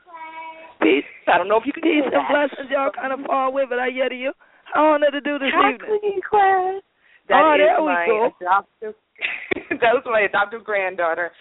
Cless 0.05 0.79
Peace. 0.81 1.03
I 1.27 1.37
don't 1.37 1.49
know 1.49 1.57
if 1.57 1.65
you 1.65 1.73
can 1.73 1.83
Peace 1.83 1.91
hear 1.91 2.03
and 2.05 2.13
that. 2.13 2.31
blessings. 2.31 2.71
Y'all 2.71 2.91
kind 2.95 3.11
of 3.11 3.19
far 3.27 3.47
away, 3.47 3.63
but 3.67 3.79
I 3.79 3.89
hear 3.89 4.13
you. 4.13 4.31
How 4.73 4.93
honor 4.95 5.11
to 5.11 5.19
do 5.19 5.37
this 5.39 5.51
Hi, 5.53 5.73
evening? 5.73 5.99
Queen 5.99 6.21
Quet. 6.23 6.39
Oh, 6.39 6.79
that 7.27 7.35
Oh, 7.35 7.53
is 7.53 7.59
there 7.59 7.81
we 7.81 7.91
my 7.91 8.05
go. 8.07 8.31
adoptive. 8.39 8.95
that 9.81 9.91
was 9.91 10.03
my 10.05 10.21
adoptive 10.21 10.63
granddaughter, 10.63 11.31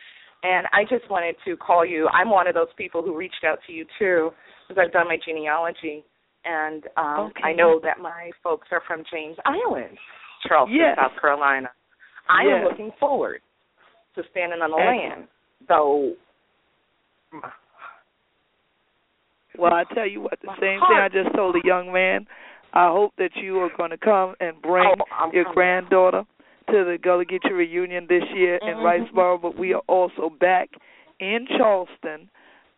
and 0.44 0.66
I 0.72 0.84
just 0.88 1.10
wanted 1.10 1.34
to 1.46 1.56
call 1.56 1.84
you. 1.84 2.06
I'm 2.12 2.30
one 2.30 2.46
of 2.46 2.54
those 2.54 2.68
people 2.76 3.02
who 3.02 3.16
reached 3.16 3.42
out 3.44 3.58
to 3.66 3.72
you 3.72 3.84
too, 3.98 4.30
because 4.68 4.80
I've 4.84 4.92
done 4.92 5.08
my 5.08 5.16
genealogy, 5.26 6.04
and 6.44 6.84
um, 6.96 7.32
Okay. 7.32 7.42
I 7.42 7.52
know 7.54 7.80
that 7.82 7.98
my 7.98 8.30
folks 8.42 8.68
are 8.70 8.82
from 8.86 9.02
James 9.10 9.36
Island, 9.46 9.96
Charleston, 10.46 10.76
Yes. 10.76 10.96
South 11.00 11.18
Carolina. 11.20 11.70
I 12.28 12.44
Yes. 12.44 12.58
am 12.58 12.64
looking 12.64 12.92
forward 13.00 13.40
to 14.14 14.22
standing 14.30 14.60
on 14.60 14.70
the 14.70 14.76
Excellent. 14.76 15.08
land, 15.16 15.28
though. 15.68 16.12
Well, 19.56 19.72
I 19.72 19.84
tell 19.94 20.06
you 20.06 20.20
what, 20.20 20.40
the 20.40 20.48
My 20.48 20.56
same 20.58 20.80
thing 20.80 20.98
I 20.98 21.08
just 21.08 21.32
told 21.36 21.54
the 21.54 21.62
young 21.64 21.92
man. 21.92 22.26
I 22.72 22.88
hope 22.88 23.12
that 23.18 23.30
you 23.36 23.60
are 23.60 23.70
going 23.76 23.90
to 23.90 23.96
come 23.96 24.34
and 24.40 24.60
bring 24.60 24.84
Oh, 24.84 25.30
your 25.32 25.44
coming. 25.44 25.54
granddaughter 25.54 26.24
to 26.70 26.84
the 26.84 26.98
Gullah 27.00 27.24
Geechee 27.24 27.50
reunion 27.50 28.06
this 28.08 28.24
year 28.34 28.56
in 28.62 28.76
Mm-hmm. 28.76 29.16
Riceboro, 29.16 29.40
but 29.40 29.58
we 29.58 29.72
are 29.74 29.82
also 29.88 30.30
back 30.30 30.70
in 31.20 31.46
Charleston. 31.56 32.28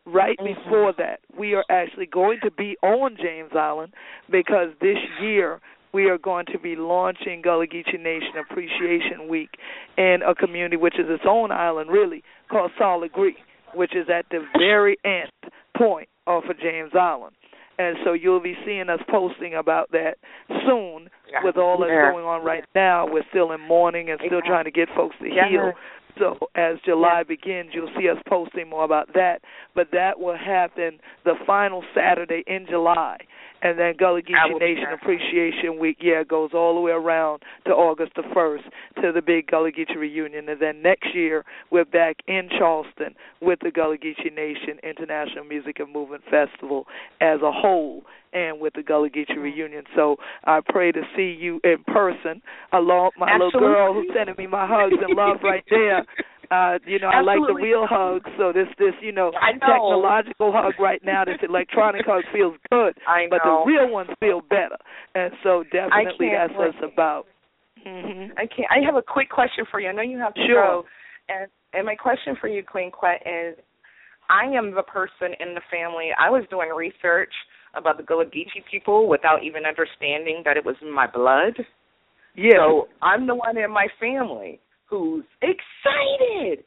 Right 0.08 0.38
Mhm. 0.38 0.54
before 0.54 0.92
that, 0.92 1.18
we 1.36 1.54
are 1.54 1.64
actually 1.68 2.06
going 2.06 2.38
to 2.40 2.50
be 2.52 2.76
on 2.82 3.16
James 3.16 3.52
Island 3.56 3.92
because 4.30 4.70
this 4.80 4.98
year 5.20 5.60
we 5.92 6.08
are 6.08 6.18
going 6.18 6.46
to 6.46 6.58
be 6.60 6.76
launching 6.76 7.42
Gullah 7.42 7.66
Geechee 7.66 7.98
Nation 8.00 8.36
Appreciation 8.38 9.26
Week 9.28 9.50
in 9.96 10.22
a 10.24 10.32
community 10.34 10.76
which 10.76 10.98
is 10.98 11.08
its 11.10 11.24
own 11.26 11.50
island, 11.50 11.90
really, 11.90 12.22
called 12.48 12.70
Sol 12.78 13.00
Legare, 13.00 13.34
which 13.74 13.96
is 13.96 14.08
at 14.08 14.26
the 14.30 14.46
very 14.56 14.96
end 15.04 15.30
point 15.76 16.08
off 16.28 16.44
of 16.48 16.58
James 16.60 16.94
Island. 16.94 17.34
And 17.78 17.96
so 18.04 18.12
you'll 18.12 18.40
be 18.40 18.56
seeing 18.64 18.88
us 18.88 19.00
posting 19.10 19.54
about 19.54 19.90
that 19.92 20.18
soon 20.66 21.10
with 21.42 21.56
all 21.56 21.78
that's 21.78 21.90
Yeah. 21.90 22.10
going 22.10 22.24
on 22.24 22.42
right 22.42 22.64
now. 22.74 23.06
We're 23.06 23.26
still 23.30 23.52
in 23.52 23.60
mourning 23.60 24.10
and 24.10 24.20
still 24.20 24.40
Yeah. 24.42 24.48
trying 24.48 24.64
to 24.64 24.70
get 24.70 24.88
folks 24.90 25.16
to 25.18 25.28
Yeah. 25.30 25.48
heal. 25.48 25.72
So 26.18 26.38
as 26.54 26.80
July 26.80 27.24
begins, 27.24 27.74
you'll 27.74 27.92
see 27.92 28.08
us 28.08 28.18
posting 28.26 28.68
more 28.68 28.84
about 28.84 29.12
that. 29.12 29.42
But 29.74 29.90
that 29.90 30.18
will 30.18 30.36
happen 30.36 30.98
the 31.24 31.34
final 31.46 31.84
Saturday 31.92 32.42
in 32.46 32.66
July. 32.66 33.18
And 33.62 33.78
then 33.78 33.94
Gullah 33.98 34.22
Geechee 34.22 34.60
Nation. 34.60 34.84
Appreciation 34.92 35.78
Week, 35.78 35.98
yeah, 36.00 36.22
goes 36.22 36.50
all 36.54 36.74
the 36.74 36.80
way 36.80 36.92
around 36.92 37.42
to 37.66 37.72
August 37.72 38.12
the 38.14 38.22
1st 38.22 39.02
to 39.02 39.12
the 39.12 39.22
big 39.22 39.46
Gullah 39.48 39.72
Geechee 39.72 39.96
reunion. 39.96 40.48
And 40.48 40.60
then 40.60 40.82
next 40.82 41.14
year, 41.14 41.44
we're 41.70 41.84
back 41.84 42.16
in 42.26 42.48
Charleston 42.58 43.14
with 43.40 43.58
the 43.62 43.70
Gullah 43.70 43.98
Geechee 43.98 44.34
Nation 44.34 44.78
International 44.82 45.44
Music 45.44 45.80
and 45.80 45.92
Movement 45.92 46.22
Festival 46.30 46.86
as 47.20 47.40
a 47.42 47.52
whole 47.52 48.04
and 48.32 48.60
with 48.60 48.74
the 48.74 48.82
Gullah 48.82 49.08
Geechee 49.08 49.36
reunion. 49.36 49.84
So 49.94 50.16
I 50.44 50.60
pray 50.66 50.92
to 50.92 51.02
see 51.16 51.36
you 51.38 51.60
in 51.64 51.82
person 51.86 52.42
along 52.72 53.10
my 53.18 53.32
little 53.32 53.58
girl 53.58 53.94
who's 53.94 54.10
sending 54.14 54.34
me 54.36 54.46
my 54.46 54.66
hugs 54.66 54.96
and 55.00 55.16
love 55.16 55.38
right 55.42 55.64
there. 55.70 56.04
Uh, 56.50 56.78
you 56.86 56.98
know, 56.98 57.08
I 57.08 57.20
like 57.22 57.38
the 57.46 57.54
real 57.54 57.86
hug, 57.88 58.22
so 58.38 58.52
this 58.52 58.68
this, 58.78 58.94
you 59.00 59.12
know, 59.12 59.30
know. 59.30 59.58
technological 59.60 60.52
hug 60.52 60.74
right 60.78 61.02
now, 61.04 61.24
this 61.24 61.38
electronic 61.42 62.06
hug 62.06 62.22
feels 62.32 62.56
good. 62.70 62.94
I 63.06 63.26
But 63.30 63.40
the 63.44 63.64
real 63.66 63.90
ones 63.90 64.10
feel 64.20 64.40
better. 64.40 64.76
And 65.14 65.32
so 65.42 65.64
definitely 65.64 66.30
that's 66.32 66.52
what 66.54 66.68
it's 66.68 66.80
wait. 66.80 66.92
about. 66.92 67.26
Mhm. 67.86 68.32
I 68.36 68.46
can't. 68.46 68.70
I 68.70 68.84
have 68.84 68.96
a 68.96 69.02
quick 69.02 69.30
question 69.30 69.64
for 69.70 69.80
you. 69.80 69.88
I 69.88 69.92
know 69.92 70.02
you 70.02 70.18
have 70.18 70.34
to 70.34 70.46
Sure. 70.46 70.62
go, 70.62 70.84
and 71.28 71.50
and 71.72 71.86
my 71.86 71.94
question 71.94 72.36
for 72.40 72.48
you, 72.48 72.62
Queen 72.62 72.90
Quet, 72.90 73.22
is 73.26 73.56
I 74.28 74.46
am 74.46 74.74
the 74.74 74.82
person 74.82 75.34
in 75.40 75.54
the 75.54 75.60
family. 75.70 76.10
I 76.18 76.30
was 76.30 76.44
doing 76.50 76.70
research 76.70 77.32
about 77.74 77.96
the 77.96 78.02
Gullah 78.02 78.26
Geechee 78.26 78.64
people 78.70 79.08
without 79.08 79.42
even 79.42 79.66
understanding 79.66 80.42
that 80.44 80.56
it 80.56 80.64
was 80.64 80.76
in 80.80 80.90
my 80.90 81.06
blood. 81.06 81.54
Yeah. 82.34 82.56
So 82.56 82.88
I'm 83.02 83.26
the 83.26 83.34
one 83.34 83.56
in 83.56 83.70
my 83.70 83.88
family 84.00 84.60
who's 84.86 85.24
excited. 85.42 86.64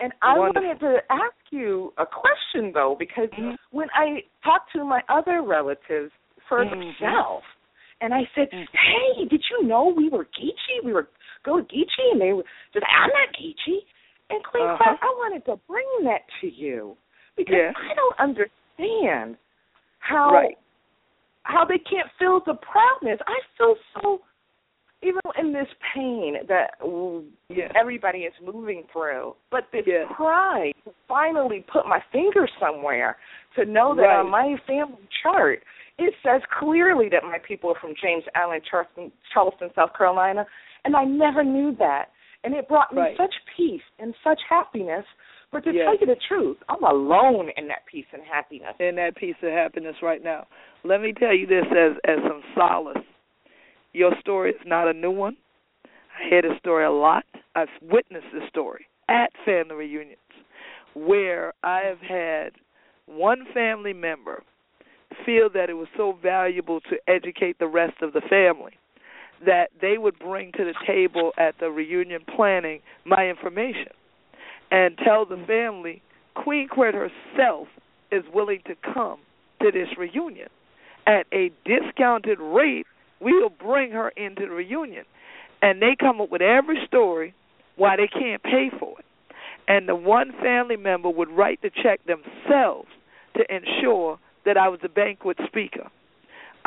And 0.00 0.12
I 0.22 0.38
Wonderful. 0.38 0.62
wanted 0.62 0.80
to 0.80 0.96
ask 1.10 1.36
you 1.50 1.92
a 1.98 2.04
question 2.04 2.72
though, 2.72 2.96
because 2.98 3.30
Mhm. 3.30 3.56
when 3.70 3.88
I 3.94 4.24
talked 4.42 4.72
to 4.72 4.84
my 4.84 5.02
other 5.08 5.42
relatives 5.42 6.12
for 6.48 6.64
Mhm. 6.64 6.70
themselves, 6.98 7.46
and 8.00 8.12
I 8.12 8.28
said, 8.34 8.50
Mhm. 8.50 8.68
"Hey, 8.72 9.24
did 9.26 9.48
you 9.50 9.62
know 9.62 9.86
we 9.86 10.08
were 10.08 10.24
Geechee? 10.26 10.82
We 10.82 10.92
were 10.92 11.08
go 11.44 11.62
Geechee," 11.62 12.12
and 12.12 12.20
they 12.20 12.32
were 12.32 12.44
just, 12.72 12.84
"I'm 12.88 13.10
not 13.10 13.32
Geechee." 13.32 13.86
And 14.30 14.42
Queen 14.44 14.64
Uh-huh. 14.64 14.76
Claire, 14.78 14.98
I 15.00 15.06
wanted 15.06 15.44
to 15.46 15.56
bring 15.68 15.86
that 16.02 16.26
to 16.40 16.48
you 16.48 16.96
because 17.36 17.54
Yeah. 17.54 17.72
I 17.76 17.94
don't 17.94 18.18
understand 18.18 19.38
how 20.00 20.32
Right. 20.32 20.58
how 21.44 21.64
they 21.64 21.78
can't 21.78 22.10
feel 22.12 22.40
the 22.40 22.54
proudness. 22.54 23.20
I 23.26 23.40
feel 23.56 23.76
so 23.92 24.22
even 25.04 25.20
in 25.38 25.52
this 25.52 25.68
pain 25.94 26.36
that 26.48 26.74
Yeah. 27.48 27.70
everybody 27.76 28.20
is 28.24 28.32
moving 28.40 28.84
through, 28.92 29.36
but 29.50 29.70
this 29.70 29.86
Yeah. 29.86 30.06
pride 30.06 30.74
finally 31.06 31.60
put 31.62 31.86
my 31.86 32.00
finger 32.10 32.48
somewhere 32.58 33.18
to 33.54 33.64
know 33.66 33.94
that 33.94 34.02
Right. 34.06 34.18
on 34.20 34.30
my 34.30 34.56
family 34.66 35.06
chart 35.22 35.62
it 35.96 36.12
says 36.24 36.42
clearly 36.46 37.08
that 37.08 37.22
my 37.22 37.38
people 37.38 37.70
are 37.70 37.76
from 37.76 37.94
James 37.94 38.24
Island, 38.34 38.64
Charleston, 38.64 39.12
Charleston, 39.32 39.72
South 39.74 39.94
Carolina, 39.96 40.44
and 40.84 40.96
I 40.96 41.04
never 41.04 41.44
knew 41.44 41.70
that, 41.76 42.10
and 42.42 42.52
it 42.52 42.66
brought 42.66 42.92
me 42.92 43.00
Right. 43.00 43.16
such 43.16 43.34
peace 43.56 43.84
and 44.00 44.12
such 44.24 44.42
happiness. 44.42 45.06
But 45.52 45.62
to 45.62 45.72
Yes. 45.72 45.84
tell 45.84 45.94
you 45.94 46.06
the 46.06 46.16
truth, 46.16 46.60
I'm 46.68 46.82
alone 46.82 47.50
in 47.50 47.68
that 47.68 47.86
peace 47.86 48.06
and 48.12 48.24
happiness. 48.24 48.74
in 48.80 48.96
that 48.96 49.14
piece 49.14 49.40
of 49.40 49.52
happiness 49.52 50.02
right 50.02 50.20
now. 50.20 50.48
Let 50.82 51.00
me 51.00 51.12
tell 51.12 51.32
you 51.32 51.46
this 51.46 51.64
as 51.70 51.96
as 52.02 52.20
some 52.22 52.42
solace. 52.56 53.04
Your 53.94 54.12
story 54.20 54.50
is 54.50 54.60
not 54.66 54.88
a 54.88 54.92
new 54.92 55.12
one. 55.12 55.36
I 55.84 56.28
hear 56.28 56.42
this 56.42 56.58
story 56.58 56.84
a 56.84 56.90
lot. 56.90 57.24
I've 57.54 57.68
witnessed 57.80 58.26
this 58.32 58.42
story 58.48 58.86
at 59.08 59.30
family 59.44 59.76
reunions 59.76 60.18
where 60.94 61.54
I 61.62 61.82
have 61.82 62.00
had 62.00 62.50
one 63.06 63.46
family 63.54 63.92
member 63.92 64.42
feel 65.24 65.48
that 65.54 65.70
it 65.70 65.74
was 65.74 65.86
so 65.96 66.18
valuable 66.20 66.80
to 66.80 66.96
educate 67.06 67.58
the 67.60 67.68
rest 67.68 67.94
of 68.02 68.12
the 68.12 68.20
family 68.28 68.72
that 69.46 69.70
they 69.80 69.96
would 69.96 70.18
bring 70.18 70.50
to 70.52 70.64
the 70.64 70.74
table 70.86 71.32
at 71.38 71.54
the 71.60 71.70
reunion 71.70 72.22
planning 72.34 72.80
my 73.04 73.28
information 73.28 73.92
and 74.70 74.98
tell 75.04 75.24
the 75.24 75.42
family 75.46 76.02
Queen 76.34 76.66
Quet 76.68 76.94
herself 76.94 77.68
is 78.10 78.24
willing 78.32 78.60
to 78.66 78.74
come 78.92 79.18
to 79.62 79.70
this 79.70 79.88
reunion 79.96 80.48
at 81.06 81.26
a 81.32 81.52
discounted 81.64 82.40
rate. 82.40 82.86
We'll 83.24 83.48
bring 83.48 83.92
her 83.92 84.10
into 84.10 84.42
the 84.42 84.50
reunion, 84.50 85.06
and 85.62 85.80
they 85.80 85.96
come 85.98 86.20
up 86.20 86.30
with 86.30 86.42
every 86.42 86.84
story 86.86 87.32
why 87.76 87.96
they 87.96 88.06
can't 88.06 88.42
pay 88.42 88.70
for 88.78 88.98
it. 88.98 89.06
And 89.66 89.88
the 89.88 89.94
one 89.94 90.32
family 90.42 90.76
member 90.76 91.08
would 91.08 91.30
write 91.30 91.62
the 91.62 91.70
check 91.70 92.00
themselves 92.04 92.88
to 93.36 93.44
ensure 93.48 94.18
that 94.44 94.58
I 94.58 94.68
was 94.68 94.80
a 94.84 94.90
banquet 94.90 95.38
speaker. 95.46 95.88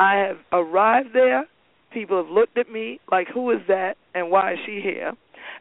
I 0.00 0.16
have 0.16 0.38
arrived 0.52 1.10
there. 1.14 1.46
People 1.92 2.16
have 2.16 2.28
looked 2.30 2.58
at 2.58 2.68
me 2.68 2.98
like, 3.10 3.28
"Who 3.28 3.52
is 3.52 3.64
that? 3.68 3.96
And 4.12 4.28
why 4.32 4.54
is 4.54 4.58
she 4.66 4.80
here?" 4.80 5.12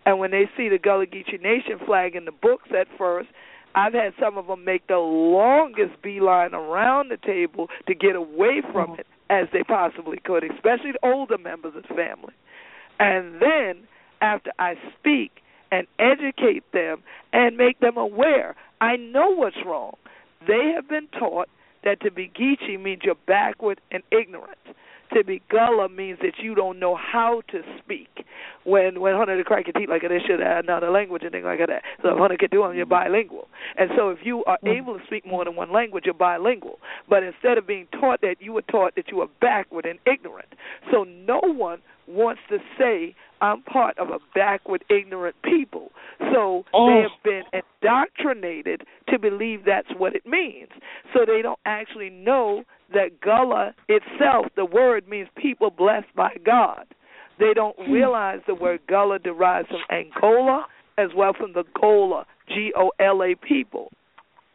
And 0.07 0.17
when 0.17 0.31
they 0.31 0.49
see 0.57 0.67
the 0.67 0.79
Gullah 0.79 1.05
Geechee 1.05 1.39
Nation 1.39 1.77
flag 1.85 2.15
in 2.15 2.25
the 2.25 2.31
books 2.31 2.71
at 2.71 2.87
first, 2.97 3.29
I've 3.75 3.93
had 3.93 4.15
some 4.19 4.37
of 4.39 4.47
them 4.47 4.63
make 4.65 4.87
the 4.87 4.97
longest 4.97 6.01
beeline 6.01 6.55
around 6.55 7.09
the 7.09 7.17
table 7.17 7.69
to 7.85 7.93
get 7.93 8.15
away 8.15 8.61
from 8.61 8.91
oh. 8.91 8.95
it 8.95 9.07
as 9.30 9.47
they 9.51 9.63
possibly 9.63 10.17
could, 10.23 10.43
especially 10.43 10.93
the 10.93 10.99
older 11.03 11.38
members 11.38 11.73
of 11.75 11.84
the 11.84 11.93
family. 11.93 12.34
And 12.99 13.41
then, 13.41 13.88
after 14.21 14.51
I 14.59 14.75
speak 14.97 15.41
and 15.71 15.86
educate 15.99 16.63
them 16.71 17.03
and 17.34 17.57
make 17.57 17.80
them 17.80 17.97
aware, 17.97 18.55
I 18.82 18.95
know 18.95 19.30
what's 19.30 19.57
wrong. 19.65 19.95
They 20.47 20.71
have 20.75 20.88
been 20.88 21.07
taught 21.07 21.49
that 21.84 22.01
to 22.01 22.11
be 22.11 22.30
Geechee 22.30 22.82
means 22.82 23.01
you're 23.03 23.15
backward 23.28 23.82
and 23.91 24.03
ignorant. 24.11 24.57
To 25.13 25.23
be 25.23 25.41
Gullah 25.49 25.89
means 25.89 26.19
that 26.21 26.33
you 26.41 26.53
don't 26.55 26.79
know 26.79 26.95
how 26.95 27.41
to 27.51 27.61
speak. 27.79 28.25
When 28.63 28.99
when 28.99 29.15
Hunter 29.15 29.37
the 29.37 29.43
crack 29.43 29.67
your 29.67 29.73
teeth 29.73 29.89
like 29.89 30.01
they 30.01 30.19
should 30.27 30.39
have 30.39 30.63
another 30.63 30.89
language 30.91 31.23
and 31.23 31.31
things 31.31 31.45
like 31.45 31.59
that. 31.59 31.81
So 32.01 32.09
if 32.09 32.17
Hunter 32.17 32.37
could 32.37 32.51
do 32.51 32.63
them, 32.63 32.75
you're 32.75 32.85
mm-hmm. 32.85 33.07
bilingual. 33.07 33.47
And 33.77 33.89
so 33.95 34.09
if 34.09 34.19
you 34.23 34.43
are 34.45 34.57
mm-hmm. 34.57 34.77
able 34.77 34.99
to 34.99 35.05
speak 35.05 35.25
more 35.25 35.45
than 35.45 35.55
one 35.55 35.71
language, 35.71 36.03
you're 36.05 36.13
bilingual. 36.13 36.79
But 37.09 37.23
instead 37.23 37.57
of 37.57 37.65
being 37.65 37.87
taught 37.99 38.21
that, 38.21 38.35
you 38.39 38.53
were 38.53 38.63
taught 38.63 38.95
that 38.95 39.09
you 39.09 39.17
were 39.17 39.27
backward 39.39 39.85
and 39.85 39.99
ignorant. 40.05 40.49
So 40.91 41.03
no 41.03 41.39
one 41.41 41.79
wants 42.07 42.41
to 42.49 42.57
say 42.77 43.15
I'm 43.41 43.61
part 43.61 43.97
of 43.99 44.09
a 44.09 44.19
backward, 44.33 44.83
ignorant 44.89 45.35
people. 45.43 45.91
So 46.33 46.65
Oh. 46.73 46.87
they 46.87 47.01
have 47.01 47.23
been 47.23 47.43
indoctrinated 47.53 48.83
to 49.09 49.19
believe 49.19 49.63
that's 49.65 49.89
what 49.97 50.15
it 50.15 50.25
means. 50.25 50.69
So 51.13 51.25
they 51.25 51.41
don't 51.41 51.59
actually 51.65 52.09
know 52.09 52.63
that 52.93 53.21
Gullah 53.21 53.73
itself, 53.88 54.47
the 54.55 54.65
word 54.65 55.07
means 55.07 55.27
people 55.35 55.69
blessed 55.69 56.13
by 56.15 56.35
God. 56.45 56.85
They 57.39 57.53
don't 57.53 57.75
hmm. 57.77 57.91
realize 57.91 58.39
the 58.47 58.55
word 58.55 58.81
Gullah 58.88 59.19
derives 59.19 59.67
from 59.67 59.81
Angola 59.91 60.65
as 60.97 61.09
well 61.15 61.33
from 61.38 61.53
the 61.53 61.63
Gola, 61.79 62.25
G 62.47 62.71
O 62.75 62.91
L 62.99 63.21
A 63.23 63.35
people. 63.35 63.91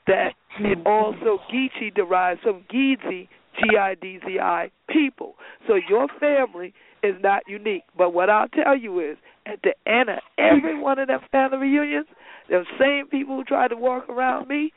That 0.06 0.32
it 0.58 0.78
hmm. 0.78 0.86
also 0.86 1.38
Geechee 1.52 1.94
derives 1.94 2.40
from 2.42 2.64
Gidzi, 2.72 3.28
G 3.60 3.76
I 3.78 3.94
D 3.94 4.18
Z 4.26 4.38
I 4.40 4.70
people. 4.88 5.34
So 5.68 5.74
your 5.88 6.08
family 6.18 6.74
is 7.02 7.14
not 7.22 7.42
unique. 7.46 7.84
But 7.96 8.12
what 8.14 8.30
I'll 8.30 8.48
tell 8.48 8.76
you 8.76 9.00
is, 9.00 9.16
at 9.46 9.60
the 9.62 9.74
end 9.90 10.08
of 10.08 10.18
every 10.38 10.78
one 10.78 10.98
of 10.98 11.08
them 11.08 11.20
family 11.30 11.58
reunions, 11.58 12.06
them 12.48 12.64
same 12.78 13.06
people 13.08 13.36
who 13.36 13.44
try 13.44 13.68
to 13.68 13.76
walk 13.76 14.08
around 14.08 14.48
me 14.48 14.72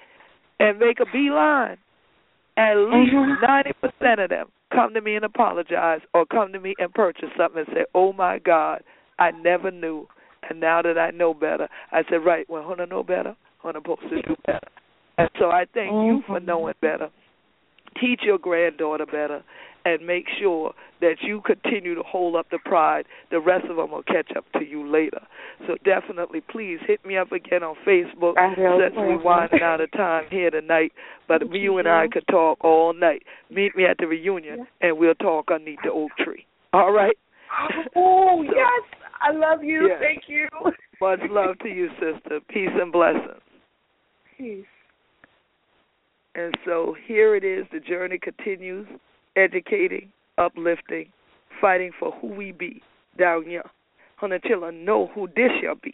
and 0.60 0.80
make 0.80 1.00
a 1.00 1.06
beeline, 1.12 1.78
at 2.58 2.78
least 2.78 3.14
Mhm. 3.14 3.40
90% 3.42 4.20
of 4.22 4.30
them 4.30 4.52
come 4.72 4.94
to 4.94 5.02
me 5.02 5.16
and 5.16 5.26
apologize 5.26 6.02
or 6.14 6.26
come 6.26 6.52
to 6.54 6.60
me 6.60 6.76
and 6.80 6.94
purchase 6.94 7.30
something 7.38 7.66
and 7.66 7.76
say, 7.76 7.86
oh 7.94 8.14
my 8.14 8.40
God, 8.40 8.84
I 9.20 9.32
never 9.32 9.72
knew. 9.72 10.08
And 10.50 10.60
now 10.60 10.82
that 10.82 10.98
I 10.98 11.12
know 11.12 11.34
better, 11.34 11.68
I 11.92 12.04
said, 12.04 12.26
right, 12.26 12.48
well, 12.50 12.68
when 12.68 12.80
I 12.80 12.86
know 12.86 13.04
better, 13.04 13.36
I'm 13.64 13.74
supposed 13.74 14.02
to 14.10 14.22
do 14.22 14.36
better. 14.46 14.68
And 15.18 15.30
so 15.40 15.50
I 15.50 15.66
thank 15.74 15.92
you 15.92 16.22
for 16.28 16.40
knowing 16.40 16.76
better. 16.82 17.10
Teach 18.00 18.22
your 18.24 18.38
granddaughter 18.38 19.06
better 19.06 19.42
and 19.86 20.06
make 20.06 20.26
sure 20.40 20.74
that 21.00 21.18
you 21.22 21.42
continue 21.42 21.94
to 21.94 22.02
hold 22.04 22.36
up 22.36 22.48
the 22.50 22.58
pride. 22.66 23.06
The 23.30 23.40
rest 23.40 23.66
of 23.70 23.78
them 23.78 23.92
will 23.92 24.04
catch 24.04 24.36
up 24.36 24.46
to 24.54 24.66
you 24.66 24.86
later. 24.92 25.22
So 25.68 25.76
definitely, 25.86 26.42
please 26.42 26.80
hit 26.86 27.06
me 27.06 27.18
up 27.18 27.32
again 27.32 27.64
on 27.64 27.76
Facebook 27.88 28.34
since 28.36 28.96
we're 28.98 29.22
winding 29.22 29.62
out 29.62 29.82
of 29.82 29.92
time 29.92 30.26
here 30.30 30.50
tonight. 30.50 30.92
But 31.28 31.42
Thank 31.42 31.54
you 31.54 31.78
and 31.78 31.88
I 31.88 32.08
could 32.12 32.26
talk 32.30 32.64
all 32.64 32.94
night. 32.94 33.24
Meet 33.50 33.76
me 33.76 33.86
at 33.86 33.98
the 34.00 34.08
reunion, 34.08 34.60
yeah. 34.60 34.90
and 34.90 34.98
we'll 34.98 35.16
talk 35.16 35.52
underneath 35.52 35.80
the 35.84 35.92
oak 35.92 36.12
tree. 36.24 36.46
All 36.74 36.92
right? 36.92 37.16
Oh, 37.96 38.44
so, 38.46 38.54
yes. 38.54 39.00
I 39.22 39.32
love 39.32 39.64
you. 39.64 39.88
Yes. 39.88 40.02
Thank 40.02 40.24
you. 40.28 40.48
Much 41.00 41.20
love 41.30 41.58
to 41.60 41.70
you, 41.70 41.88
sister. 42.00 42.42
Peace 42.50 42.70
and 42.74 42.92
blessings. 42.92 43.40
Peace. 44.38 44.66
And 46.36 46.54
so 46.66 46.96
here 47.08 47.34
it 47.36 47.46
is. 47.46 47.66
The 47.72 47.80
journey 47.80 48.20
continues 48.22 48.88
educating, 49.36 50.12
uplifting, 50.38 51.08
fighting 51.62 51.92
for 51.98 52.12
who 52.12 52.28
we 52.28 52.52
be 52.52 52.82
down 53.18 53.46
here. 53.46 53.64
Hunter 54.18 54.40
Chiller 54.40 54.72
know 54.72 55.10
who 55.14 55.28
this 55.36 55.52
yah 55.62 55.76
be. 55.82 55.94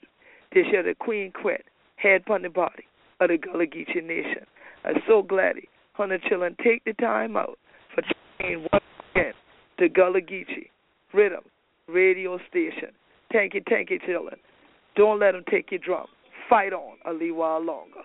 This 0.53 0.65
yah 0.71 0.81
the 0.83 0.95
Queen 0.95 1.31
Quet, 1.31 1.63
head 1.95 2.21
upon 2.21 2.41
the 2.41 2.49
body 2.49 2.85
of 3.19 3.29
the 3.29 3.37
Gullah 3.37 3.67
Geechee 3.67 4.03
Nation. 4.03 4.45
I'm 4.83 5.01
so 5.07 5.21
glad 5.21 5.55
he, 5.57 5.67
Hunter 5.93 6.19
Chillin 6.19 6.57
take 6.57 6.83
the 6.85 6.93
time 6.93 7.37
out 7.37 7.57
for 7.93 8.03
tuning 8.39 8.67
once 8.71 8.83
again 9.13 9.33
to 9.79 9.89
Gullah 9.89 10.21
Geechee 10.21 10.69
Riddim 11.13 11.43
Radio 11.87 12.39
Station. 12.49 12.89
Thank 13.31 13.53
you, 13.53 13.61
thank 13.69 13.89
you, 13.89 13.99
Chillin. 13.99 14.37
Don't 14.95 15.19
let 15.19 15.33
them 15.33 15.43
take 15.49 15.71
your 15.71 15.79
drum. 15.79 16.07
Fight 16.49 16.73
on 16.73 16.97
a 17.05 17.13
little 17.13 17.37
while 17.37 17.63
longer. 17.63 18.01